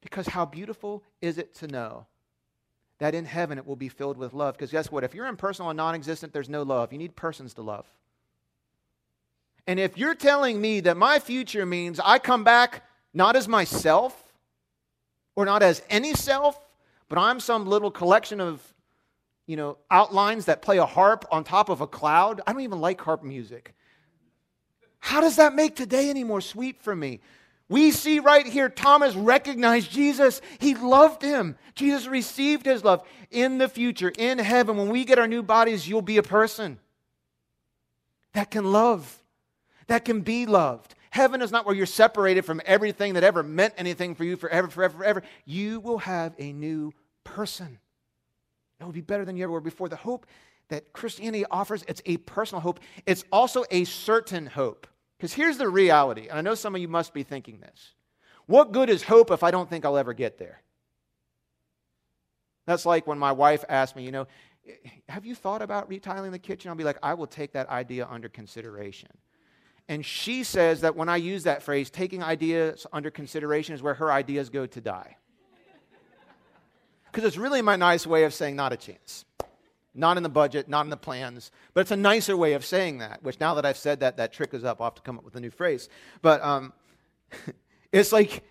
Because 0.00 0.28
how 0.28 0.46
beautiful 0.46 1.02
is 1.20 1.36
it 1.36 1.54
to 1.56 1.66
know 1.66 2.06
that 3.00 3.14
in 3.14 3.26
heaven 3.26 3.58
it 3.58 3.66
will 3.66 3.76
be 3.76 3.90
filled 3.90 4.16
with 4.16 4.32
love? 4.32 4.54
Because 4.54 4.70
guess 4.70 4.90
what? 4.90 5.04
If 5.04 5.14
you're 5.14 5.26
impersonal 5.26 5.68
and 5.68 5.76
non 5.76 5.94
existent, 5.94 6.32
there's 6.32 6.48
no 6.48 6.62
love. 6.62 6.90
You 6.90 6.98
need 6.98 7.16
persons 7.16 7.52
to 7.54 7.62
love. 7.62 7.86
And 9.66 9.78
if 9.78 9.98
you're 9.98 10.14
telling 10.14 10.60
me 10.60 10.80
that 10.80 10.96
my 10.96 11.18
future 11.18 11.66
means 11.66 12.00
I 12.00 12.18
come 12.18 12.44
back 12.44 12.82
not 13.12 13.36
as 13.36 13.48
myself 13.48 14.32
or 15.36 15.44
not 15.44 15.62
as 15.62 15.82
any 15.90 16.14
self, 16.14 16.58
but 17.08 17.18
I'm 17.18 17.40
some 17.40 17.66
little 17.66 17.90
collection 17.90 18.40
of 18.40 18.62
you 19.46 19.56
know 19.56 19.78
outlines 19.90 20.46
that 20.46 20.62
play 20.62 20.78
a 20.78 20.86
harp 20.86 21.24
on 21.30 21.44
top 21.44 21.68
of 21.68 21.80
a 21.80 21.86
cloud, 21.86 22.40
I 22.46 22.52
don't 22.52 22.62
even 22.62 22.80
like 22.80 23.00
harp 23.00 23.22
music. 23.22 23.74
How 25.00 25.20
does 25.20 25.36
that 25.36 25.54
make 25.54 25.76
today 25.76 26.10
any 26.10 26.24
more 26.24 26.40
sweet 26.40 26.82
for 26.82 26.94
me? 26.94 27.20
We 27.68 27.92
see 27.92 28.18
right 28.18 28.44
here 28.44 28.68
Thomas 28.68 29.14
recognized 29.14 29.90
Jesus. 29.90 30.40
He 30.58 30.74
loved 30.74 31.22
him. 31.22 31.56
Jesus 31.76 32.06
received 32.06 32.66
his 32.66 32.84
love. 32.84 33.06
In 33.30 33.58
the 33.58 33.68
future, 33.68 34.12
in 34.18 34.38
heaven, 34.38 34.76
when 34.76 34.88
we 34.88 35.04
get 35.04 35.20
our 35.20 35.28
new 35.28 35.42
bodies, 35.42 35.88
you'll 35.88 36.02
be 36.02 36.16
a 36.16 36.22
person 36.22 36.80
that 38.32 38.50
can 38.50 38.72
love 38.72 39.19
that 39.90 40.04
can 40.04 40.20
be 40.20 40.46
loved. 40.46 40.94
Heaven 41.10 41.42
is 41.42 41.50
not 41.50 41.66
where 41.66 41.74
you're 41.74 41.84
separated 41.84 42.44
from 42.44 42.60
everything 42.64 43.14
that 43.14 43.24
ever 43.24 43.42
meant 43.42 43.74
anything 43.76 44.14
for 44.14 44.22
you 44.22 44.36
forever, 44.36 44.68
forever, 44.68 44.98
forever. 44.98 45.22
You 45.44 45.80
will 45.80 45.98
have 45.98 46.32
a 46.38 46.52
new 46.52 46.92
person. 47.24 47.80
It 48.80 48.84
will 48.84 48.92
be 48.92 49.00
better 49.00 49.24
than 49.24 49.36
you 49.36 49.42
ever 49.42 49.52
were 49.52 49.60
before. 49.60 49.88
The 49.88 49.96
hope 49.96 50.26
that 50.68 50.92
Christianity 50.92 51.44
offers, 51.50 51.84
it's 51.88 52.02
a 52.06 52.18
personal 52.18 52.60
hope. 52.60 52.78
It's 53.04 53.24
also 53.32 53.64
a 53.72 53.82
certain 53.82 54.46
hope. 54.46 54.86
Because 55.18 55.32
here's 55.32 55.58
the 55.58 55.68
reality, 55.68 56.28
and 56.28 56.38
I 56.38 56.40
know 56.40 56.54
some 56.54 56.76
of 56.76 56.80
you 56.80 56.86
must 56.86 57.12
be 57.12 57.24
thinking 57.24 57.58
this. 57.58 57.94
What 58.46 58.70
good 58.70 58.90
is 58.90 59.02
hope 59.02 59.32
if 59.32 59.42
I 59.42 59.50
don't 59.50 59.68
think 59.68 59.84
I'll 59.84 59.98
ever 59.98 60.14
get 60.14 60.38
there? 60.38 60.62
That's 62.64 62.86
like 62.86 63.08
when 63.08 63.18
my 63.18 63.32
wife 63.32 63.64
asked 63.68 63.96
me, 63.96 64.04
you 64.04 64.12
know, 64.12 64.28
have 65.08 65.26
you 65.26 65.34
thought 65.34 65.62
about 65.62 65.88
retiling 65.88 66.30
the 66.30 66.38
kitchen? 66.38 66.68
I'll 66.68 66.76
be 66.76 66.84
like, 66.84 66.98
I 67.02 67.14
will 67.14 67.26
take 67.26 67.54
that 67.54 67.68
idea 67.68 68.06
under 68.08 68.28
consideration. 68.28 69.08
And 69.90 70.06
she 70.06 70.44
says 70.44 70.82
that 70.82 70.94
when 70.94 71.08
I 71.08 71.16
use 71.16 71.42
that 71.42 71.64
phrase, 71.64 71.90
taking 71.90 72.22
ideas 72.22 72.86
under 72.92 73.10
consideration 73.10 73.74
is 73.74 73.82
where 73.82 73.94
her 73.94 74.12
ideas 74.12 74.48
go 74.48 74.64
to 74.64 74.80
die. 74.80 75.16
Because 77.06 77.24
it's 77.24 77.36
really 77.36 77.60
my 77.60 77.74
nice 77.74 78.06
way 78.06 78.22
of 78.22 78.32
saying 78.32 78.54
not 78.54 78.72
a 78.72 78.76
chance. 78.76 79.24
Not 79.92 80.16
in 80.16 80.22
the 80.22 80.28
budget, 80.28 80.68
not 80.68 80.86
in 80.86 80.90
the 80.90 80.96
plans. 80.96 81.50
But 81.74 81.80
it's 81.80 81.90
a 81.90 81.96
nicer 81.96 82.36
way 82.36 82.52
of 82.52 82.64
saying 82.64 82.98
that, 82.98 83.24
which 83.24 83.40
now 83.40 83.54
that 83.54 83.66
I've 83.66 83.76
said 83.76 83.98
that, 83.98 84.16
that 84.18 84.32
trick 84.32 84.54
is 84.54 84.62
up. 84.62 84.80
I'll 84.80 84.86
have 84.86 84.94
to 84.94 85.02
come 85.02 85.18
up 85.18 85.24
with 85.24 85.34
a 85.34 85.40
new 85.40 85.50
phrase. 85.50 85.88
But 86.22 86.40
um, 86.40 86.72
it's 87.92 88.12
like 88.12 88.44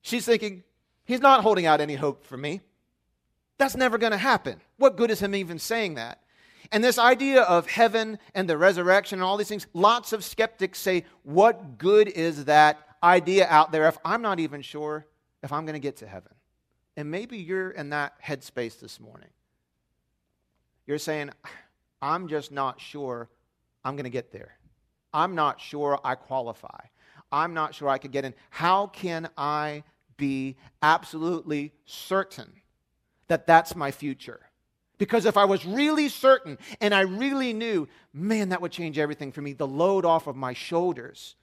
she's 0.00 0.24
thinking, 0.24 0.64
he's 1.04 1.20
not 1.20 1.42
holding 1.42 1.66
out 1.66 1.82
any 1.82 1.94
hope 1.94 2.24
for 2.24 2.38
me. 2.38 2.62
That's 3.58 3.76
never 3.76 3.98
going 3.98 4.12
to 4.12 4.18
happen. 4.18 4.62
What 4.78 4.96
good 4.96 5.10
is 5.10 5.20
him 5.20 5.34
even 5.34 5.58
saying 5.58 5.96
that? 5.96 6.22
And 6.72 6.84
this 6.84 6.98
idea 6.98 7.42
of 7.42 7.66
heaven 7.66 8.18
and 8.34 8.48
the 8.48 8.56
resurrection 8.56 9.18
and 9.18 9.24
all 9.24 9.36
these 9.36 9.48
things, 9.48 9.66
lots 9.74 10.12
of 10.12 10.22
skeptics 10.24 10.78
say, 10.78 11.04
what 11.24 11.78
good 11.78 12.08
is 12.08 12.44
that 12.44 12.78
idea 13.02 13.46
out 13.48 13.72
there 13.72 13.88
if 13.88 13.98
I'm 14.04 14.22
not 14.22 14.38
even 14.38 14.62
sure 14.62 15.06
if 15.42 15.52
I'm 15.52 15.64
going 15.64 15.74
to 15.74 15.80
get 15.80 15.96
to 15.98 16.06
heaven? 16.06 16.32
And 16.96 17.10
maybe 17.10 17.38
you're 17.38 17.70
in 17.70 17.90
that 17.90 18.22
headspace 18.22 18.78
this 18.78 19.00
morning. 19.00 19.30
You're 20.86 20.98
saying, 20.98 21.30
I'm 22.02 22.28
just 22.28 22.52
not 22.52 22.80
sure 22.80 23.28
I'm 23.84 23.96
going 23.96 24.04
to 24.04 24.10
get 24.10 24.32
there. 24.32 24.56
I'm 25.12 25.34
not 25.34 25.60
sure 25.60 25.98
I 26.04 26.14
qualify. 26.14 26.80
I'm 27.32 27.54
not 27.54 27.74
sure 27.74 27.88
I 27.88 27.98
could 27.98 28.12
get 28.12 28.24
in. 28.24 28.34
How 28.50 28.86
can 28.86 29.28
I 29.36 29.82
be 30.16 30.56
absolutely 30.82 31.72
certain 31.84 32.52
that 33.28 33.46
that's 33.46 33.74
my 33.74 33.90
future? 33.90 34.40
Because 35.00 35.24
if 35.24 35.38
I 35.38 35.46
was 35.46 35.64
really 35.64 36.10
certain 36.10 36.58
and 36.78 36.94
I 36.94 37.00
really 37.00 37.54
knew, 37.54 37.88
man, 38.12 38.50
that 38.50 38.60
would 38.60 38.70
change 38.70 38.98
everything 38.98 39.32
for 39.32 39.40
me. 39.40 39.54
The 39.54 39.66
load 39.66 40.04
off 40.04 40.26
of 40.26 40.36
my 40.36 40.52
shoulders, 40.52 41.36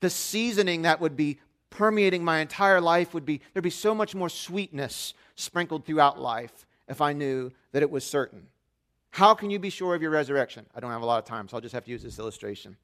the 0.00 0.10
seasoning 0.10 0.82
that 0.82 1.00
would 1.00 1.16
be 1.16 1.38
permeating 1.70 2.24
my 2.24 2.40
entire 2.40 2.80
life 2.80 3.14
would 3.14 3.24
be, 3.24 3.40
there'd 3.54 3.62
be 3.62 3.70
so 3.70 3.94
much 3.94 4.12
more 4.12 4.28
sweetness 4.28 5.14
sprinkled 5.36 5.86
throughout 5.86 6.20
life 6.20 6.66
if 6.88 7.00
I 7.00 7.12
knew 7.12 7.52
that 7.70 7.84
it 7.84 7.92
was 7.92 8.02
certain. 8.02 8.48
How 9.10 9.34
can 9.34 9.50
you 9.50 9.60
be 9.60 9.70
sure 9.70 9.94
of 9.94 10.02
your 10.02 10.10
resurrection? 10.10 10.66
I 10.74 10.80
don't 10.80 10.90
have 10.90 11.02
a 11.02 11.06
lot 11.06 11.20
of 11.20 11.26
time, 11.26 11.48
so 11.48 11.56
I'll 11.56 11.60
just 11.60 11.74
have 11.76 11.84
to 11.84 11.90
use 11.92 12.02
this 12.02 12.18
illustration. 12.18 12.76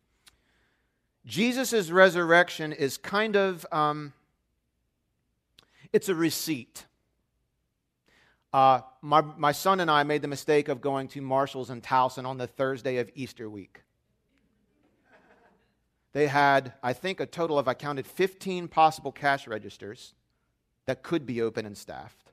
Jesus' 1.26 1.90
resurrection 1.90 2.72
is 2.72 2.96
kind 2.96 3.34
of, 3.34 3.66
um, 3.72 4.12
it's 5.92 6.08
a 6.08 6.14
receipt. 6.14 6.86
Uh, 8.54 8.82
my, 9.02 9.20
my 9.20 9.50
son 9.50 9.80
and 9.80 9.90
I 9.90 10.04
made 10.04 10.22
the 10.22 10.28
mistake 10.28 10.68
of 10.68 10.80
going 10.80 11.08
to 11.08 11.20
Marshall's 11.20 11.70
in 11.70 11.80
Towson 11.80 12.24
on 12.24 12.38
the 12.38 12.46
Thursday 12.46 12.98
of 12.98 13.10
Easter 13.16 13.50
week. 13.50 13.82
They 16.12 16.28
had, 16.28 16.72
I 16.80 16.92
think, 16.92 17.18
a 17.18 17.26
total 17.26 17.58
of, 17.58 17.66
I 17.66 17.74
counted 17.74 18.06
15 18.06 18.68
possible 18.68 19.10
cash 19.10 19.48
registers 19.48 20.14
that 20.86 21.02
could 21.02 21.26
be 21.26 21.42
open 21.42 21.66
and 21.66 21.76
staffed. 21.76 22.30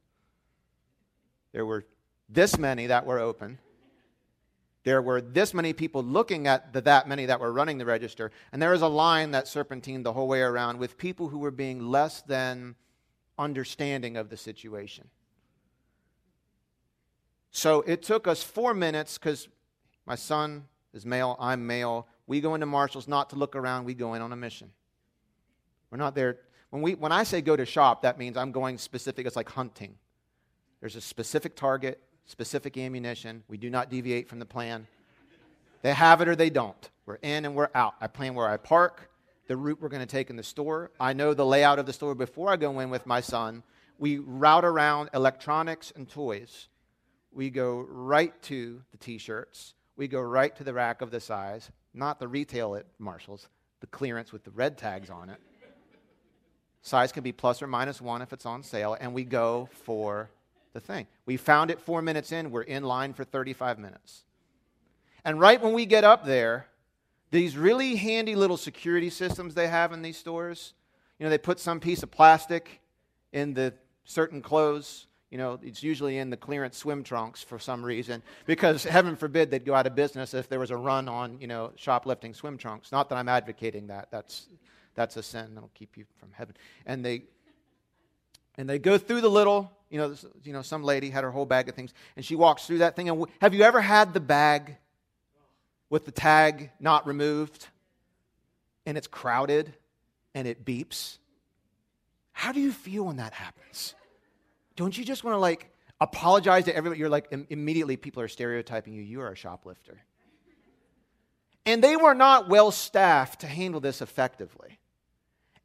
There 1.54 1.66
were 1.66 1.86
this 2.30 2.56
many 2.56 2.86
that 2.86 3.08
were 3.08 3.18
open. 3.18 3.58
There 4.84 5.02
were 5.02 5.22
this 5.22 5.56
many 5.56 5.74
people 5.74 6.04
looking 6.04 6.46
at 6.46 6.72
the 6.72 6.82
that 6.82 7.08
many 7.08 7.26
that 7.26 7.40
were 7.40 7.52
running 7.52 7.80
the 7.80 7.86
register. 7.86 8.30
And 8.52 8.62
there 8.62 8.70
was 8.70 8.84
a 8.84 8.88
line 8.88 9.32
that 9.32 9.48
serpentined 9.48 10.04
the 10.04 10.14
whole 10.14 10.28
way 10.28 10.42
around 10.42 10.78
with 10.78 11.00
people 11.00 11.30
who 11.30 11.40
were 11.40 11.50
being 11.50 11.88
less 11.88 12.22
than 12.22 12.76
understanding 13.40 14.18
of 14.18 14.30
the 14.30 14.38
situation. 14.38 15.10
So 17.52 17.82
it 17.82 18.02
took 18.02 18.28
us 18.28 18.42
four 18.42 18.74
minutes 18.74 19.18
because 19.18 19.48
my 20.06 20.16
son 20.16 20.66
is 20.94 21.06
male, 21.06 21.36
I'm 21.40 21.68
male. 21.68 22.08
We 22.26 22.42
go 22.42 22.56
into 22.56 22.66
Marshall's 22.66 23.08
not 23.08 23.30
to 23.32 23.36
look 23.36 23.56
around, 23.56 23.86
we 23.86 23.94
go 23.94 24.14
in 24.14 24.22
on 24.22 24.32
a 24.32 24.38
mission. 24.38 24.72
We're 25.90 25.98
not 25.98 26.16
there. 26.16 26.40
When, 26.70 26.82
we, 26.82 26.96
when 26.96 27.12
I 27.12 27.24
say 27.24 27.42
go 27.42 27.58
to 27.58 27.66
shop, 27.66 28.04
that 28.04 28.18
means 28.18 28.38
I'm 28.38 28.54
going 28.54 28.78
specific. 28.78 29.28
It's 29.28 29.36
like 29.36 29.50
hunting. 29.50 29.96
There's 30.80 30.96
a 30.96 31.02
specific 31.02 31.58
target, 31.58 32.02
specific 32.26 32.78
ammunition. 32.78 33.44
We 33.50 33.58
do 33.58 33.70
not 33.70 33.90
deviate 33.90 34.30
from 34.30 34.40
the 34.40 34.46
plan. 34.46 34.88
They 35.82 35.94
have 35.94 36.22
it 36.22 36.30
or 36.30 36.36
they 36.36 36.50
don't. 36.50 36.90
We're 37.06 37.16
in 37.16 37.44
and 37.44 37.56
we're 37.56 37.70
out. 37.76 37.96
I 38.00 38.08
plan 38.08 38.36
where 38.36 38.48
I 38.48 38.56
park, 38.56 39.10
the 39.48 39.58
route 39.58 39.80
we're 39.82 39.90
going 39.90 40.02
to 40.02 40.06
take 40.06 40.30
in 40.30 40.38
the 40.38 40.44
store. 40.44 40.92
I 41.00 41.12
know 41.12 41.34
the 41.34 41.46
layout 41.46 41.80
of 41.80 41.86
the 41.86 41.94
store 41.94 42.16
before 42.16 42.50
I 42.50 42.56
go 42.56 42.80
in 42.80 42.90
with 42.90 43.06
my 43.06 43.20
son. 43.20 43.64
We 44.00 44.20
route 44.20 44.64
around 44.64 45.10
electronics 45.14 45.92
and 45.96 46.08
toys. 46.08 46.70
We 47.34 47.50
go 47.50 47.86
right 47.90 48.40
to 48.44 48.82
the 48.92 48.98
t 48.98 49.18
shirts. 49.18 49.74
We 49.96 50.08
go 50.08 50.22
right 50.22 50.56
to 50.56 50.64
the 50.64 50.74
rack 50.74 51.02
of 51.02 51.12
the 51.12 51.20
size, 51.20 51.70
not 51.94 52.20
the 52.20 52.28
retail 52.28 52.76
at 52.76 52.86
Marshall's, 53.00 53.48
the 53.82 53.88
clearance 53.88 54.32
with 54.32 54.44
the 54.44 54.52
red 54.52 54.78
tags 54.78 55.10
on 55.10 55.30
it. 55.30 55.40
Size 56.82 57.12
can 57.12 57.24
be 57.24 57.32
plus 57.32 57.62
or 57.62 57.68
minus 57.68 58.02
one 58.02 58.22
if 58.22 58.34
it's 58.34 58.46
on 58.46 58.64
sale, 58.64 58.98
and 59.00 59.14
we 59.14 59.24
go 59.24 59.70
for 59.72 60.30
the 60.74 60.80
thing. 60.80 61.06
We 61.26 61.38
found 61.38 61.70
it 61.70 61.80
four 61.80 62.02
minutes 62.02 62.32
in, 62.32 62.50
we're 62.50 62.64
in 62.64 62.84
line 62.84 63.14
for 63.14 63.24
35 63.24 63.78
minutes. 63.78 64.24
And 65.24 65.40
right 65.40 65.62
when 65.62 65.74
we 65.74 65.86
get 65.86 66.04
up 66.04 66.26
there, 66.26 66.68
these 67.30 67.56
really 67.56 67.96
handy 67.96 68.36
little 68.36 68.58
security 68.58 69.10
systems 69.10 69.54
they 69.54 69.68
have 69.68 69.94
in 69.94 70.02
these 70.02 70.18
stores, 70.18 70.74
you 71.20 71.26
know, 71.26 71.30
they 71.30 71.38
put 71.38 71.60
some 71.60 71.80
piece 71.80 72.04
of 72.04 72.12
plastic 72.12 72.82
in 73.32 73.54
the 73.54 73.74
certain 74.04 74.42
clothes. 74.42 75.08
You 75.32 75.38
know, 75.38 75.58
it's 75.64 75.82
usually 75.82 76.18
in 76.18 76.30
the 76.30 76.36
clearance 76.36 76.78
swim 76.78 77.04
trunks 77.04 77.42
for 77.42 77.58
some 77.58 77.84
reason, 77.84 78.22
because 78.46 78.84
heaven 78.84 79.16
forbid 79.16 79.50
they'd 79.50 79.66
go 79.66 79.74
out 79.74 79.88
of 79.88 79.96
business 79.96 80.34
if 80.34 80.50
there 80.50 80.60
was 80.60 80.72
a 80.72 80.78
run 80.78 81.08
on, 81.08 81.40
you 81.40 81.48
know, 81.48 81.72
shoplifting 81.78 82.34
swim 82.34 82.58
trunks. 82.58 82.92
Not 82.92 83.08
that 83.10 83.16
I'm 83.16 83.30
advocating 83.30 83.88
that. 83.88 84.10
That's 84.12 84.48
that's 84.94 85.16
a 85.16 85.24
sin 85.24 85.56
that'll 85.56 85.72
keep 85.74 85.96
you 85.96 86.04
from 86.20 86.30
heaven. 86.34 86.56
And 86.86 87.04
they 87.04 87.24
and 88.58 88.70
they 88.70 88.78
go 88.78 88.98
through 88.98 89.22
the 89.22 89.30
little, 89.30 89.72
you 89.90 89.98
know, 89.98 90.10
this, 90.10 90.26
you 90.44 90.52
know, 90.52 90.62
some 90.62 90.84
lady 90.84 91.10
had 91.10 91.24
her 91.24 91.32
whole 91.32 91.46
bag 91.46 91.70
of 91.70 91.76
things, 91.76 91.94
and 92.18 92.26
she 92.26 92.36
walks 92.36 92.68
through 92.68 92.80
that 92.80 92.98
thing. 92.98 93.08
And 93.08 93.18
w- 93.18 93.34
have 93.42 93.54
you 93.54 93.64
ever 93.64 93.80
had 93.80 94.14
the 94.14 94.20
bag 94.20 94.76
with 95.90 96.04
the 96.06 96.12
tag 96.12 96.72
not 96.78 97.08
removed, 97.08 97.68
and 98.86 98.98
it's 98.98 99.08
crowded, 99.08 99.74
and 100.36 100.46
it 100.46 100.66
beeps? 100.66 101.20
How 102.34 102.52
do 102.52 102.60
you 102.60 102.74
feel 102.74 103.06
when 103.06 103.16
that 103.16 103.34
happens? 103.34 103.96
Don't 104.82 104.98
you 104.98 105.06
just 105.06 105.24
want 105.24 105.36
to 105.36 105.38
like 105.38 105.70
apologize 106.00 106.66
to 106.66 106.76
everybody? 106.76 107.00
You're 107.00 107.08
like 107.08 107.28
Im- 107.30 107.46
immediately 107.52 107.98
people 107.98 108.24
are 108.24 108.28
stereotyping 108.28 108.94
you. 108.94 109.04
You 109.04 109.22
are 109.22 109.32
a 109.32 109.36
shoplifter. 109.36 110.00
And 111.68 111.84
they 111.84 111.96
were 111.96 112.16
not 112.16 112.50
well 112.50 112.72
staffed 112.72 113.42
to 113.42 113.46
handle 113.46 113.80
this 113.80 114.02
effectively. 114.02 114.80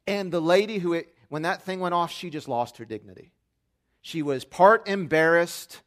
And 0.05 0.31
the 0.31 0.39
lady 0.39 0.77
who, 0.77 0.93
it, 0.93 1.15
when 1.29 1.41
that 1.41 1.63
thing 1.63 1.79
went 1.79 1.95
off, 1.95 2.11
she 2.11 2.29
just 2.29 2.47
lost 2.47 2.77
her 2.77 2.85
dignity. 2.85 3.31
She 4.01 4.21
was 4.21 4.45
part 4.45 4.87
embarrassed, 4.87 5.81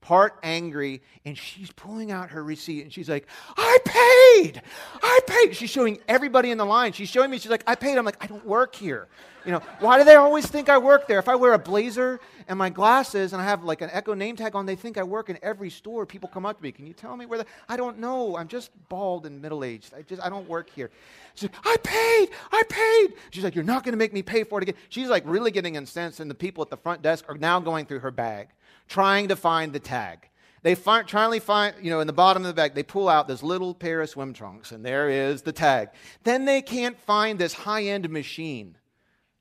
part 0.00 0.38
angry, 0.42 1.02
and 1.26 1.36
she's 1.36 1.70
pulling 1.72 2.10
out 2.10 2.30
her 2.30 2.42
receipt 2.42 2.84
and 2.84 2.90
she's 2.90 3.10
like, 3.10 3.26
I 3.54 3.78
paid! 3.84 4.62
I 5.02 5.20
paid! 5.26 5.56
She's 5.56 5.68
showing 5.68 5.98
everybody 6.08 6.50
in 6.50 6.56
the 6.56 6.64
line. 6.64 6.92
She's 6.92 7.10
showing 7.10 7.30
me, 7.30 7.38
she's 7.38 7.50
like, 7.50 7.64
I 7.66 7.74
paid. 7.74 7.98
I'm 7.98 8.06
like, 8.06 8.24
I 8.24 8.26
don't 8.26 8.46
work 8.46 8.74
here. 8.74 9.08
You 9.44 9.52
know, 9.52 9.62
why 9.80 9.98
do 9.98 10.04
they 10.04 10.14
always 10.14 10.46
think 10.46 10.68
I 10.68 10.78
work 10.78 11.08
there? 11.08 11.18
If 11.18 11.28
I 11.28 11.34
wear 11.34 11.52
a 11.52 11.58
blazer 11.58 12.20
and 12.52 12.58
my 12.58 12.68
glasses 12.68 13.32
and 13.32 13.40
I 13.40 13.46
have 13.46 13.64
like 13.64 13.80
an 13.80 13.88
Echo 13.94 14.12
name 14.12 14.36
tag 14.36 14.54
on, 14.54 14.66
they 14.66 14.76
think 14.76 14.98
I 14.98 15.02
work 15.02 15.30
in 15.30 15.38
every 15.42 15.70
store. 15.70 16.04
People 16.04 16.28
come 16.28 16.44
up 16.44 16.58
to 16.58 16.62
me, 16.62 16.70
can 16.70 16.86
you 16.86 16.92
tell 16.92 17.16
me 17.16 17.24
where 17.24 17.38
the, 17.38 17.46
I 17.66 17.78
don't 17.78 17.98
know. 17.98 18.36
I'm 18.36 18.46
just 18.46 18.70
bald 18.90 19.24
and 19.24 19.40
middle 19.40 19.64
aged. 19.64 19.94
I 19.94 20.02
just, 20.02 20.20
I 20.20 20.28
don't 20.28 20.46
work 20.46 20.68
here. 20.68 20.90
She's 21.34 21.44
like, 21.50 21.66
I 21.66 21.76
paid, 21.82 22.28
I 22.52 22.62
paid. 22.68 23.14
She's 23.30 23.42
like, 23.42 23.54
you're 23.54 23.64
not 23.64 23.84
going 23.84 23.94
to 23.94 23.98
make 23.98 24.12
me 24.12 24.22
pay 24.22 24.44
for 24.44 24.58
it 24.58 24.64
again. 24.64 24.74
She's 24.90 25.08
like 25.08 25.22
really 25.24 25.50
getting 25.50 25.76
incensed 25.76 26.20
and 26.20 26.30
the 26.30 26.34
people 26.34 26.60
at 26.60 26.68
the 26.68 26.76
front 26.76 27.00
desk 27.00 27.24
are 27.26 27.38
now 27.38 27.58
going 27.58 27.86
through 27.86 28.00
her 28.00 28.10
bag, 28.10 28.48
trying 28.86 29.28
to 29.28 29.36
find 29.36 29.72
the 29.72 29.80
tag. 29.80 30.28
They 30.62 30.74
find, 30.74 31.08
finally 31.08 31.40
find, 31.40 31.74
you 31.80 31.88
know, 31.88 32.00
in 32.00 32.06
the 32.06 32.12
bottom 32.12 32.42
of 32.42 32.48
the 32.48 32.54
bag, 32.54 32.74
they 32.74 32.82
pull 32.82 33.08
out 33.08 33.28
this 33.28 33.42
little 33.42 33.74
pair 33.74 34.02
of 34.02 34.10
swim 34.10 34.34
trunks, 34.34 34.72
and 34.72 34.84
there 34.84 35.08
is 35.08 35.40
the 35.40 35.52
tag. 35.52 35.88
Then 36.22 36.44
they 36.44 36.60
can't 36.60 36.98
find 37.00 37.38
this 37.38 37.54
high 37.54 37.84
end 37.84 38.10
machine 38.10 38.76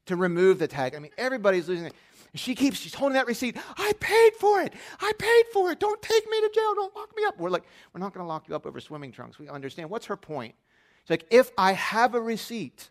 to 0.05 0.15
remove 0.15 0.59
the 0.59 0.67
tag. 0.67 0.95
I 0.95 0.99
mean, 0.99 1.11
everybody's 1.17 1.67
losing 1.67 1.87
it. 1.87 1.93
She 2.33 2.55
keeps, 2.55 2.79
she's 2.79 2.93
holding 2.93 3.15
that 3.15 3.27
receipt. 3.27 3.57
I 3.77 3.91
paid 3.99 4.33
for 4.35 4.61
it. 4.61 4.73
I 5.01 5.11
paid 5.17 5.43
for 5.51 5.71
it. 5.71 5.79
Don't 5.79 6.01
take 6.01 6.29
me 6.29 6.39
to 6.39 6.49
jail. 6.53 6.73
Don't 6.75 6.95
lock 6.95 7.09
me 7.15 7.25
up. 7.25 7.37
We're 7.37 7.49
like, 7.49 7.63
we're 7.93 7.99
not 7.99 8.13
going 8.13 8.23
to 8.23 8.27
lock 8.27 8.47
you 8.47 8.55
up 8.55 8.65
over 8.65 8.79
swimming 8.79 9.11
trunks. 9.11 9.37
We 9.37 9.49
understand. 9.49 9.89
What's 9.89 10.05
her 10.05 10.15
point? 10.15 10.55
It's 11.01 11.09
like, 11.09 11.25
if 11.29 11.51
I 11.57 11.73
have 11.73 12.15
a 12.15 12.21
receipt, 12.21 12.89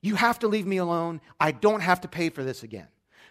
you 0.00 0.14
have 0.14 0.38
to 0.40 0.48
leave 0.48 0.66
me 0.66 0.76
alone. 0.76 1.20
I 1.40 1.50
don't 1.50 1.80
have 1.80 2.00
to 2.02 2.08
pay 2.08 2.28
for 2.28 2.44
this 2.44 2.62
again. 2.62 2.86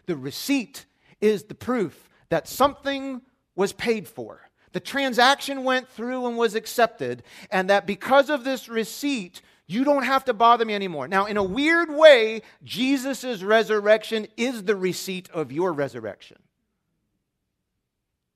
The 0.05 0.17
receipt 0.17 0.85
is 1.21 1.43
the 1.43 1.55
proof 1.55 2.09
that 2.29 2.47
something 2.47 3.21
was 3.55 3.71
paid 3.71 4.07
for. 4.07 4.41
The 4.73 4.79
transaction 4.81 5.63
went 5.63 5.87
through 5.87 6.27
and 6.27 6.37
was 6.37 6.55
accepted, 6.55 7.23
and 7.49 7.69
that 7.69 7.87
because 7.87 8.29
of 8.29 8.43
this 8.43 8.67
receipt, 8.67 9.41
you 9.67 9.83
don't 9.83 10.03
have 10.03 10.25
to 10.25 10.33
bother 10.33 10.63
me 10.63 10.73
anymore. 10.73 11.07
Now, 11.07 11.25
in 11.25 11.35
a 11.35 11.43
weird 11.43 11.91
way, 11.91 12.41
Jesus' 12.63 13.43
resurrection 13.43 14.27
is 14.37 14.63
the 14.63 14.75
receipt 14.75 15.29
of 15.33 15.51
your 15.51 15.73
resurrection. 15.73 16.37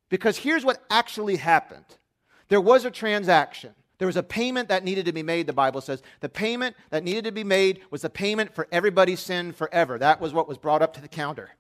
Because 0.09 0.38
here's 0.38 0.65
what 0.65 0.84
actually 0.89 1.38
happened 1.38 1.86
there 2.49 2.61
was 2.61 2.84
a 2.84 2.91
transaction. 2.91 3.73
There 3.97 4.07
was 4.07 4.17
a 4.17 4.23
payment 4.23 4.67
that 4.69 4.84
needed 4.84 5.05
to 5.05 5.13
be 5.13 5.23
made, 5.23 5.45
the 5.45 5.53
Bible 5.53 5.79
says. 5.79 6.01
The 6.21 6.27
payment 6.27 6.75
that 6.89 7.03
needed 7.03 7.23
to 7.25 7.32
be 7.32 7.43
made 7.43 7.82
was 7.91 8.01
the 8.01 8.09
payment 8.09 8.53
for 8.53 8.67
everybody's 8.71 9.19
sin 9.19 9.53
forever. 9.53 9.99
That 9.99 10.19
was 10.19 10.34
what 10.34 10.47
was 10.47 10.57
brought 10.57 10.82
up 10.82 10.95
to 10.95 11.01
the 11.01 11.07
counter. 11.07 11.51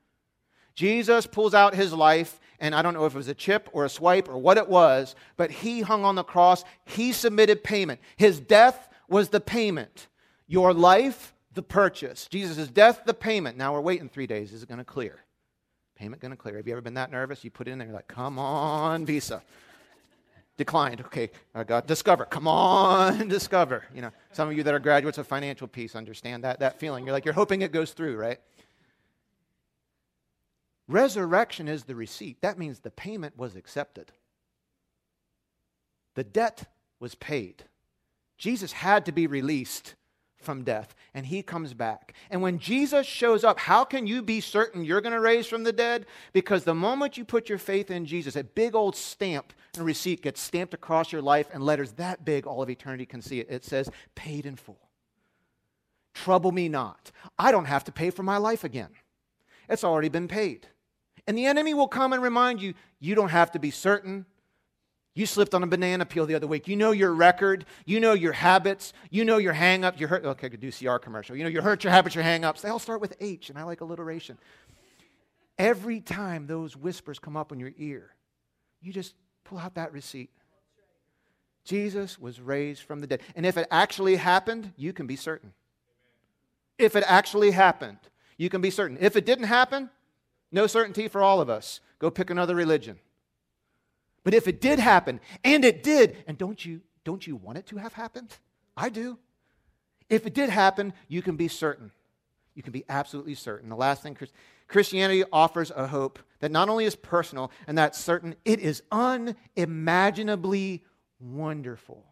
Jesus 0.73 1.27
pulls 1.27 1.53
out 1.53 1.75
his 1.75 1.93
life, 1.93 2.39
and 2.59 2.73
I 2.73 2.81
don't 2.81 2.95
know 2.95 3.05
if 3.05 3.13
it 3.13 3.17
was 3.17 3.27
a 3.27 3.35
chip 3.35 3.69
or 3.73 3.85
a 3.85 3.89
swipe 3.89 4.27
or 4.27 4.37
what 4.37 4.57
it 4.57 4.67
was, 4.67 5.15
but 5.37 5.51
he 5.51 5.81
hung 5.81 6.03
on 6.03 6.15
the 6.15 6.23
cross. 6.23 6.65
He 6.85 7.13
submitted 7.13 7.63
payment. 7.63 8.01
His 8.17 8.39
death 8.39 8.89
was 9.11 9.29
the 9.29 9.39
payment. 9.39 10.07
Your 10.47 10.73
life, 10.73 11.33
the 11.53 11.61
purchase. 11.61 12.27
Jesus' 12.27 12.67
death, 12.67 13.01
the 13.05 13.13
payment. 13.13 13.57
Now 13.57 13.73
we're 13.73 13.81
waiting 13.81 14.09
three 14.09 14.27
days. 14.27 14.53
Is 14.53 14.63
it 14.63 14.69
going 14.69 14.79
to 14.79 14.85
clear? 14.85 15.19
Payment 15.95 16.21
going 16.21 16.31
to 16.31 16.37
clear. 16.37 16.57
Have 16.57 16.65
you 16.65 16.73
ever 16.73 16.81
been 16.81 16.95
that 16.95 17.11
nervous? 17.11 17.43
You 17.43 17.51
put 17.51 17.67
it 17.67 17.71
in 17.71 17.77
there, 17.77 17.87
you're 17.87 17.95
like, 17.95 18.07
come 18.07 18.39
on, 18.39 19.05
Visa. 19.05 19.43
Declined. 20.57 21.01
Okay, 21.01 21.29
I 21.55 21.63
got 21.63 21.87
Discover. 21.87 22.25
Come 22.25 22.47
on, 22.47 23.27
Discover. 23.29 23.85
You 23.93 24.01
know, 24.01 24.11
some 24.31 24.49
of 24.49 24.57
you 24.57 24.63
that 24.63 24.73
are 24.73 24.79
graduates 24.79 25.17
of 25.17 25.27
financial 25.27 25.67
peace 25.67 25.95
understand 25.95 26.43
that, 26.43 26.59
that 26.59 26.79
feeling. 26.79 27.05
You're 27.05 27.13
like, 27.13 27.25
you're 27.25 27.33
hoping 27.33 27.61
it 27.61 27.71
goes 27.71 27.93
through, 27.93 28.17
right? 28.17 28.39
Resurrection 30.87 31.67
is 31.67 31.83
the 31.83 31.95
receipt. 31.95 32.41
That 32.41 32.57
means 32.59 32.79
the 32.79 32.91
payment 32.91 33.37
was 33.37 33.55
accepted. 33.55 34.11
The 36.15 36.23
debt 36.23 36.65
was 36.99 37.15
paid. 37.15 37.63
Jesus 38.41 38.71
had 38.71 39.05
to 39.05 39.11
be 39.11 39.27
released 39.27 39.93
from 40.39 40.63
death, 40.63 40.95
and 41.13 41.27
he 41.27 41.43
comes 41.43 41.75
back. 41.75 42.15
And 42.31 42.41
when 42.41 42.57
Jesus 42.57 43.05
shows 43.05 43.43
up, 43.43 43.59
how 43.59 43.83
can 43.83 44.07
you 44.07 44.23
be 44.23 44.41
certain 44.41 44.83
you're 44.83 44.99
going 44.99 45.13
to 45.13 45.19
raise 45.19 45.45
from 45.45 45.63
the 45.63 45.71
dead? 45.71 46.07
Because 46.33 46.63
the 46.63 46.73
moment 46.73 47.19
you 47.19 47.23
put 47.23 47.49
your 47.49 47.59
faith 47.59 47.91
in 47.91 48.03
Jesus, 48.03 48.35
a 48.35 48.43
big 48.43 48.73
old 48.73 48.95
stamp 48.95 49.53
and 49.75 49.85
receipt 49.85 50.23
gets 50.23 50.41
stamped 50.41 50.73
across 50.73 51.11
your 51.11 51.21
life, 51.21 51.49
and 51.53 51.61
letters 51.61 51.91
that 51.93 52.25
big, 52.25 52.47
all 52.47 52.63
of 52.63 52.69
eternity 52.71 53.05
can 53.05 53.21
see 53.21 53.39
it. 53.39 53.47
It 53.47 53.63
says, 53.63 53.91
paid 54.15 54.47
in 54.47 54.55
full. 54.55 54.89
Trouble 56.15 56.51
me 56.51 56.67
not. 56.67 57.11
I 57.37 57.51
don't 57.51 57.65
have 57.65 57.83
to 57.83 57.91
pay 57.91 58.09
for 58.09 58.23
my 58.23 58.37
life 58.37 58.63
again, 58.63 58.89
it's 59.69 59.83
already 59.83 60.09
been 60.09 60.27
paid. 60.27 60.65
And 61.27 61.37
the 61.37 61.45
enemy 61.45 61.75
will 61.75 61.87
come 61.87 62.11
and 62.11 62.23
remind 62.23 62.59
you, 62.59 62.73
you 62.99 63.13
don't 63.13 63.29
have 63.29 63.51
to 63.51 63.59
be 63.59 63.69
certain. 63.69 64.25
You 65.13 65.25
slipped 65.25 65.53
on 65.53 65.61
a 65.61 65.67
banana 65.67 66.05
peel 66.05 66.25
the 66.25 66.35
other 66.35 66.47
week. 66.47 66.67
You 66.67 66.77
know 66.77 66.91
your 66.91 67.13
record. 67.13 67.65
You 67.85 67.99
know 67.99 68.13
your 68.13 68.31
habits. 68.31 68.93
You 69.09 69.25
know 69.25 69.37
your 69.37 69.53
hang 69.53 69.83
up. 69.83 69.99
You 69.99 70.07
hurt. 70.07 70.23
Okay, 70.23 70.47
I 70.47 70.49
could 70.49 70.61
do 70.61 70.71
CR 70.71 70.97
commercial. 70.97 71.35
You 71.35 71.43
know 71.43 71.49
your 71.49 71.61
hurt, 71.61 71.83
your 71.83 71.91
habits, 71.91 72.15
your 72.15 72.23
hang 72.23 72.45
ups. 72.45 72.61
They 72.61 72.69
all 72.69 72.79
start 72.79 73.01
with 73.01 73.15
H, 73.19 73.49
and 73.49 73.59
I 73.59 73.63
like 73.63 73.81
alliteration. 73.81 74.37
Every 75.57 75.99
time 75.99 76.47
those 76.47 76.77
whispers 76.77 77.19
come 77.19 77.35
up 77.35 77.51
in 77.51 77.59
your 77.59 77.73
ear, 77.77 78.15
you 78.81 78.93
just 78.93 79.13
pull 79.43 79.59
out 79.59 79.75
that 79.75 79.91
receipt. 79.91 80.29
Jesus 81.65 82.17
was 82.17 82.39
raised 82.39 82.83
from 82.83 83.01
the 83.01 83.07
dead. 83.07 83.21
And 83.35 83.45
if 83.45 83.57
it 83.57 83.67
actually 83.69 84.15
happened, 84.15 84.71
you 84.77 84.93
can 84.93 85.07
be 85.07 85.15
certain. 85.15 85.53
If 86.79 86.95
it 86.95 87.03
actually 87.05 87.51
happened, 87.51 87.99
you 88.37 88.49
can 88.49 88.61
be 88.61 88.71
certain. 88.71 88.97
If 88.99 89.15
it 89.15 89.25
didn't 89.25 89.45
happen, 89.45 89.89
no 90.51 90.67
certainty 90.67 91.07
for 91.07 91.21
all 91.21 91.41
of 91.41 91.49
us. 91.49 91.79
Go 91.99 92.09
pick 92.09 92.29
another 92.29 92.55
religion. 92.55 92.97
But 94.23 94.33
if 94.33 94.47
it 94.47 94.61
did 94.61 94.79
happen, 94.79 95.19
and 95.43 95.65
it 95.65 95.83
did, 95.83 96.23
and 96.27 96.37
don't 96.37 96.63
you, 96.63 96.81
don't 97.03 97.25
you 97.25 97.35
want 97.35 97.57
it 97.57 97.65
to 97.67 97.77
have 97.77 97.93
happened? 97.93 98.37
I 98.77 98.89
do. 98.89 99.17
If 100.09 100.27
it 100.27 100.33
did 100.33 100.49
happen, 100.49 100.93
you 101.07 101.21
can 101.21 101.35
be 101.37 101.47
certain. 101.47 101.91
You 102.53 102.61
can 102.63 102.73
be 102.73 102.83
absolutely 102.89 103.35
certain. 103.35 103.69
The 103.69 103.75
last 103.75 104.03
thing 104.03 104.17
Christianity 104.67 105.23
offers 105.31 105.71
a 105.75 105.87
hope 105.87 106.19
that 106.39 106.51
not 106.51 106.69
only 106.69 106.85
is 106.85 106.95
personal 106.95 107.51
and 107.65 107.77
that's 107.77 107.99
certain, 107.99 108.35
it 108.45 108.59
is 108.59 108.83
unimaginably 108.91 110.83
wonderful. 111.19 112.05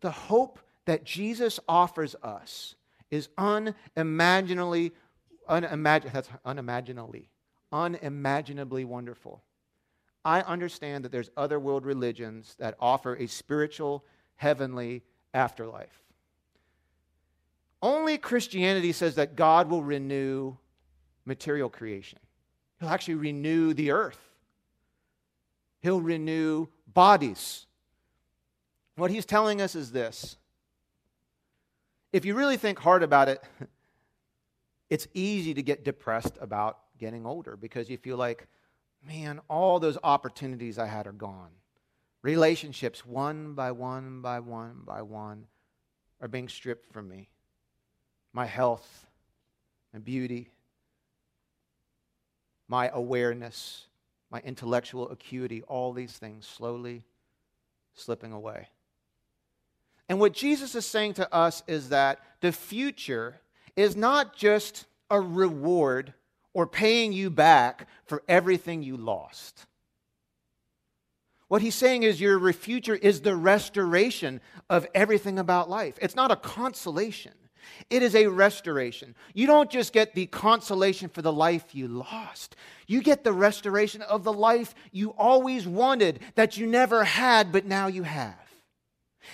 The 0.00 0.10
hope 0.10 0.58
that 0.86 1.04
Jesus 1.04 1.60
offers 1.68 2.16
us 2.22 2.74
is 3.10 3.28
unimaginably, 3.36 4.92
unimagin- 5.48 6.12
that's 6.12 6.30
unimaginably, 6.44 7.28
unimaginably 7.70 8.84
wonderful. 8.84 9.42
I 10.24 10.40
understand 10.42 11.04
that 11.04 11.12
there's 11.12 11.30
other 11.36 11.58
world 11.58 11.86
religions 11.86 12.54
that 12.58 12.76
offer 12.78 13.14
a 13.16 13.26
spiritual, 13.26 14.04
heavenly 14.36 15.02
afterlife. 15.32 16.02
Only 17.82 18.18
Christianity 18.18 18.92
says 18.92 19.14
that 19.14 19.36
God 19.36 19.70
will 19.70 19.82
renew 19.82 20.56
material 21.24 21.70
creation. 21.70 22.18
He'll 22.78 22.90
actually 22.90 23.14
renew 23.14 23.72
the 23.72 23.90
earth. 23.90 24.18
He'll 25.80 26.00
renew 26.00 26.66
bodies. 26.86 27.66
What 28.96 29.10
he's 29.10 29.24
telling 29.24 29.62
us 29.62 29.74
is 29.74 29.92
this. 29.92 30.36
If 32.12 32.24
you 32.24 32.34
really 32.34 32.58
think 32.58 32.78
hard 32.78 33.02
about 33.02 33.28
it, 33.28 33.42
it's 34.90 35.06
easy 35.14 35.54
to 35.54 35.62
get 35.62 35.84
depressed 35.84 36.36
about 36.40 36.78
getting 36.98 37.24
older 37.24 37.56
because 37.56 37.88
you 37.88 37.96
feel 37.96 38.16
like, 38.18 38.46
man, 39.06 39.40
all 39.48 39.80
those 39.80 39.98
opportunities 40.02 40.78
I 40.78 40.86
had 40.86 41.06
are 41.06 41.12
gone. 41.12 41.50
Relationships, 42.22 43.04
one 43.04 43.54
by 43.54 43.72
one 43.72 44.20
by 44.20 44.40
one 44.40 44.82
by 44.84 45.02
one, 45.02 45.46
are 46.20 46.28
being 46.28 46.48
stripped 46.48 46.92
from 46.92 47.08
me. 47.08 47.30
My 48.32 48.46
health, 48.46 49.06
my 49.92 49.98
beauty, 49.98 50.50
my 52.68 52.90
awareness, 52.92 53.86
my 54.30 54.40
intellectual 54.40 55.10
acuity, 55.10 55.62
all 55.62 55.92
these 55.92 56.12
things 56.12 56.46
slowly 56.46 57.04
slipping 57.94 58.32
away. 58.32 58.68
And 60.08 60.20
what 60.20 60.32
Jesus 60.32 60.74
is 60.74 60.86
saying 60.86 61.14
to 61.14 61.34
us 61.34 61.62
is 61.66 61.88
that 61.88 62.20
the 62.40 62.52
future 62.52 63.40
is 63.76 63.96
not 63.96 64.36
just 64.36 64.86
a 65.10 65.20
reward 65.20 66.14
or 66.52 66.66
paying 66.66 67.12
you 67.12 67.30
back 67.30 67.88
for 68.04 68.22
everything 68.28 68.82
you 68.82 68.96
lost. 68.96 69.66
What 71.48 71.62
he's 71.62 71.74
saying 71.74 72.04
is 72.04 72.20
your 72.20 72.52
future 72.52 72.94
is 72.94 73.22
the 73.22 73.34
restoration 73.34 74.40
of 74.68 74.86
everything 74.94 75.38
about 75.38 75.68
life. 75.68 75.98
It's 76.00 76.14
not 76.14 76.30
a 76.30 76.36
consolation, 76.36 77.32
it 77.88 78.02
is 78.02 78.14
a 78.14 78.28
restoration. 78.28 79.14
You 79.34 79.46
don't 79.46 79.70
just 79.70 79.92
get 79.92 80.14
the 80.14 80.26
consolation 80.26 81.08
for 81.08 81.22
the 81.22 81.32
life 81.32 81.74
you 81.74 81.88
lost, 81.88 82.56
you 82.86 83.02
get 83.02 83.24
the 83.24 83.32
restoration 83.32 84.02
of 84.02 84.24
the 84.24 84.32
life 84.32 84.74
you 84.92 85.10
always 85.18 85.66
wanted 85.66 86.20
that 86.36 86.56
you 86.56 86.66
never 86.66 87.04
had, 87.04 87.52
but 87.52 87.66
now 87.66 87.88
you 87.88 88.04
have. 88.04 88.49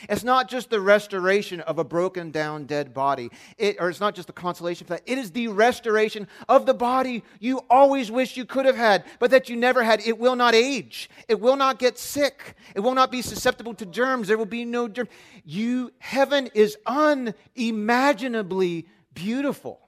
It's 0.09 0.25
not 0.25 0.49
just 0.49 0.71
the 0.71 0.81
restoration 0.81 1.61
of 1.61 1.79
a 1.79 1.85
broken 1.85 2.31
down 2.31 2.67
dead 2.67 2.95
body, 2.95 3.31
it, 3.59 3.77
or 3.81 3.89
it's 3.89 4.01
not 4.01 4.15
just 4.15 4.27
the 4.27 4.33
consolation 4.33 4.87
for 4.87 4.95
that. 4.95 5.03
It 5.07 5.19
is 5.19 5.31
the 5.31 5.49
restoration 5.49 6.29
of 6.49 6.67
the 6.67 6.75
body 6.75 7.23
you 7.41 7.61
always 7.71 8.11
wish 8.11 8.37
you 8.37 8.45
could 8.45 8.67
have 8.67 8.77
had, 8.77 9.05
but 9.19 9.31
that 9.31 9.49
you 9.49 9.57
never 9.57 9.83
had. 9.83 10.01
It 10.01 10.19
will 10.19 10.37
not 10.37 10.55
age. 10.55 11.11
It 11.29 11.41
will 11.41 11.57
not 11.57 11.79
get 11.79 11.99
sick. 11.99 12.55
It 12.75 12.81
will 12.81 12.95
not 12.95 13.11
be 13.11 13.23
susceptible 13.23 13.75
to 13.75 13.87
germs. 13.87 14.29
There 14.29 14.39
will 14.39 14.47
be 14.47 14.65
no 14.65 14.89
germ. 14.89 15.09
You, 15.45 15.93
heaven 15.99 16.49
is 16.55 16.77
unimaginably 16.87 18.87
beautiful. 19.15 19.86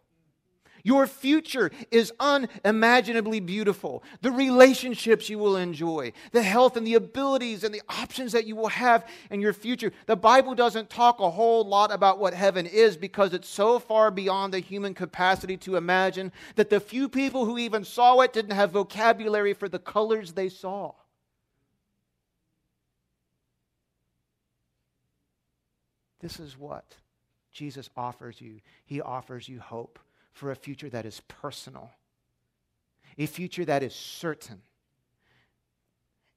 Your 0.89 1.07
future 1.07 1.71
is 1.91 2.15
unimaginably 2.19 3.41
beautiful. 3.41 4.03
The 4.23 4.31
relationships 4.31 5.29
you 5.29 5.37
will 5.37 5.57
enjoy, 5.57 6.15
the 6.33 6.43
health 6.43 6.79
and 6.79 6.87
the 6.87 6.95
abilities 6.95 7.63
and 7.63 7.75
the 7.75 7.83
options 7.91 8.33
that 8.33 8.47
you 8.47 8.57
will 8.57 8.69
have 8.69 9.07
in 9.31 9.43
your 9.43 9.53
future. 9.53 9.93
The 10.07 10.17
Bible 10.17 10.55
doesn't 10.55 10.89
talk 10.89 11.21
a 11.21 11.29
whole 11.29 11.63
lot 11.63 11.93
about 11.93 12.19
what 12.19 12.33
heaven 12.33 12.65
is 12.65 12.97
because 12.97 13.35
it's 13.35 13.51
so 13.51 13.79
far 13.79 14.11
beyond 14.11 14.55
the 14.55 14.61
human 14.61 14.95
capacity 14.95 15.59
to 15.59 15.77
imagine 15.77 16.33
that 16.55 16.71
the 16.71 16.81
few 16.81 17.11
people 17.11 17.45
who 17.45 17.59
even 17.59 17.85
saw 17.85 18.21
it 18.21 18.33
didn't 18.33 18.57
have 18.57 18.71
vocabulary 18.71 19.53
for 19.53 19.69
the 19.69 19.79
colors 19.79 20.33
they 20.33 20.49
saw. 20.49 20.95
This 26.21 26.41
is 26.41 26.57
what 26.57 26.97
Jesus 27.53 27.91
offers 27.95 28.41
you. 28.41 28.63
He 28.87 29.03
offers 29.03 29.51
you 29.51 29.61
hope 29.61 29.99
for 30.39 30.53
a 30.53 30.57
future 30.57 30.89
that 30.89 31.05
is 31.05 31.21
personal, 31.27 31.91
a 33.19 33.27
future 33.27 33.65
that 33.65 33.83
is 33.83 33.95
certain, 33.95 34.63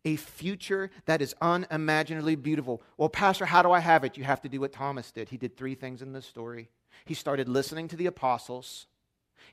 a 0.03 0.15
future 0.15 0.89
that 1.05 1.21
is 1.21 1.35
unimaginably 1.39 2.35
beautiful. 2.35 2.81
Well, 2.97 3.09
Pastor, 3.09 3.45
how 3.45 3.61
do 3.61 3.71
I 3.71 3.79
have 3.79 4.03
it? 4.03 4.17
You 4.17 4.23
have 4.23 4.41
to 4.41 4.49
do 4.49 4.59
what 4.59 4.71
Thomas 4.71 5.11
did. 5.11 5.29
He 5.29 5.37
did 5.37 5.55
three 5.55 5.75
things 5.75 6.01
in 6.01 6.13
this 6.13 6.25
story. 6.25 6.69
He 7.05 7.13
started 7.13 7.47
listening 7.47 7.87
to 7.89 7.95
the 7.95 8.07
apostles, 8.07 8.87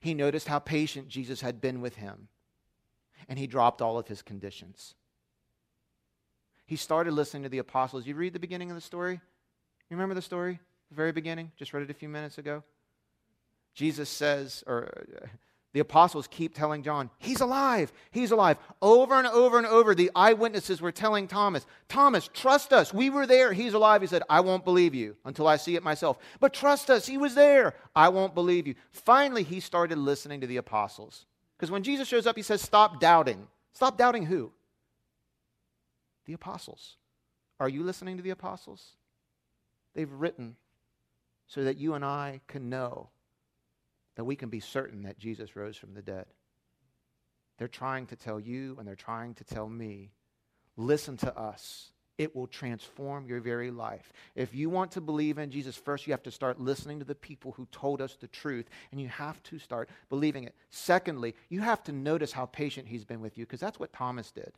he 0.00 0.14
noticed 0.14 0.48
how 0.48 0.58
patient 0.58 1.08
Jesus 1.08 1.40
had 1.40 1.60
been 1.60 1.80
with 1.80 1.96
him, 1.96 2.28
and 3.28 3.38
he 3.38 3.46
dropped 3.46 3.82
all 3.82 3.98
of 3.98 4.08
his 4.08 4.22
conditions. 4.22 4.94
He 6.66 6.76
started 6.76 7.12
listening 7.12 7.42
to 7.44 7.48
the 7.48 7.58
apostles. 7.58 8.06
You 8.06 8.14
read 8.14 8.32
the 8.32 8.38
beginning 8.38 8.70
of 8.70 8.76
the 8.76 8.80
story? 8.80 9.14
You 9.14 9.96
remember 9.96 10.14
the 10.14 10.22
story? 10.22 10.60
The 10.90 10.96
very 10.96 11.12
beginning? 11.12 11.52
Just 11.56 11.72
read 11.72 11.82
it 11.82 11.90
a 11.90 11.94
few 11.94 12.08
minutes 12.08 12.38
ago. 12.38 12.62
Jesus 13.78 14.08
says, 14.08 14.64
or 14.66 14.90
uh, 15.22 15.26
the 15.72 15.78
apostles 15.78 16.26
keep 16.26 16.52
telling 16.52 16.82
John, 16.82 17.10
He's 17.20 17.40
alive, 17.40 17.92
He's 18.10 18.32
alive. 18.32 18.58
Over 18.82 19.14
and 19.14 19.28
over 19.28 19.56
and 19.56 19.68
over, 19.68 19.94
the 19.94 20.10
eyewitnesses 20.16 20.80
were 20.80 20.90
telling 20.90 21.28
Thomas, 21.28 21.64
Thomas, 21.88 22.28
trust 22.34 22.72
us. 22.72 22.92
We 22.92 23.08
were 23.08 23.24
there. 23.24 23.52
He's 23.52 23.74
alive. 23.74 24.00
He 24.00 24.08
said, 24.08 24.24
I 24.28 24.40
won't 24.40 24.64
believe 24.64 24.96
you 24.96 25.16
until 25.24 25.46
I 25.46 25.58
see 25.58 25.76
it 25.76 25.84
myself. 25.84 26.18
But 26.40 26.52
trust 26.52 26.90
us. 26.90 27.06
He 27.06 27.18
was 27.18 27.36
there. 27.36 27.76
I 27.94 28.08
won't 28.08 28.34
believe 28.34 28.66
you. 28.66 28.74
Finally, 28.90 29.44
he 29.44 29.60
started 29.60 29.96
listening 29.96 30.40
to 30.40 30.48
the 30.48 30.56
apostles. 30.56 31.24
Because 31.56 31.70
when 31.70 31.84
Jesus 31.84 32.08
shows 32.08 32.26
up, 32.26 32.34
he 32.34 32.42
says, 32.42 32.60
Stop 32.60 32.98
doubting. 32.98 33.46
Stop 33.74 33.96
doubting 33.96 34.26
who? 34.26 34.50
The 36.26 36.32
apostles. 36.32 36.96
Are 37.60 37.68
you 37.68 37.84
listening 37.84 38.16
to 38.16 38.24
the 38.24 38.30
apostles? 38.30 38.96
They've 39.94 40.10
written 40.10 40.56
so 41.46 41.62
that 41.62 41.76
you 41.76 41.94
and 41.94 42.04
I 42.04 42.40
can 42.48 42.68
know 42.68 43.10
that 44.18 44.24
we 44.24 44.34
can 44.34 44.48
be 44.48 44.58
certain 44.58 45.04
that 45.04 45.16
Jesus 45.16 45.54
rose 45.54 45.76
from 45.76 45.94
the 45.94 46.02
dead. 46.02 46.26
They're 47.56 47.68
trying 47.68 48.06
to 48.06 48.16
tell 48.16 48.40
you 48.40 48.74
and 48.76 48.86
they're 48.86 48.96
trying 48.96 49.34
to 49.34 49.44
tell 49.44 49.68
me 49.68 50.10
listen 50.76 51.16
to 51.18 51.38
us. 51.38 51.92
It 52.18 52.34
will 52.34 52.48
transform 52.48 53.28
your 53.28 53.38
very 53.38 53.70
life. 53.70 54.12
If 54.34 54.56
you 54.56 54.70
want 54.70 54.90
to 54.92 55.00
believe 55.00 55.38
in 55.38 55.52
Jesus, 55.52 55.76
first 55.76 56.04
you 56.08 56.12
have 56.12 56.24
to 56.24 56.32
start 56.32 56.58
listening 56.58 56.98
to 56.98 57.04
the 57.04 57.14
people 57.14 57.52
who 57.52 57.68
told 57.70 58.02
us 58.02 58.16
the 58.16 58.26
truth, 58.26 58.68
and 58.90 59.00
you 59.00 59.06
have 59.06 59.40
to 59.44 59.60
start 59.60 59.88
believing 60.08 60.42
it. 60.42 60.56
Secondly, 60.68 61.36
you 61.48 61.60
have 61.60 61.84
to 61.84 61.92
notice 61.92 62.32
how 62.32 62.46
patient 62.46 62.88
he's 62.88 63.04
been 63.04 63.20
with 63.20 63.38
you, 63.38 63.46
because 63.46 63.60
that's 63.60 63.78
what 63.78 63.92
Thomas 63.92 64.32
did. 64.32 64.52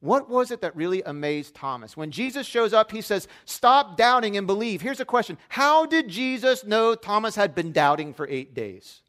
What 0.00 0.28
was 0.28 0.50
it 0.50 0.60
that 0.60 0.76
really 0.76 1.02
amazed 1.02 1.54
Thomas? 1.54 1.96
When 1.96 2.10
Jesus 2.10 2.46
shows 2.46 2.72
up, 2.72 2.90
he 2.90 3.00
says, 3.00 3.26
Stop 3.44 3.96
doubting 3.96 4.36
and 4.36 4.46
believe. 4.46 4.82
Here's 4.82 5.00
a 5.00 5.04
question 5.04 5.38
How 5.48 5.86
did 5.86 6.08
Jesus 6.08 6.64
know 6.64 6.94
Thomas 6.94 7.36
had 7.36 7.54
been 7.54 7.72
doubting 7.72 8.12
for 8.12 8.28
eight 8.28 8.54
days? 8.54 9.00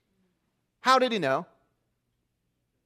How 0.82 1.00
did 1.00 1.12
he 1.12 1.20
know? 1.20 1.46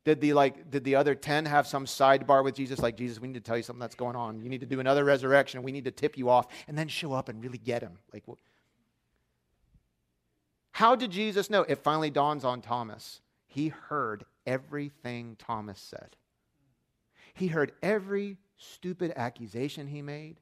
Did 0.05 0.21
the 0.21 0.33
like 0.33 0.71
did 0.71 0.83
the 0.83 0.95
other 0.95 1.13
10 1.13 1.45
have 1.45 1.67
some 1.67 1.85
sidebar 1.85 2.43
with 2.43 2.55
Jesus 2.55 2.79
like 2.79 2.97
Jesus 2.97 3.19
we 3.19 3.27
need 3.27 3.35
to 3.35 3.41
tell 3.41 3.57
you 3.57 3.63
something 3.63 3.81
that's 3.81 3.95
going 3.95 4.15
on. 4.15 4.41
You 4.41 4.49
need 4.49 4.61
to 4.61 4.65
do 4.65 4.79
another 4.79 5.03
resurrection. 5.03 5.61
We 5.61 5.71
need 5.71 5.85
to 5.85 5.91
tip 5.91 6.17
you 6.17 6.29
off 6.29 6.47
and 6.67 6.77
then 6.77 6.87
show 6.87 7.13
up 7.13 7.29
and 7.29 7.43
really 7.43 7.57
get 7.57 7.83
him. 7.83 7.99
Like 8.13 8.23
How 10.71 10.95
did 10.95 11.11
Jesus 11.11 11.49
know? 11.49 11.61
It 11.61 11.83
finally 11.83 12.09
dawns 12.09 12.43
on 12.43 12.61
Thomas. 12.61 13.21
He 13.45 13.67
heard 13.67 14.25
everything 14.47 15.35
Thomas 15.37 15.79
said. 15.79 16.15
He 17.39 17.47
heard 17.47 17.71
every 17.81 18.37
stupid 18.57 19.13
accusation 19.15 19.87
he 19.87 20.01
made. 20.01 20.41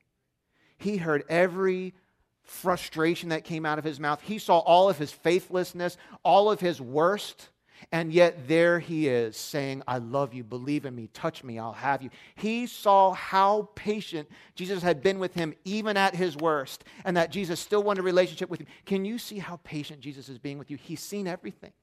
He 0.80 0.98
heard 0.98 1.24
every 1.30 1.94
frustration 2.42 3.30
that 3.30 3.44
came 3.44 3.68
out 3.68 3.78
of 3.78 3.86
his 3.86 4.00
mouth. 4.00 4.20
He 4.22 4.40
saw 4.40 4.58
all 4.58 4.90
of 4.90 4.98
his 4.98 5.12
faithlessness, 5.12 5.96
all 6.24 6.50
of 6.50 6.60
his 6.60 6.82
worst. 6.82 7.50
And 7.92 8.12
yet 8.12 8.48
there 8.48 8.80
he 8.80 9.08
is 9.08 9.38
saying, 9.38 9.84
I 9.88 10.00
love 10.00 10.34
you, 10.34 10.44
believe 10.44 10.86
in 10.86 10.96
me, 10.96 11.10
touch 11.14 11.44
me, 11.44 11.60
I'll 11.60 11.72
have 11.74 12.02
you. 12.02 12.10
He 12.36 12.66
saw 12.66 13.14
how 13.14 13.70
patient 13.76 14.28
Jesus 14.56 14.82
had 14.82 15.04
been 15.04 15.20
with 15.20 15.36
him 15.36 15.54
even 15.66 15.98
at 15.98 16.16
his 16.16 16.36
worst, 16.36 16.84
and 17.06 17.16
that 17.16 17.32
Jesus 17.32 17.60
still 17.60 17.84
wanted 17.84 18.00
a 18.00 18.04
relationship 18.04 18.50
with 18.50 18.62
him. 18.62 18.68
Can 18.88 19.06
you 19.06 19.20
see 19.20 19.38
how 19.38 19.58
patient 19.64 20.00
Jesus 20.00 20.28
is 20.28 20.40
being 20.40 20.58
with 20.58 20.72
you? 20.72 20.78
He's 20.78 21.02
seen 21.02 21.28
everything. 21.28 21.74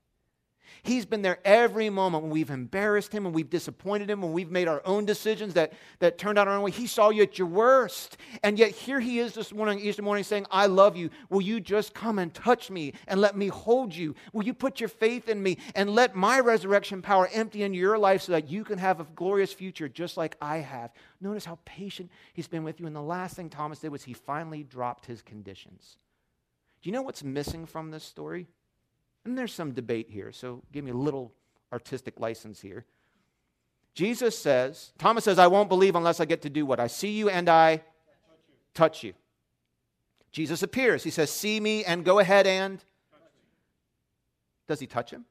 He's 0.82 1.06
been 1.06 1.22
there 1.22 1.38
every 1.44 1.90
moment 1.90 2.24
when 2.24 2.32
we've 2.32 2.50
embarrassed 2.50 3.12
him, 3.12 3.24
when 3.24 3.32
we've 3.32 3.48
disappointed 3.48 4.10
him, 4.10 4.20
when 4.20 4.32
we've 4.32 4.50
made 4.50 4.68
our 4.68 4.82
own 4.84 5.04
decisions 5.04 5.54
that, 5.54 5.72
that 6.00 6.18
turned 6.18 6.38
out 6.38 6.48
our 6.48 6.56
own 6.56 6.62
way. 6.62 6.70
He 6.70 6.86
saw 6.86 7.10
you 7.10 7.22
at 7.22 7.38
your 7.38 7.48
worst. 7.48 8.16
And 8.42 8.58
yet 8.58 8.72
here 8.72 9.00
he 9.00 9.18
is 9.18 9.34
this 9.34 9.52
morning, 9.52 9.80
Easter 9.80 10.02
morning, 10.02 10.24
saying, 10.24 10.46
I 10.50 10.66
love 10.66 10.96
you. 10.96 11.10
Will 11.30 11.40
you 11.40 11.60
just 11.60 11.94
come 11.94 12.18
and 12.18 12.32
touch 12.34 12.70
me 12.70 12.92
and 13.06 13.20
let 13.20 13.36
me 13.36 13.48
hold 13.48 13.94
you? 13.94 14.14
Will 14.32 14.44
you 14.44 14.54
put 14.54 14.80
your 14.80 14.88
faith 14.88 15.28
in 15.28 15.42
me 15.42 15.58
and 15.74 15.90
let 15.90 16.14
my 16.14 16.40
resurrection 16.40 17.02
power 17.02 17.28
empty 17.32 17.62
into 17.62 17.78
your 17.78 17.98
life 17.98 18.22
so 18.22 18.32
that 18.32 18.48
you 18.48 18.64
can 18.64 18.78
have 18.78 19.00
a 19.00 19.04
glorious 19.14 19.52
future 19.52 19.88
just 19.88 20.16
like 20.16 20.36
I 20.40 20.58
have? 20.58 20.92
Notice 21.20 21.44
how 21.44 21.58
patient 21.64 22.10
he's 22.32 22.48
been 22.48 22.64
with 22.64 22.80
you. 22.80 22.86
And 22.86 22.94
the 22.94 23.02
last 23.02 23.36
thing 23.36 23.48
Thomas 23.48 23.78
did 23.78 23.90
was 23.90 24.04
he 24.04 24.12
finally 24.12 24.62
dropped 24.62 25.06
his 25.06 25.22
conditions. 25.22 25.96
Do 26.82 26.90
you 26.90 26.92
know 26.92 27.02
what's 27.02 27.24
missing 27.24 27.64
from 27.64 27.90
this 27.90 28.04
story? 28.04 28.46
And 29.24 29.38
there's 29.38 29.54
some 29.54 29.72
debate 29.72 30.10
here, 30.10 30.32
so 30.32 30.62
give 30.72 30.84
me 30.84 30.90
a 30.90 30.96
little 30.96 31.32
artistic 31.72 32.20
license 32.20 32.60
here. 32.60 32.84
Jesus 33.94 34.36
says, 34.36 34.92
Thomas 34.98 35.24
says, 35.24 35.38
I 35.38 35.46
won't 35.46 35.68
believe 35.68 35.94
unless 35.94 36.20
I 36.20 36.24
get 36.24 36.42
to 36.42 36.50
do 36.50 36.66
what? 36.66 36.80
I 36.80 36.88
see 36.88 37.10
you 37.10 37.30
and 37.30 37.48
I 37.48 37.82
touch 38.74 39.04
you. 39.04 39.14
Jesus 40.32 40.62
appears. 40.64 41.04
He 41.04 41.10
says, 41.10 41.30
See 41.30 41.60
me 41.60 41.84
and 41.84 42.04
go 42.04 42.18
ahead 42.18 42.46
and. 42.46 42.84
Does 44.66 44.80
he 44.80 44.86
touch 44.86 45.10
him? 45.10 45.24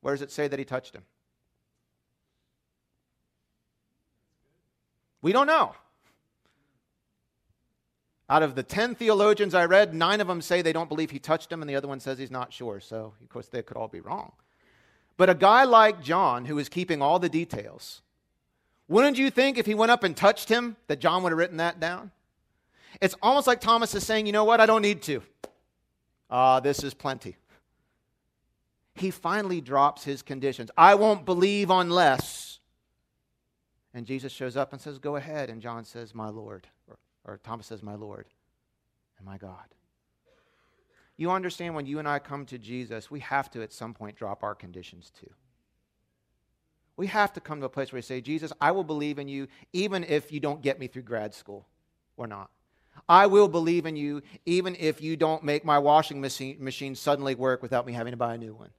Where 0.00 0.14
does 0.14 0.22
it 0.22 0.32
say 0.32 0.48
that 0.48 0.58
he 0.58 0.64
touched 0.64 0.94
him? 0.94 1.02
We 5.22 5.32
don't 5.32 5.46
know. 5.46 5.74
Out 8.28 8.42
of 8.42 8.56
the 8.56 8.62
10 8.62 8.96
theologians 8.96 9.54
I 9.54 9.66
read, 9.66 9.94
nine 9.94 10.20
of 10.20 10.26
them 10.26 10.42
say 10.42 10.60
they 10.60 10.72
don't 10.72 10.88
believe 10.88 11.10
he 11.10 11.18
touched 11.18 11.50
him, 11.50 11.62
and 11.62 11.70
the 11.70 11.76
other 11.76 11.86
one 11.86 12.00
says 12.00 12.18
he's 12.18 12.30
not 12.30 12.52
sure. 12.52 12.80
So, 12.80 13.14
of 13.20 13.28
course, 13.28 13.46
they 13.46 13.62
could 13.62 13.76
all 13.76 13.88
be 13.88 14.00
wrong. 14.00 14.32
But 15.16 15.30
a 15.30 15.34
guy 15.34 15.64
like 15.64 16.02
John, 16.02 16.44
who 16.44 16.58
is 16.58 16.68
keeping 16.68 17.00
all 17.00 17.18
the 17.18 17.28
details, 17.28 18.02
wouldn't 18.88 19.16
you 19.16 19.30
think 19.30 19.58
if 19.58 19.66
he 19.66 19.74
went 19.74 19.92
up 19.92 20.02
and 20.02 20.16
touched 20.16 20.48
him 20.48 20.76
that 20.88 21.00
John 21.00 21.22
would 21.22 21.30
have 21.30 21.38
written 21.38 21.58
that 21.58 21.78
down? 21.78 22.10
It's 23.00 23.14
almost 23.22 23.46
like 23.46 23.60
Thomas 23.60 23.94
is 23.94 24.04
saying, 24.04 24.26
you 24.26 24.32
know 24.32 24.44
what, 24.44 24.60
I 24.60 24.66
don't 24.66 24.82
need 24.82 25.02
to. 25.02 25.22
Ah, 26.28 26.56
uh, 26.56 26.60
this 26.60 26.82
is 26.82 26.94
plenty. 26.94 27.36
He 28.94 29.10
finally 29.10 29.60
drops 29.60 30.04
his 30.04 30.22
conditions. 30.22 30.70
I 30.76 30.94
won't 30.94 31.24
believe 31.24 31.70
unless. 31.70 32.58
And 33.94 34.06
Jesus 34.06 34.32
shows 34.32 34.56
up 34.56 34.72
and 34.72 34.80
says, 34.80 34.98
Go 34.98 35.16
ahead. 35.16 35.50
And 35.50 35.60
John 35.60 35.84
says, 35.84 36.14
My 36.14 36.28
Lord. 36.28 36.66
Or, 37.26 37.38
Thomas 37.42 37.66
says, 37.66 37.82
My 37.82 37.94
Lord 37.94 38.26
and 39.18 39.26
my 39.26 39.36
God. 39.36 39.66
You 41.16 41.30
understand 41.30 41.74
when 41.74 41.86
you 41.86 41.98
and 41.98 42.06
I 42.06 42.18
come 42.18 42.46
to 42.46 42.58
Jesus, 42.58 43.10
we 43.10 43.20
have 43.20 43.50
to 43.52 43.62
at 43.62 43.72
some 43.72 43.94
point 43.94 44.16
drop 44.16 44.42
our 44.42 44.54
conditions 44.54 45.10
too. 45.18 45.30
We 46.96 47.06
have 47.08 47.32
to 47.34 47.40
come 47.40 47.60
to 47.60 47.66
a 47.66 47.70
place 47.70 47.92
where 47.92 47.98
we 47.98 48.02
say, 48.02 48.20
Jesus, 48.20 48.52
I 48.60 48.70
will 48.70 48.84
believe 48.84 49.18
in 49.18 49.28
you 49.28 49.48
even 49.72 50.04
if 50.04 50.30
you 50.30 50.40
don't 50.40 50.62
get 50.62 50.78
me 50.78 50.86
through 50.86 51.02
grad 51.02 51.34
school 51.34 51.66
or 52.16 52.26
not. 52.26 52.50
I 53.08 53.26
will 53.26 53.48
believe 53.48 53.86
in 53.86 53.96
you 53.96 54.22
even 54.46 54.76
if 54.78 55.00
you 55.02 55.16
don't 55.16 55.42
make 55.42 55.64
my 55.64 55.78
washing 55.78 56.20
machine 56.20 56.94
suddenly 56.94 57.34
work 57.34 57.62
without 57.62 57.86
me 57.86 57.92
having 57.92 58.12
to 58.12 58.16
buy 58.16 58.34
a 58.34 58.38
new 58.38 58.54
one. 58.54 58.70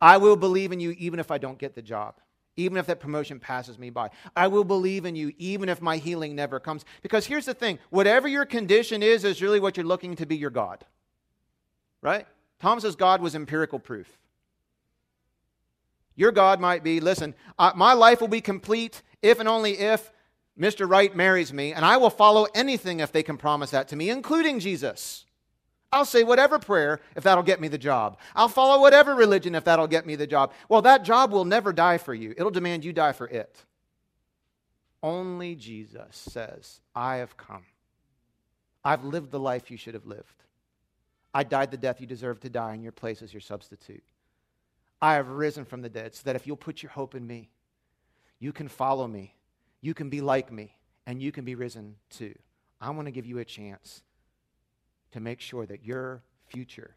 I 0.00 0.16
will 0.18 0.36
believe 0.36 0.72
in 0.72 0.80
you 0.80 0.92
even 0.92 1.20
if 1.20 1.30
I 1.30 1.38
don't 1.38 1.58
get 1.58 1.74
the 1.74 1.82
job, 1.82 2.16
even 2.56 2.76
if 2.76 2.86
that 2.86 3.00
promotion 3.00 3.40
passes 3.40 3.78
me 3.78 3.90
by. 3.90 4.10
I 4.36 4.48
will 4.48 4.64
believe 4.64 5.04
in 5.04 5.16
you 5.16 5.32
even 5.38 5.68
if 5.68 5.80
my 5.80 5.96
healing 5.96 6.34
never 6.34 6.60
comes. 6.60 6.84
Because 7.02 7.26
here's 7.26 7.46
the 7.46 7.54
thing 7.54 7.78
whatever 7.90 8.28
your 8.28 8.44
condition 8.44 9.02
is, 9.02 9.24
is 9.24 9.42
really 9.42 9.60
what 9.60 9.76
you're 9.76 9.86
looking 9.86 10.16
to 10.16 10.26
be 10.26 10.36
your 10.36 10.50
God. 10.50 10.84
Right? 12.02 12.26
Thomas's 12.60 12.96
God 12.96 13.22
was 13.22 13.34
empirical 13.34 13.78
proof. 13.78 14.18
Your 16.14 16.32
God 16.32 16.60
might 16.60 16.84
be, 16.84 17.00
listen, 17.00 17.34
uh, 17.58 17.72
my 17.74 17.94
life 17.94 18.20
will 18.20 18.28
be 18.28 18.40
complete 18.42 19.02
if 19.22 19.40
and 19.40 19.48
only 19.48 19.78
if 19.78 20.12
Mr. 20.58 20.88
Right 20.88 21.16
marries 21.16 21.52
me, 21.52 21.72
and 21.72 21.84
I 21.84 21.96
will 21.96 22.10
follow 22.10 22.46
anything 22.54 23.00
if 23.00 23.12
they 23.12 23.22
can 23.22 23.38
promise 23.38 23.70
that 23.70 23.88
to 23.88 23.96
me, 23.96 24.10
including 24.10 24.60
Jesus. 24.60 25.24
I'll 25.92 26.04
say 26.04 26.22
whatever 26.22 26.58
prayer 26.58 27.00
if 27.16 27.24
that'll 27.24 27.42
get 27.42 27.60
me 27.60 27.68
the 27.68 27.78
job. 27.78 28.18
I'll 28.36 28.48
follow 28.48 28.80
whatever 28.80 29.14
religion 29.14 29.54
if 29.54 29.64
that'll 29.64 29.88
get 29.88 30.06
me 30.06 30.14
the 30.14 30.26
job. 30.26 30.52
Well, 30.68 30.82
that 30.82 31.04
job 31.04 31.32
will 31.32 31.44
never 31.44 31.72
die 31.72 31.98
for 31.98 32.14
you, 32.14 32.34
it'll 32.36 32.50
demand 32.50 32.84
you 32.84 32.92
die 32.92 33.12
for 33.12 33.28
it. 33.28 33.64
Only 35.02 35.54
Jesus 35.54 36.16
says, 36.16 36.80
I 36.94 37.16
have 37.16 37.36
come. 37.36 37.64
I've 38.84 39.04
lived 39.04 39.30
the 39.30 39.40
life 39.40 39.70
you 39.70 39.76
should 39.76 39.94
have 39.94 40.06
lived. 40.06 40.44
I 41.32 41.42
died 41.42 41.70
the 41.70 41.76
death 41.76 42.00
you 42.00 42.06
deserve 42.06 42.40
to 42.40 42.50
die 42.50 42.74
in 42.74 42.82
your 42.82 42.92
place 42.92 43.22
as 43.22 43.32
your 43.32 43.40
substitute. 43.40 44.04
I 45.00 45.14
have 45.14 45.28
risen 45.28 45.64
from 45.64 45.80
the 45.80 45.88
dead 45.88 46.14
so 46.14 46.22
that 46.24 46.36
if 46.36 46.46
you'll 46.46 46.56
put 46.56 46.82
your 46.82 46.90
hope 46.90 47.14
in 47.14 47.26
me, 47.26 47.50
you 48.38 48.52
can 48.52 48.68
follow 48.68 49.06
me, 49.06 49.34
you 49.80 49.94
can 49.94 50.10
be 50.10 50.20
like 50.20 50.52
me, 50.52 50.76
and 51.06 51.22
you 51.22 51.32
can 51.32 51.44
be 51.44 51.54
risen 51.54 51.96
too. 52.10 52.34
I 52.80 52.90
want 52.90 53.06
to 53.06 53.12
give 53.12 53.26
you 53.26 53.38
a 53.38 53.44
chance 53.44 54.02
to 55.12 55.20
make 55.20 55.40
sure 55.40 55.66
that 55.66 55.84
your 55.84 56.22
future 56.46 56.96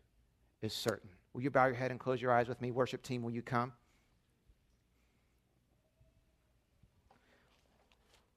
is 0.61 0.73
certain. 0.73 1.09
Will 1.33 1.41
you 1.41 1.49
bow 1.49 1.65
your 1.65 1.75
head 1.75 1.91
and 1.91 1.99
close 1.99 2.21
your 2.21 2.31
eyes 2.31 2.47
with 2.47 2.61
me? 2.61 2.71
Worship 2.71 3.01
team, 3.01 3.23
will 3.23 3.31
you 3.31 3.41
come? 3.41 3.73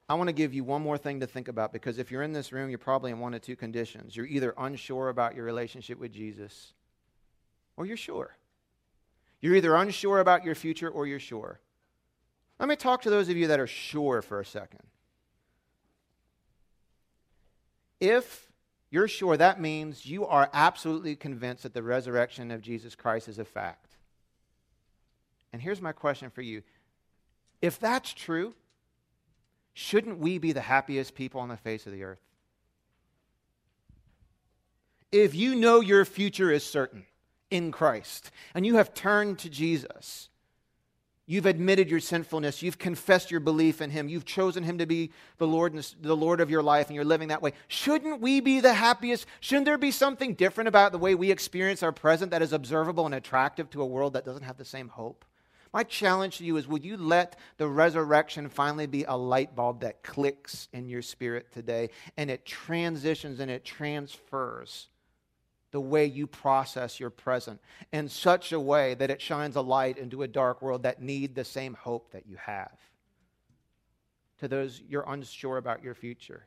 I 0.08 0.14
want 0.14 0.28
to 0.28 0.32
give 0.32 0.54
you 0.54 0.62
one 0.62 0.82
more 0.82 0.96
thing 0.96 1.20
to 1.20 1.26
think 1.26 1.48
about 1.48 1.72
because 1.72 1.98
if 1.98 2.10
you're 2.10 2.22
in 2.22 2.32
this 2.32 2.52
room, 2.52 2.70
you're 2.70 2.78
probably 2.78 3.10
in 3.10 3.18
one 3.18 3.34
of 3.34 3.42
two 3.42 3.56
conditions. 3.56 4.16
You're 4.16 4.26
either 4.26 4.54
unsure 4.56 5.08
about 5.08 5.34
your 5.34 5.44
relationship 5.44 5.98
with 5.98 6.12
Jesus 6.12 6.74
or 7.76 7.86
you're 7.86 7.96
sure. 7.96 8.36
You're 9.40 9.56
either 9.56 9.74
unsure 9.74 10.20
about 10.20 10.44
your 10.44 10.54
future 10.54 10.88
or 10.88 11.06
you're 11.06 11.18
sure. 11.18 11.60
Let 12.58 12.68
me 12.68 12.76
talk 12.76 13.02
to 13.02 13.10
those 13.10 13.28
of 13.28 13.36
you 13.36 13.48
that 13.48 13.60
are 13.60 13.66
sure 13.66 14.22
for 14.22 14.40
a 14.40 14.44
second. 14.44 14.82
If 18.00 18.45
you're 18.90 19.08
sure, 19.08 19.36
that 19.36 19.60
means 19.60 20.06
you 20.06 20.26
are 20.26 20.48
absolutely 20.52 21.16
convinced 21.16 21.64
that 21.64 21.74
the 21.74 21.82
resurrection 21.82 22.50
of 22.50 22.62
Jesus 22.62 22.94
Christ 22.94 23.28
is 23.28 23.38
a 23.38 23.44
fact. 23.44 23.96
And 25.52 25.60
here's 25.60 25.80
my 25.80 25.92
question 25.92 26.30
for 26.30 26.42
you 26.42 26.62
if 27.62 27.78
that's 27.78 28.12
true, 28.12 28.54
shouldn't 29.74 30.18
we 30.18 30.38
be 30.38 30.52
the 30.52 30.60
happiest 30.60 31.14
people 31.14 31.40
on 31.40 31.48
the 31.48 31.56
face 31.56 31.86
of 31.86 31.92
the 31.92 32.04
earth? 32.04 32.20
If 35.10 35.34
you 35.34 35.54
know 35.54 35.80
your 35.80 36.04
future 36.04 36.50
is 36.50 36.64
certain 36.64 37.06
in 37.50 37.72
Christ 37.72 38.30
and 38.54 38.66
you 38.66 38.76
have 38.76 38.92
turned 38.92 39.38
to 39.40 39.48
Jesus, 39.48 40.28
you've 41.26 41.46
admitted 41.46 41.90
your 41.90 42.00
sinfulness, 42.00 42.62
you've 42.62 42.78
confessed 42.78 43.30
your 43.30 43.40
belief 43.40 43.82
in 43.82 43.90
Him, 43.90 44.08
you've 44.08 44.24
chosen 44.24 44.62
Him 44.62 44.78
to 44.78 44.86
be 44.86 45.10
the 45.38 45.46
Lord, 45.46 45.74
the 46.00 46.16
Lord 46.16 46.40
of 46.40 46.50
your 46.50 46.62
life, 46.62 46.86
and 46.86 46.94
you're 46.94 47.04
living 47.04 47.28
that 47.28 47.42
way, 47.42 47.52
shouldn't 47.68 48.20
we 48.20 48.40
be 48.40 48.60
the 48.60 48.74
happiest? 48.74 49.26
Shouldn't 49.40 49.66
there 49.66 49.78
be 49.78 49.90
something 49.90 50.34
different 50.34 50.68
about 50.68 50.92
the 50.92 50.98
way 50.98 51.14
we 51.14 51.30
experience 51.30 51.82
our 51.82 51.92
present 51.92 52.30
that 52.30 52.42
is 52.42 52.52
observable 52.52 53.06
and 53.06 53.14
attractive 53.14 53.68
to 53.70 53.82
a 53.82 53.86
world 53.86 54.12
that 54.14 54.24
doesn't 54.24 54.44
have 54.44 54.56
the 54.56 54.64
same 54.64 54.88
hope? 54.88 55.24
My 55.72 55.82
challenge 55.82 56.38
to 56.38 56.44
you 56.44 56.56
is 56.56 56.66
would 56.66 56.84
you 56.84 56.96
let 56.96 57.38
the 57.58 57.68
resurrection 57.68 58.48
finally 58.48 58.86
be 58.86 59.04
a 59.04 59.14
light 59.14 59.54
bulb 59.54 59.80
that 59.80 60.02
clicks 60.02 60.68
in 60.72 60.88
your 60.88 61.02
spirit 61.02 61.52
today 61.52 61.90
and 62.16 62.30
it 62.30 62.46
transitions 62.46 63.40
and 63.40 63.50
it 63.50 63.64
transfers 63.64 64.88
the 65.76 65.80
way 65.80 66.06
you 66.06 66.26
process 66.26 66.98
your 66.98 67.10
present 67.10 67.60
in 67.92 68.08
such 68.08 68.50
a 68.52 68.58
way 68.58 68.94
that 68.94 69.10
it 69.10 69.20
shines 69.20 69.56
a 69.56 69.60
light 69.60 69.98
into 69.98 70.22
a 70.22 70.26
dark 70.26 70.62
world 70.62 70.84
that 70.84 71.02
need 71.02 71.34
the 71.34 71.44
same 71.44 71.74
hope 71.74 72.10
that 72.12 72.26
you 72.26 72.34
have. 72.36 72.72
To 74.38 74.48
those 74.48 74.80
you're 74.88 75.04
unsure 75.06 75.58
about 75.58 75.84
your 75.84 75.94
future. 75.94 76.46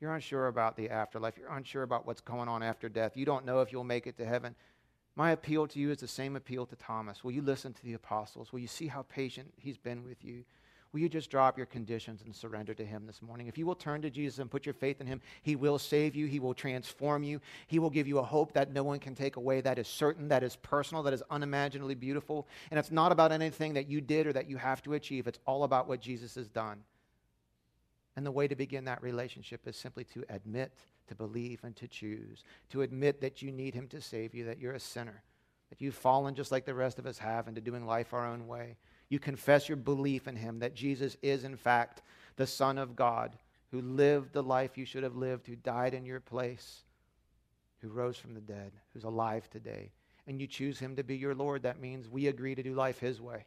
You're 0.00 0.14
unsure 0.14 0.46
about 0.46 0.76
the 0.76 0.90
afterlife. 0.90 1.36
You're 1.36 1.50
unsure 1.50 1.82
about 1.82 2.06
what's 2.06 2.20
going 2.20 2.48
on 2.48 2.62
after 2.62 2.88
death. 2.88 3.16
You 3.16 3.26
don't 3.26 3.44
know 3.44 3.62
if 3.62 3.72
you'll 3.72 3.82
make 3.82 4.06
it 4.06 4.16
to 4.18 4.24
heaven. 4.24 4.54
My 5.16 5.32
appeal 5.32 5.66
to 5.66 5.80
you 5.80 5.90
is 5.90 5.98
the 5.98 6.06
same 6.06 6.36
appeal 6.36 6.66
to 6.66 6.76
Thomas. 6.76 7.24
Will 7.24 7.32
you 7.32 7.42
listen 7.42 7.72
to 7.72 7.82
the 7.82 7.94
apostles? 7.94 8.52
Will 8.52 8.60
you 8.60 8.68
see 8.68 8.86
how 8.86 9.02
patient 9.02 9.54
he's 9.56 9.76
been 9.76 10.04
with 10.04 10.24
you? 10.24 10.44
Will 10.92 11.00
you 11.00 11.08
just 11.08 11.30
drop 11.30 11.56
your 11.56 11.66
conditions 11.66 12.22
and 12.24 12.34
surrender 12.34 12.72
to 12.74 12.84
him 12.84 13.06
this 13.06 13.20
morning? 13.20 13.48
If 13.48 13.58
you 13.58 13.66
will 13.66 13.74
turn 13.74 14.02
to 14.02 14.10
Jesus 14.10 14.38
and 14.38 14.50
put 14.50 14.64
your 14.64 14.72
faith 14.72 15.00
in 15.00 15.06
him, 15.06 15.20
he 15.42 15.56
will 15.56 15.78
save 15.78 16.14
you. 16.14 16.26
He 16.26 16.40
will 16.40 16.54
transform 16.54 17.22
you. 17.22 17.40
He 17.66 17.78
will 17.78 17.90
give 17.90 18.06
you 18.06 18.18
a 18.18 18.22
hope 18.22 18.52
that 18.52 18.72
no 18.72 18.82
one 18.82 18.98
can 18.98 19.14
take 19.14 19.36
away, 19.36 19.60
that 19.60 19.78
is 19.78 19.88
certain, 19.88 20.28
that 20.28 20.42
is 20.42 20.56
personal, 20.56 21.02
that 21.02 21.12
is 21.12 21.22
unimaginably 21.30 21.94
beautiful. 21.94 22.46
And 22.70 22.78
it's 22.78 22.90
not 22.90 23.12
about 23.12 23.32
anything 23.32 23.74
that 23.74 23.88
you 23.88 24.00
did 24.00 24.26
or 24.26 24.32
that 24.32 24.48
you 24.48 24.56
have 24.56 24.82
to 24.82 24.94
achieve, 24.94 25.26
it's 25.26 25.40
all 25.46 25.64
about 25.64 25.88
what 25.88 26.00
Jesus 26.00 26.36
has 26.36 26.48
done. 26.48 26.82
And 28.16 28.24
the 28.24 28.32
way 28.32 28.48
to 28.48 28.56
begin 28.56 28.86
that 28.86 29.02
relationship 29.02 29.66
is 29.68 29.76
simply 29.76 30.04
to 30.04 30.24
admit 30.30 30.72
to 31.08 31.14
believe 31.14 31.60
and 31.62 31.74
to 31.76 31.88
choose, 31.88 32.44
to 32.70 32.82
admit 32.82 33.20
that 33.20 33.42
you 33.42 33.52
need 33.52 33.74
Him 33.74 33.88
to 33.88 34.00
save 34.00 34.34
you, 34.34 34.44
that 34.46 34.58
you're 34.58 34.72
a 34.72 34.80
sinner, 34.80 35.22
that 35.70 35.80
you've 35.80 35.94
fallen 35.94 36.34
just 36.34 36.52
like 36.52 36.64
the 36.64 36.74
rest 36.74 36.98
of 36.98 37.06
us 37.06 37.18
have 37.18 37.48
into 37.48 37.60
doing 37.60 37.86
life 37.86 38.12
our 38.12 38.26
own 38.26 38.46
way. 38.46 38.76
You 39.08 39.18
confess 39.18 39.68
your 39.68 39.76
belief 39.76 40.26
in 40.26 40.36
Him, 40.36 40.58
that 40.60 40.74
Jesus 40.74 41.16
is, 41.22 41.44
in 41.44 41.56
fact, 41.56 42.02
the 42.36 42.46
Son 42.46 42.78
of 42.78 42.96
God 42.96 43.36
who 43.70 43.80
lived 43.80 44.32
the 44.32 44.42
life 44.42 44.78
you 44.78 44.84
should 44.84 45.02
have 45.02 45.16
lived, 45.16 45.46
who 45.46 45.56
died 45.56 45.94
in 45.94 46.06
your 46.06 46.20
place, 46.20 46.82
who 47.80 47.88
rose 47.88 48.16
from 48.16 48.34
the 48.34 48.40
dead, 48.40 48.72
who's 48.92 49.04
alive 49.04 49.48
today. 49.50 49.90
And 50.26 50.40
you 50.40 50.46
choose 50.46 50.78
Him 50.78 50.96
to 50.96 51.04
be 51.04 51.16
your 51.16 51.34
Lord. 51.34 51.62
That 51.62 51.80
means 51.80 52.08
we 52.08 52.26
agree 52.26 52.54
to 52.54 52.62
do 52.62 52.74
life 52.74 52.98
His 52.98 53.20
way, 53.20 53.44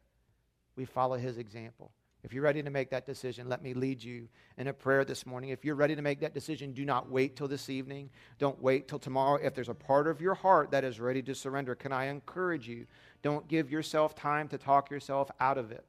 we 0.76 0.86
follow 0.86 1.18
His 1.18 1.38
example. 1.38 1.91
If 2.24 2.34
you're 2.34 2.43
ready 2.43 2.61
to 2.61 2.70
make 2.70 2.89
that 2.89 3.05
decision, 3.05 3.47
let 3.47 3.63
me 3.63 3.74
lead 3.74 4.03
you 4.03 4.28
in 4.57 4.67
a 4.67 4.74
prayer 4.74 5.05
this 5.05 5.26
morning. 5.26 5.51
If 5.51 5.63
you're 5.63 5.76
ready 5.76 5.95
to 5.95 6.01
make 6.01 6.20
that 6.20 6.34
decision, 6.34 6.74
do 6.74 6.84
not 6.84 7.09
wait 7.09 7.38
till 7.38 7.47
this 7.47 7.70
evening. 7.70 8.09
Don't 8.39 8.61
wait 8.61 8.89
till 8.89 8.99
tomorrow. 8.99 9.39
If 9.41 9.55
there's 9.55 9.70
a 9.70 9.74
part 9.74 10.05
of 10.05 10.20
your 10.20 10.34
heart 10.34 10.72
that 10.72 10.84
is 10.84 10.99
ready 10.99 11.22
to 11.24 11.34
surrender, 11.34 11.76
can 11.76 11.93
I 11.93 12.05
encourage 12.05 12.67
you? 12.67 12.88
Don't 13.22 13.47
give 13.47 13.72
yourself 13.72 14.15
time 14.15 14.49
to 14.49 14.57
talk 14.57 14.91
yourself 14.91 15.32
out 15.39 15.57
of 15.57 15.72
it. 15.72 15.86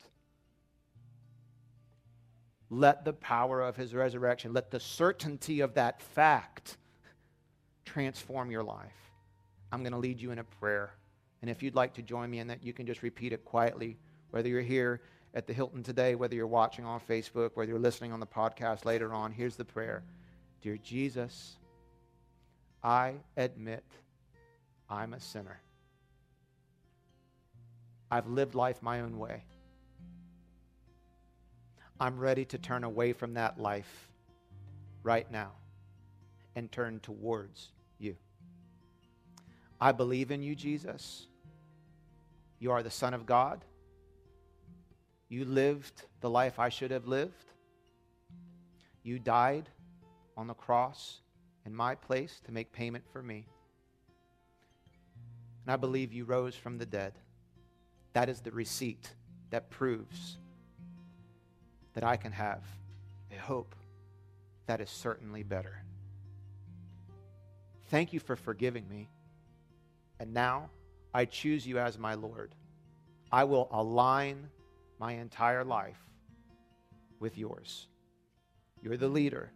Let 2.71 3.05
the 3.05 3.13
power 3.13 3.61
of 3.61 3.75
his 3.75 3.93
resurrection, 3.93 4.53
let 4.53 4.71
the 4.71 4.79
certainty 4.79 5.59
of 5.61 5.75
that 5.75 6.01
fact 6.01 6.77
transform 7.85 8.53
your 8.53 8.63
life. 8.63 8.93
I'm 9.73 9.83
going 9.83 9.93
to 9.93 9.99
lead 9.99 10.21
you 10.21 10.31
in 10.31 10.39
a 10.39 10.45
prayer. 10.45 10.93
And 11.43 11.51
if 11.51 11.61
you'd 11.61 11.75
like 11.75 11.95
to 11.95 12.03
join 12.03 12.31
me 12.31 12.39
in 12.39 12.47
that, 12.47 12.63
you 12.63 12.73
can 12.73 12.87
just 12.87 13.03
repeat 13.03 13.33
it 13.33 13.45
quietly, 13.45 13.99
whether 14.31 14.49
you're 14.49 14.61
here 14.61 15.01
at 15.35 15.47
the 15.47 15.53
Hilton 15.53 15.83
today, 15.83 16.15
whether 16.15 16.35
you're 16.35 16.47
watching 16.47 16.85
on 16.85 17.01
Facebook, 17.01 17.51
whether 17.55 17.71
you're 17.71 17.81
listening 17.81 18.13
on 18.13 18.21
the 18.21 18.27
podcast 18.27 18.85
later 18.85 19.13
on. 19.13 19.33
Here's 19.33 19.57
the 19.57 19.65
prayer 19.65 20.03
Dear 20.61 20.77
Jesus, 20.77 21.57
I 22.83 23.15
admit 23.37 23.85
I'm 24.89 25.15
a 25.15 25.21
sinner. 25.21 25.61
I've 28.11 28.27
lived 28.27 28.55
life 28.55 28.83
my 28.83 29.01
own 29.01 29.19
way. 29.19 29.45
I'm 32.01 32.19
ready 32.19 32.45
to 32.47 32.59
turn 32.59 32.83
away 32.83 33.13
from 33.13 33.35
that 33.35 33.59
life 33.59 34.09
right 35.03 35.31
now 35.31 35.53
and 36.57 36.73
turn 36.73 36.99
towards 37.01 37.69
you. 37.99 38.17
I 39.81 39.93
believe 39.93 40.31
in 40.31 40.43
you, 40.43 40.55
Jesus. 40.55 41.27
You 42.59 42.73
are 42.73 42.83
the 42.83 42.91
Son 42.91 43.15
of 43.15 43.27
God. 43.27 43.65
You 45.31 45.45
lived 45.45 46.03
the 46.21 46.29
life 46.29 46.59
I 46.59 46.69
should 46.69 46.91
have 46.91 47.07
lived. 47.07 47.45
You 49.05 49.21
died 49.21 49.71
on 50.37 50.49
the 50.49 50.55
cross 50.55 51.21
in 51.65 51.75
my 51.75 51.95
place 51.95 52.41
to 52.47 52.53
make 52.53 52.73
payment 52.73 53.05
for 53.13 53.23
me. 53.23 53.47
And 55.65 55.73
I 55.73 55.77
believe 55.77 56.13
you 56.13 56.25
rose 56.25 56.57
from 56.57 56.79
the 56.79 56.85
dead. 56.85 57.13
That 58.13 58.29
is 58.29 58.41
the 58.41 58.51
receipt 58.51 59.15
that 59.51 59.71
proves 59.71 60.39
that 61.95 62.03
I 62.03 62.17
can 62.17 62.33
have 62.33 62.65
a 63.31 63.39
hope 63.39 63.77
that 64.67 64.81
is 64.81 64.91
certainly 64.91 65.45
better. 65.45 65.81
Thank 67.87 68.13
you 68.13 68.19
for 68.19 68.35
forgiving 68.35 68.89
me. 68.89 69.09
And 70.19 70.35
now 70.35 70.71
I 71.15 71.25
choose 71.25 71.67
you 71.67 71.79
as 71.79 71.99
my 71.99 72.15
Lord. 72.15 72.55
I 73.31 73.45
will 73.45 73.69
align 73.71 74.49
my 75.01 75.13
entire 75.13 75.65
life 75.65 75.99
with 77.19 77.39
yours. 77.39 77.89
You're 78.83 78.99
the 78.99 79.09
leader. 79.09 79.51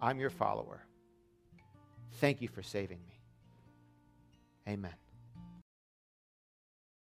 I'm 0.00 0.20
your 0.20 0.30
follower. 0.30 0.84
Thank 2.20 2.40
you 2.40 2.48
for 2.48 2.62
saving 2.62 3.00
me. 3.08 4.72
Amen. 4.72 5.01